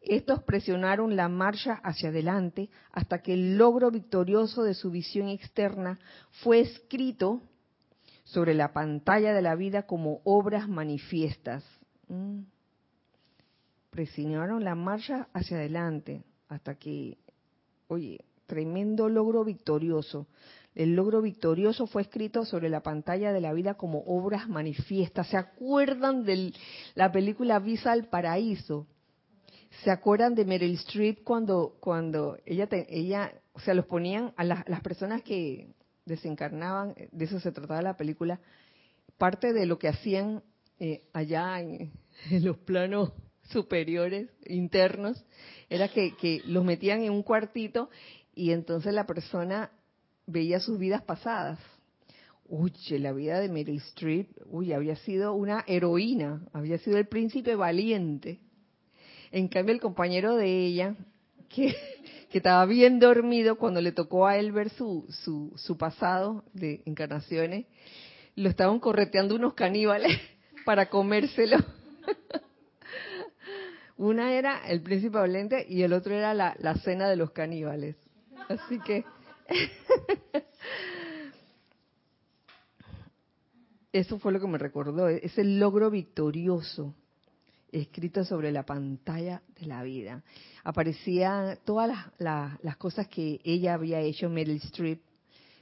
Estos 0.00 0.42
presionaron 0.44 1.16
la 1.16 1.28
marcha 1.28 1.80
hacia 1.82 2.10
adelante 2.10 2.68
hasta 2.92 3.22
que 3.22 3.34
el 3.34 3.56
logro 3.58 3.90
victorioso 3.90 4.62
de 4.62 4.74
su 4.74 4.90
visión 4.90 5.28
externa 5.28 5.98
fue 6.42 6.60
escrito 6.60 7.40
sobre 8.22 8.54
la 8.54 8.72
pantalla 8.72 9.32
de 9.32 9.42
la 9.42 9.56
vida 9.56 9.82
como 9.82 10.20
obras 10.24 10.68
manifiestas. 10.68 11.64
Mm 12.08 12.42
presionaron 13.96 14.62
la 14.62 14.74
marcha 14.74 15.26
hacia 15.32 15.56
adelante 15.56 16.22
hasta 16.48 16.74
que, 16.74 17.16
oye, 17.88 18.20
tremendo 18.46 19.08
logro 19.08 19.42
victorioso. 19.42 20.26
El 20.76 20.94
logro 20.94 21.22
victorioso 21.22 21.86
fue 21.86 22.02
escrito 22.02 22.44
sobre 22.44 22.68
la 22.68 22.82
pantalla 22.82 23.32
de 23.32 23.40
la 23.40 23.54
vida 23.54 23.74
como 23.74 24.00
obras 24.00 24.46
manifiestas. 24.46 25.26
¿Se 25.28 25.38
acuerdan 25.38 26.24
de 26.24 26.52
la 26.94 27.10
película 27.10 27.58
Visa 27.58 27.92
al 27.92 28.08
Paraíso? 28.08 28.86
¿Se 29.82 29.90
acuerdan 29.90 30.34
de 30.34 30.44
Meryl 30.44 30.74
Streep 30.74 31.24
cuando, 31.24 31.78
cuando 31.80 32.36
ella, 32.44 32.68
ella, 32.70 33.32
o 33.54 33.60
sea, 33.60 33.72
los 33.72 33.86
ponían 33.86 34.34
a 34.36 34.44
las 34.44 34.80
personas 34.82 35.22
que 35.22 35.74
desencarnaban, 36.04 36.94
de 37.10 37.24
eso 37.24 37.40
se 37.40 37.52
trataba 37.52 37.80
la 37.80 37.96
película, 37.96 38.38
parte 39.16 39.54
de 39.54 39.64
lo 39.64 39.78
que 39.78 39.88
hacían 39.88 40.42
eh, 40.78 41.08
allá 41.14 41.58
en 41.58 41.90
los 42.42 42.58
planos 42.58 43.12
superiores, 43.44 44.28
internos, 44.44 45.24
era 45.70 45.88
que, 45.88 46.14
que 46.16 46.42
los 46.44 46.64
metían 46.66 47.02
en 47.02 47.12
un 47.12 47.22
cuartito 47.22 47.88
y 48.34 48.50
entonces 48.50 48.92
la 48.92 49.06
persona 49.06 49.70
veía 50.26 50.60
sus 50.60 50.78
vidas 50.78 51.02
pasadas. 51.02 51.58
Uy, 52.48 52.72
la 52.90 53.12
vida 53.12 53.40
de 53.40 53.48
Meryl 53.48 53.78
Streep, 53.78 54.28
uy, 54.46 54.72
había 54.72 54.96
sido 54.96 55.34
una 55.34 55.64
heroína, 55.66 56.46
había 56.52 56.78
sido 56.78 56.98
el 56.98 57.06
príncipe 57.06 57.56
valiente. 57.56 58.38
En 59.32 59.48
cambio, 59.48 59.74
el 59.74 59.80
compañero 59.80 60.36
de 60.36 60.66
ella, 60.66 60.94
que, 61.48 61.74
estaba 62.32 62.66
bien 62.66 62.98
dormido 62.98 63.56
cuando 63.56 63.80
le 63.80 63.92
tocó 63.92 64.26
a 64.26 64.36
él 64.36 64.52
ver 64.52 64.68
su, 64.70 65.06
su, 65.24 65.52
su 65.56 65.78
pasado 65.78 66.44
de 66.52 66.82
encarnaciones, 66.84 67.66
lo 68.36 68.50
estaban 68.50 68.78
correteando 68.78 69.34
unos 69.34 69.54
caníbales 69.54 70.20
para 70.64 70.88
comérselo. 70.88 71.56
Una 73.96 74.34
era 74.34 74.68
el 74.68 74.82
príncipe 74.82 75.16
valente 75.16 75.64
y 75.68 75.82
el 75.82 75.94
otro 75.94 76.14
era 76.14 76.34
la, 76.34 76.74
cena 76.84 77.08
de 77.08 77.16
los 77.16 77.30
caníbales. 77.30 77.96
Así 78.48 78.78
que 78.80 79.04
eso 83.92 84.18
fue 84.18 84.32
lo 84.32 84.40
que 84.40 84.46
me 84.46 84.58
recordó, 84.58 85.08
ese 85.08 85.44
logro 85.44 85.90
victorioso 85.90 86.94
escrito 87.72 88.24
sobre 88.24 88.52
la 88.52 88.64
pantalla 88.64 89.42
de 89.58 89.66
la 89.66 89.82
vida. 89.82 90.22
Aparecían 90.64 91.58
todas 91.64 91.90
las, 92.18 92.76
cosas 92.76 93.08
que 93.08 93.40
ella 93.44 93.74
había 93.74 94.00
hecho, 94.00 94.28
Meryl 94.28 94.56
Streep. 94.56 95.00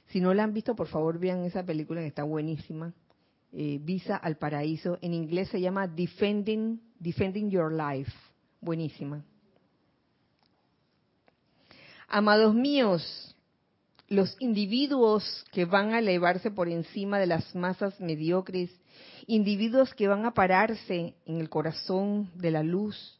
Si 0.07 0.21
no 0.21 0.33
la 0.33 0.43
han 0.43 0.53
visto, 0.53 0.75
por 0.75 0.87
favor 0.87 1.19
vean 1.19 1.43
esa 1.43 1.63
película 1.63 2.01
que 2.01 2.07
está 2.07 2.23
buenísima. 2.23 2.93
Eh, 3.51 3.79
Visa 3.81 4.17
al 4.17 4.37
Paraíso. 4.37 4.97
En 5.01 5.13
inglés 5.13 5.49
se 5.49 5.61
llama 5.61 5.87
Defending, 5.87 6.79
Defending 6.99 7.49
Your 7.49 7.71
Life. 7.71 8.11
Buenísima. 8.61 9.23
Amados 12.07 12.53
míos, 12.53 13.34
los 14.07 14.35
individuos 14.39 15.45
que 15.51 15.65
van 15.65 15.93
a 15.93 15.99
elevarse 15.99 16.51
por 16.51 16.69
encima 16.69 17.19
de 17.19 17.25
las 17.25 17.55
masas 17.55 17.99
mediocres, 17.99 18.69
individuos 19.25 19.93
que 19.93 20.07
van 20.07 20.25
a 20.25 20.33
pararse 20.33 21.15
en 21.25 21.39
el 21.39 21.49
corazón 21.49 22.29
de 22.35 22.51
la 22.51 22.61
luz, 22.61 23.19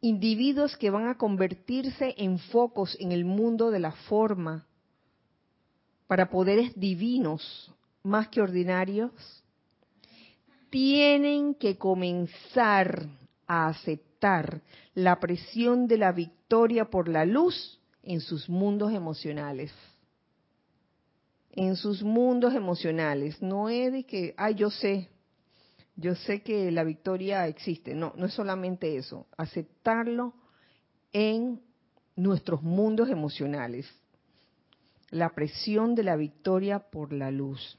individuos 0.00 0.76
que 0.76 0.90
van 0.90 1.06
a 1.06 1.16
convertirse 1.16 2.14
en 2.18 2.38
focos 2.38 2.96
en 2.98 3.12
el 3.12 3.24
mundo 3.24 3.70
de 3.70 3.78
la 3.78 3.92
forma, 3.92 4.66
para 6.08 6.28
poderes 6.28 6.72
divinos 6.74 7.72
más 8.02 8.28
que 8.28 8.42
ordinarios, 8.42 9.12
tienen 10.68 11.54
que 11.54 11.78
comenzar 11.78 13.08
a 13.46 13.68
aceptar 13.68 14.62
la 14.94 15.20
presión 15.20 15.86
de 15.86 15.98
la 15.98 16.12
victoria 16.12 16.86
por 16.86 17.08
la 17.08 17.24
luz 17.24 17.78
en 18.02 18.20
sus 18.20 18.48
mundos 18.48 18.92
emocionales. 18.92 19.72
En 21.52 21.76
sus 21.76 22.02
mundos 22.02 22.54
emocionales. 22.54 23.40
No 23.42 23.68
es 23.68 23.92
de 23.92 24.04
que, 24.04 24.34
ay, 24.36 24.54
yo 24.54 24.70
sé, 24.70 25.08
yo 25.96 26.14
sé 26.14 26.42
que 26.42 26.70
la 26.70 26.84
victoria 26.84 27.46
existe. 27.46 27.94
No, 27.94 28.12
no 28.16 28.26
es 28.26 28.34
solamente 28.34 28.96
eso. 28.96 29.26
Aceptarlo 29.36 30.34
en 31.12 31.60
nuestros 32.16 32.62
mundos 32.62 33.10
emocionales. 33.10 33.86
La 35.10 35.34
presión 35.34 35.94
de 35.94 36.04
la 36.04 36.16
victoria 36.16 36.78
por 36.78 37.12
la 37.12 37.30
luz. 37.30 37.78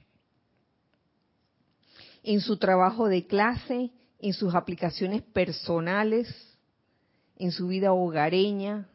en 2.23 2.39
su 2.39 2.57
trabajo 2.57 3.07
de 3.07 3.27
clase, 3.27 3.91
en 4.19 4.33
sus 4.33 4.55
aplicaciones 4.55 5.21
personales, 5.21 6.33
en 7.37 7.51
su 7.51 7.67
vida 7.67 7.91
hogareña, 7.91 8.87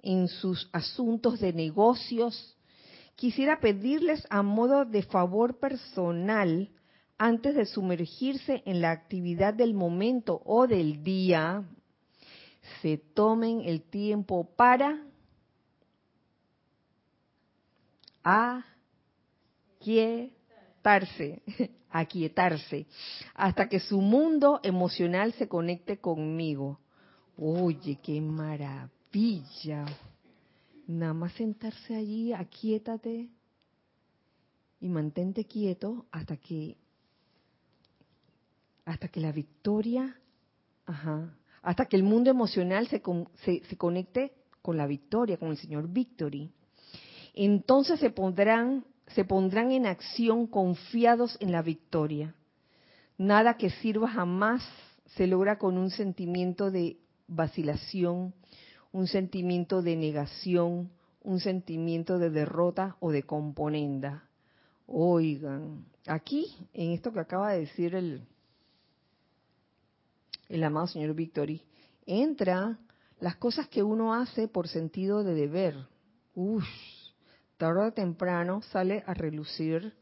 en 0.00 0.28
sus 0.28 0.68
asuntos 0.72 1.40
de 1.40 1.52
negocios. 1.52 2.56
Quisiera 3.16 3.60
pedirles 3.60 4.26
a 4.30 4.42
modo 4.42 4.84
de 4.84 5.02
favor 5.02 5.58
personal, 5.58 6.70
antes 7.18 7.54
de 7.54 7.66
sumergirse 7.66 8.62
en 8.66 8.80
la 8.80 8.90
actividad 8.90 9.54
del 9.54 9.74
momento 9.74 10.42
o 10.44 10.66
del 10.66 11.04
día, 11.04 11.62
se 12.80 12.98
tomen 12.98 13.62
el 13.62 13.82
tiempo 13.82 14.48
para 14.56 15.04
aquietarse, 19.80 21.42
aquietarse, 21.90 22.86
hasta 23.34 23.68
que 23.68 23.80
su 23.80 24.00
mundo 24.00 24.60
emocional 24.62 25.32
se 25.34 25.48
conecte 25.48 25.98
conmigo. 25.98 26.80
Oye, 27.36 27.98
qué 28.02 28.20
maravilla. 28.20 29.86
Nada 30.86 31.14
más 31.14 31.32
sentarse 31.32 31.94
allí, 31.94 32.32
aquietate 32.32 33.30
y 34.80 34.88
mantente 34.88 35.44
quieto 35.44 36.06
hasta 36.10 36.36
que 36.36 36.76
hasta 38.84 39.06
que 39.08 39.20
la 39.20 39.30
victoria, 39.30 40.18
hasta 41.62 41.86
que 41.86 41.96
el 41.96 42.02
mundo 42.02 42.30
emocional 42.30 42.88
se, 42.88 43.00
se, 43.44 43.62
se 43.64 43.76
conecte 43.76 44.32
con 44.60 44.76
la 44.76 44.86
victoria, 44.86 45.36
con 45.36 45.50
el 45.50 45.56
Señor 45.56 45.88
Victory. 45.88 46.50
Entonces 47.34 48.00
se 48.00 48.10
pondrán, 48.10 48.84
se 49.08 49.24
pondrán 49.24 49.70
en 49.70 49.86
acción 49.86 50.46
confiados 50.46 51.36
en 51.40 51.52
la 51.52 51.62
victoria. 51.62 52.34
Nada 53.18 53.56
que 53.56 53.70
sirva 53.70 54.08
jamás 54.08 54.62
se 55.16 55.26
logra 55.26 55.58
con 55.58 55.78
un 55.78 55.90
sentimiento 55.90 56.70
de 56.70 56.96
vacilación, 57.28 58.34
un 58.92 59.06
sentimiento 59.06 59.82
de 59.82 59.96
negación, 59.96 60.90
un 61.22 61.40
sentimiento 61.40 62.18
de 62.18 62.30
derrota 62.30 62.96
o 63.00 63.10
de 63.10 63.22
componenda. 63.22 64.28
Oigan, 64.86 65.86
aquí, 66.06 66.54
en 66.74 66.92
esto 66.92 67.12
que 67.12 67.20
acaba 67.20 67.52
de 67.52 67.60
decir 67.60 67.94
el, 67.94 68.26
el 70.48 70.64
amado 70.64 70.86
señor 70.86 71.14
Victory, 71.14 71.62
entra 72.06 72.78
las 73.20 73.36
cosas 73.36 73.68
que 73.68 73.82
uno 73.82 74.14
hace 74.14 74.48
por 74.48 74.68
sentido 74.68 75.24
de 75.24 75.34
deber. 75.34 75.76
Uf, 76.34 76.64
tarde 77.56 77.88
o 77.88 77.92
temprano 77.92 78.60
sale 78.62 79.04
a 79.06 79.14
relucir, 79.14 79.94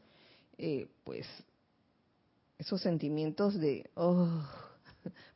eh, 0.57 0.89
pues, 1.03 1.27
esos 2.57 2.81
sentimientos 2.81 3.59
de, 3.59 3.89
oh, 3.95 4.43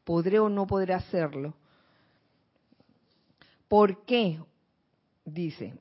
podré 0.03 0.39
o 0.39 0.49
no 0.49 0.67
podré 0.67 0.93
hacerlo. 0.93 1.55
¿Por 3.75 4.05
qué? 4.05 4.39
Dice. 5.25 5.73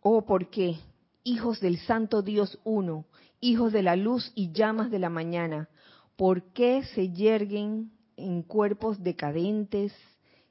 Oh, 0.00 0.24
¿por 0.24 0.48
qué? 0.48 0.78
Hijos 1.24 1.60
del 1.60 1.76
Santo 1.76 2.22
Dios 2.22 2.58
uno, 2.64 3.04
hijos 3.42 3.70
de 3.70 3.82
la 3.82 3.94
luz 3.94 4.32
y 4.34 4.50
llamas 4.50 4.90
de 4.90 4.98
la 4.98 5.10
mañana, 5.10 5.68
¿Por 6.16 6.54
qué 6.54 6.84
se 6.94 7.10
yerguen 7.10 7.92
en 8.16 8.42
cuerpos 8.44 9.02
decadentes, 9.02 9.92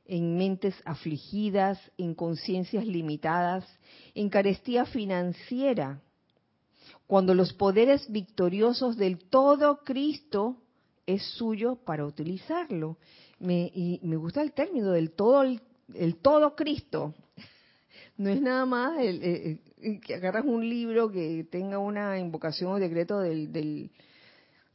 en 0.06 0.38
mentes 0.38 0.76
afligidas, 0.86 1.80
en 1.98 2.14
conciencias 2.14 2.86
limitadas, 2.86 3.66
en 4.14 4.30
carestía 4.30 4.86
financiera, 4.86 6.00
cuando 7.08 7.34
los 7.34 7.54
poderes 7.54 8.08
victoriosos 8.12 8.98
del 8.98 9.18
todo 9.18 9.80
Cristo 9.84 10.58
es 11.08 11.24
suyo 11.24 11.78
para 11.84 12.06
utilizarlo? 12.06 13.00
Me, 13.40 13.72
y 13.74 14.00
me 14.04 14.16
gusta 14.16 14.42
el 14.42 14.54
término 14.54 14.92
del 14.92 15.12
todo, 15.12 15.44
el, 15.44 16.16
todo 16.22 16.56
Cristo. 16.56 17.14
No 18.18 18.30
es 18.30 18.42
nada 18.42 18.66
más 18.66 19.00
el, 19.00 19.60
que 20.02 20.16
agarras 20.16 20.46
un 20.46 20.68
libro 20.68 21.12
que 21.12 21.46
tenga 21.50 21.80
una 21.80 22.20
invocación 22.20 22.72
o 22.72 22.80
decreto 22.80 23.20
del 23.20 23.92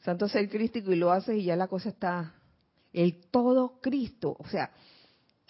santo 0.01 0.29
ser 0.29 0.49
crístico 0.49 0.93
y 0.93 0.97
lo 0.97 1.13
haces 1.13 1.37
y 1.37 1.45
ya 1.45 1.57
la 1.57 1.69
cosa 1.69 1.91
está. 1.91 2.35
El 2.93 3.21
todo 3.31 3.81
Cristo, 3.81 4.37
o 4.39 4.49
sea, 4.49 4.73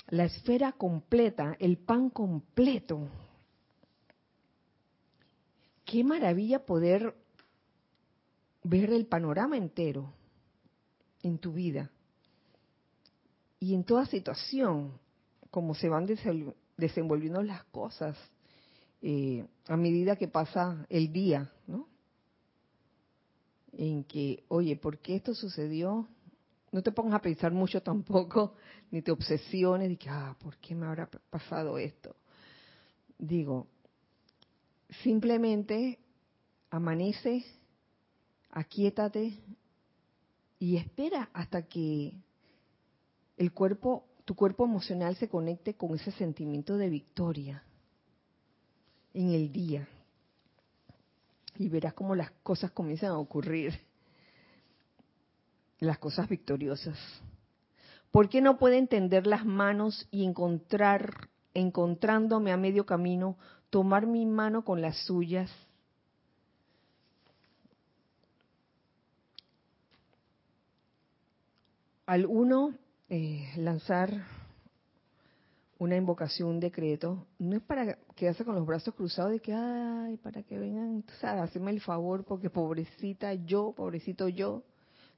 la 0.08 0.24
esfera 0.24 0.72
completa, 0.72 1.56
el 1.58 1.78
pan 1.78 2.10
completo. 2.10 3.08
Qué 5.84 6.04
maravilla 6.04 6.66
poder 6.66 7.14
ver 8.64 8.92
el 8.92 9.06
panorama 9.06 9.56
entero 9.56 10.12
en 11.22 11.38
tu 11.38 11.52
vida 11.52 11.90
y 13.60 13.74
en 13.74 13.84
toda 13.84 14.06
situación, 14.06 14.98
como 15.50 15.74
se 15.74 15.88
van 15.88 16.06
desenvolviendo 16.76 17.42
las 17.42 17.64
cosas 17.64 18.16
eh, 19.02 19.46
a 19.66 19.76
medida 19.76 20.16
que 20.16 20.28
pasa 20.28 20.86
el 20.88 21.12
día, 21.12 21.50
¿no? 21.66 21.88
en 23.72 24.02
que, 24.04 24.44
oye, 24.48 24.76
¿por 24.76 24.98
qué 24.98 25.16
esto 25.16 25.34
sucedió? 25.34 26.08
No 26.72 26.82
te 26.82 26.90
pongas 26.90 27.14
a 27.14 27.22
pensar 27.22 27.52
mucho 27.52 27.80
tampoco, 27.80 28.54
ni 28.90 29.02
te 29.02 29.12
obsesiones 29.12 29.88
de 29.88 29.96
que, 29.96 30.08
ah, 30.10 30.36
¿por 30.38 30.56
qué 30.58 30.74
me 30.74 30.86
habrá 30.86 31.08
pasado 31.30 31.78
esto? 31.78 32.16
Digo, 33.18 33.68
simplemente 35.02 35.98
amanece, 36.70 37.44
aquíétate 38.50 39.38
y 40.58 40.76
espera 40.76 41.30
hasta 41.32 41.62
que 41.62 42.14
el 43.38 43.52
cuerpo, 43.52 44.04
tu 44.24 44.34
cuerpo 44.34 44.64
emocional 44.64 45.16
se 45.16 45.28
conecte 45.28 45.74
con 45.74 45.94
ese 45.94 46.10
sentimiento 46.10 46.76
de 46.76 46.90
victoria 46.90 47.62
en 49.14 49.30
el 49.30 49.52
día 49.52 49.88
y 51.56 51.68
verás 51.68 51.94
cómo 51.94 52.14
las 52.14 52.30
cosas 52.42 52.72
comienzan 52.72 53.10
a 53.10 53.18
ocurrir, 53.18 53.80
las 55.80 55.98
cosas 55.98 56.28
victoriosas. 56.28 56.98
¿Por 58.10 58.28
qué 58.28 58.40
no 58.40 58.58
puede 58.58 58.78
entender 58.78 59.26
las 59.26 59.44
manos 59.44 60.08
y 60.10 60.24
encontrar, 60.24 61.28
encontrándome 61.54 62.52
a 62.52 62.56
medio 62.56 62.86
camino, 62.86 63.36
tomar 63.70 64.06
mi 64.06 64.26
mano 64.26 64.64
con 64.64 64.80
las 64.80 64.96
suyas? 65.04 65.50
Al 72.06 72.24
uno 72.24 72.74
eh, 73.10 73.50
lanzar 73.56 74.26
una 75.78 75.96
invocación, 75.96 76.60
decreto, 76.60 77.26
no 77.38 77.56
es 77.56 77.62
para 77.62 77.96
quedarse 78.16 78.44
con 78.44 78.54
los 78.54 78.66
brazos 78.66 78.94
cruzados 78.94 79.30
de 79.30 79.40
que, 79.40 79.52
ay, 79.54 80.16
para 80.16 80.42
que 80.42 80.58
vengan, 80.58 81.02
tú 81.02 81.12
sabes, 81.20 81.42
hacerme 81.42 81.70
el 81.70 81.80
favor 81.80 82.24
porque 82.24 82.50
pobrecita 82.50 83.32
yo, 83.32 83.72
pobrecito 83.76 84.28
yo. 84.28 84.64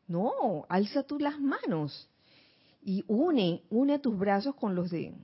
No, 0.07 0.67
alza 0.69 1.03
tú 1.03 1.19
las 1.19 1.41
manos 1.41 2.09
y 2.83 3.05
une, 3.09 3.63
une 3.71 3.99
tus 3.99 4.19
brazos 4.19 4.55
con 4.55 4.75
los 4.75 4.91
de 4.91 5.15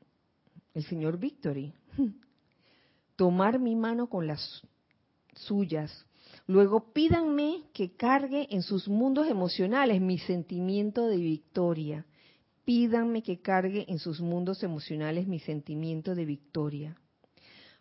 el 0.74 0.84
señor 0.84 1.18
Victory. 1.18 1.72
Tomar 3.16 3.58
mi 3.58 3.76
mano 3.76 4.08
con 4.08 4.26
las 4.26 4.62
suyas. 5.34 6.06
Luego 6.46 6.92
pídanme 6.92 7.64
que 7.72 7.94
cargue 7.96 8.46
en 8.50 8.62
sus 8.62 8.88
mundos 8.88 9.28
emocionales 9.28 10.00
mi 10.00 10.18
sentimiento 10.18 11.06
de 11.06 11.16
victoria 11.16 12.06
pídanme 12.66 13.22
que 13.22 13.40
cargue 13.40 13.86
en 13.88 13.98
sus 13.98 14.20
mundos 14.20 14.62
emocionales 14.62 15.26
mi 15.26 15.38
sentimiento 15.38 16.14
de 16.14 16.26
victoria, 16.26 16.96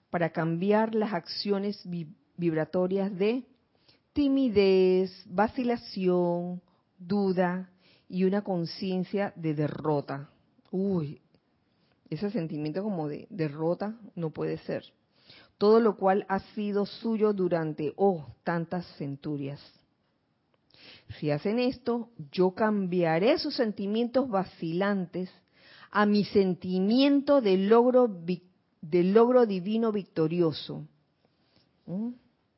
para 0.10 0.30
cambiar 0.30 0.96
las 0.96 1.12
acciones 1.12 1.84
vibratorias 2.38 3.14
de 3.18 3.44
timidez, 4.14 5.12
vacilación, 5.26 6.62
duda 6.98 7.70
y 8.08 8.24
una 8.24 8.44
conciencia 8.44 9.34
de 9.36 9.56
derrota. 9.56 10.30
Uy, 10.72 11.20
ese 12.10 12.30
sentimiento 12.30 12.84
como 12.84 13.10
de 13.10 13.28
derrota 13.30 13.98
no 14.16 14.30
puede 14.30 14.60
ser. 14.60 14.84
Todo 15.58 15.80
lo 15.80 15.98
cual 15.98 16.26
ha 16.30 16.40
sido 16.54 16.86
suyo 16.86 17.34
durante, 17.34 17.94
oh, 17.96 18.28
tantas 18.44 18.86
centurias. 18.98 19.60
Si 21.20 21.32
hacen 21.32 21.60
esto, 21.60 22.10
yo 22.32 22.52
cambiaré 22.52 23.38
sus 23.38 23.56
sentimientos 23.56 24.30
vacilantes 24.30 25.30
a 25.92 26.06
mi 26.06 26.26
sentimiento 26.26 27.42
de 27.42 27.58
logro, 27.58 28.08
divino 29.46 29.92
victorioso. 29.92 30.88
¿Mm? 31.86 32.10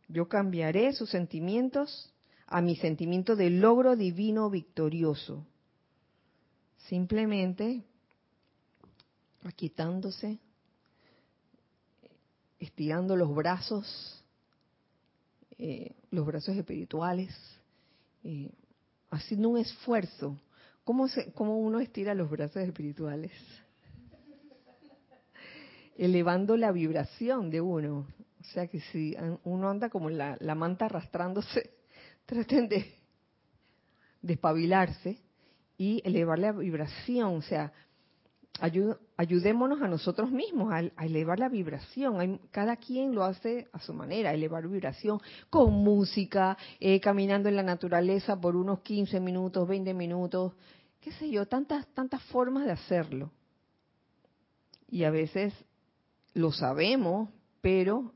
Yo 0.08 0.28
cambiaré 0.28 0.93
sus 0.93 1.10
sentimientos 1.10 2.14
a 2.48 2.62
mi 2.62 2.78
sentimiento 2.78 3.36
de 3.36 3.50
logro 3.50 3.95
divino 3.95 4.50
victorioso. 4.50 5.45
Simplemente 6.88 7.84
quitándose, 9.56 10.39
estirando 12.60 13.16
los 13.16 13.34
brazos, 13.34 14.24
eh, 15.58 15.95
los 16.12 16.26
brazos 16.26 16.56
espirituales, 16.56 17.36
eh, 18.30 18.52
haciendo 19.10 19.48
un 19.48 19.58
esfuerzo. 19.58 20.38
¿Cómo, 20.84 21.08
¿Cómo 21.34 21.58
uno 21.60 21.80
estira 21.80 22.14
los 22.14 22.30
brazos 22.30 22.58
espirituales? 22.58 23.32
Elevando 25.98 26.58
la 26.58 26.74
vibración 26.74 27.50
de 27.50 27.62
uno. 27.62 28.06
O 28.42 28.44
sea 28.54 28.68
que 28.68 28.82
si 28.82 29.16
uno 29.46 29.70
anda 29.70 29.90
como 29.90 30.10
la, 30.10 30.36
la 30.42 30.56
manta 30.56 30.88
arrastrándose, 30.88 31.72
traten 32.26 32.68
de 32.68 32.94
despabilarse 34.22 35.18
y 35.78 36.02
elevar 36.04 36.40
la 36.40 36.52
vibración. 36.52 37.38
O 37.38 37.42
sea, 37.42 37.72
ayudémonos 39.18 39.82
a 39.82 39.88
nosotros 39.88 40.32
mismos 40.32 40.72
a, 40.72 41.03
elevar 41.03 41.39
la 41.39 41.49
vibración. 41.49 42.39
cada 42.51 42.78
quien 42.78 43.15
lo 43.15 43.24
hace 43.24 43.68
a 43.74 43.80
su 43.80 43.93
manera, 43.93 44.32
elevar 44.32 44.68
vibración 44.68 45.20
con 45.49 45.74
música, 45.74 46.55
eh, 46.80 46.99
caminando 46.99 47.49
en 47.49 47.55
la 47.55 47.63
naturaleza 47.63 48.39
por 48.39 48.55
unos 48.55 48.82
15 48.82 49.20
minutos, 49.20 49.68
20 49.68 49.93
minutos, 49.95 50.53
qué 51.01 51.11
sé 51.13 51.30
yo, 51.32 51.47
tantas, 51.47 51.88
tantas 51.93 52.22
formas 52.26 52.65
de 52.65 52.72
hacerlo. 52.72 53.32
Y 54.89 55.03
a 55.03 55.09
veces 55.09 55.53
lo 56.34 56.51
sabemos, 56.51 57.30
pero 57.59 58.13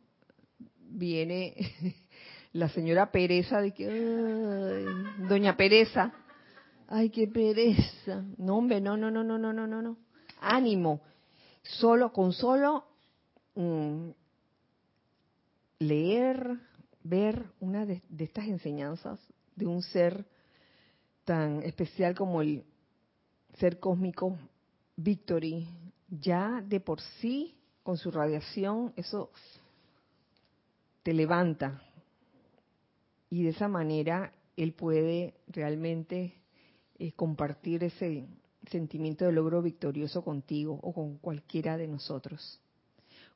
viene 0.77 1.55
la 2.53 2.69
señora 2.69 3.11
pereza 3.11 3.59
de 3.59 3.73
que, 3.73 4.85
doña 5.27 5.57
pereza, 5.57 6.13
ay, 6.87 7.09
qué 7.09 7.27
pereza. 7.27 8.23
No, 8.37 8.57
hombre, 8.57 8.79
no, 8.79 8.97
no, 8.97 9.09
no, 9.09 9.23
no, 9.23 9.39
no, 9.39 9.51
no, 9.51 9.65
no 9.65 10.10
ánimo. 10.41 11.01
Solo, 11.63 12.11
con 12.11 12.33
solo 12.33 12.83
mm, 13.55 14.09
leer, 15.79 16.59
ver 17.03 17.45
una 17.59 17.85
de, 17.85 18.01
estas 18.17 18.45
enseñanzas 18.45 19.19
de 19.55 19.67
un 19.67 19.81
ser 19.81 20.25
tan 21.23 21.61
especial 21.63 22.15
como 22.15 22.41
el 22.41 22.65
ser 23.57 23.79
cósmico 23.79 24.37
Victory, 24.95 25.67
ya 26.09 26.61
de 26.61 26.79
por 26.79 26.99
sí, 27.19 27.57
con 27.83 27.97
su 27.97 28.11
radiación, 28.11 28.93
eso 28.95 29.31
te 31.03 31.13
levanta. 31.13 31.81
Y 33.29 33.43
de 33.43 33.49
esa 33.49 33.67
manera 33.67 34.33
él 34.57 34.73
puede 34.73 35.35
realmente 35.47 36.35
eh, 36.99 37.13
compartir 37.13 37.83
ese, 37.83 38.27
sentimiento 38.69 39.25
de 39.25 39.31
logro 39.31 39.61
victorioso 39.61 40.23
contigo 40.23 40.79
o 40.81 40.93
con 40.93 41.17
cualquiera 41.17 41.77
de 41.77 41.87
nosotros. 41.87 42.59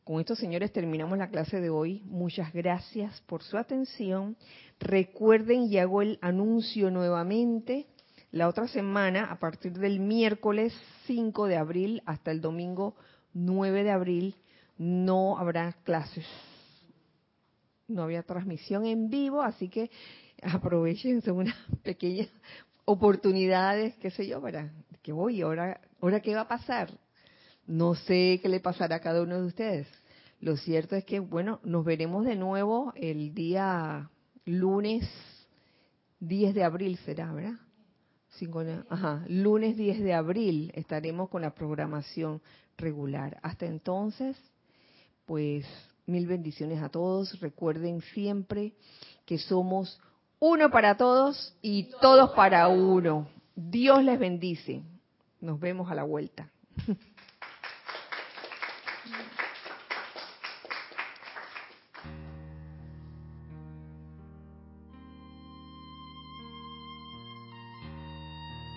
Con 0.03 0.19
esto, 0.19 0.35
señores, 0.35 0.71
terminamos 0.71 1.17
la 1.17 1.29
clase 1.29 1.59
de 1.59 1.71
hoy. 1.71 2.03
Muchas 2.05 2.53
gracias 2.53 3.21
por 3.21 3.41
su 3.41 3.57
atención. 3.57 4.37
Recuerden, 4.79 5.63
y 5.63 5.79
hago 5.79 6.03
el 6.03 6.19
anuncio 6.21 6.91
nuevamente, 6.91 7.87
la 8.31 8.47
otra 8.47 8.67
semana, 8.67 9.31
a 9.31 9.39
partir 9.39 9.73
del 9.79 9.99
miércoles 9.99 10.73
5 11.07 11.47
de 11.47 11.57
abril 11.57 12.03
hasta 12.05 12.31
el 12.31 12.41
domingo 12.41 12.95
9 13.33 13.83
de 13.83 13.91
abril, 13.91 14.35
no 14.77 15.39
habrá 15.39 15.73
clases. 15.83 16.25
No 17.87 18.03
había 18.03 18.23
transmisión 18.23 18.85
en 18.85 19.09
vivo, 19.09 19.41
así 19.41 19.69
que 19.69 19.89
aprovechen, 20.43 21.23
unas 21.31 21.55
pequeñas 21.83 22.29
oportunidades, 22.85 23.95
qué 23.95 24.11
sé 24.11 24.27
yo, 24.27 24.41
para 24.41 24.71
que 25.05 25.13
voy, 25.13 25.43
ahora, 25.43 25.79
ahora 26.01 26.19
qué 26.19 26.33
va 26.33 26.41
a 26.41 26.47
pasar. 26.47 26.89
No 27.67 27.93
sé 27.93 28.39
qué 28.41 28.49
le 28.49 28.59
pasará 28.59 28.95
a 28.95 29.01
cada 29.01 29.21
uno 29.21 29.39
de 29.39 29.45
ustedes. 29.45 29.87
Lo 30.39 30.57
cierto 30.57 30.95
es 30.95 31.05
que, 31.05 31.19
bueno, 31.19 31.59
nos 31.63 31.85
veremos 31.85 32.25
de 32.25 32.35
nuevo 32.35 32.91
el 32.95 33.35
día 33.35 34.09
lunes 34.45 35.07
10 36.21 36.55
de 36.55 36.63
abril, 36.63 36.97
será, 37.05 37.31
¿verdad? 37.31 37.59
ajá, 38.89 39.23
lunes 39.29 39.77
10 39.77 40.01
de 40.01 40.13
abril 40.13 40.71
estaremos 40.73 41.29
con 41.29 41.43
la 41.43 41.53
programación 41.53 42.41
regular. 42.75 43.37
Hasta 43.43 43.67
entonces, 43.67 44.35
pues 45.27 45.65
mil 46.07 46.25
bendiciones 46.25 46.81
a 46.81 46.89
todos. 46.89 47.39
Recuerden 47.41 48.01
siempre 48.01 48.73
que 49.25 49.37
somos 49.37 50.01
uno 50.39 50.71
para 50.71 50.97
todos 50.97 51.55
y 51.61 51.91
todos 52.01 52.31
para 52.31 52.69
uno. 52.69 53.27
Dios 53.55 54.03
les 54.03 54.19
bendice. 54.19 54.81
Nos 55.41 55.59
vemos 55.59 55.91
a 55.91 55.95
la 55.95 56.03
vuelta. 56.03 56.51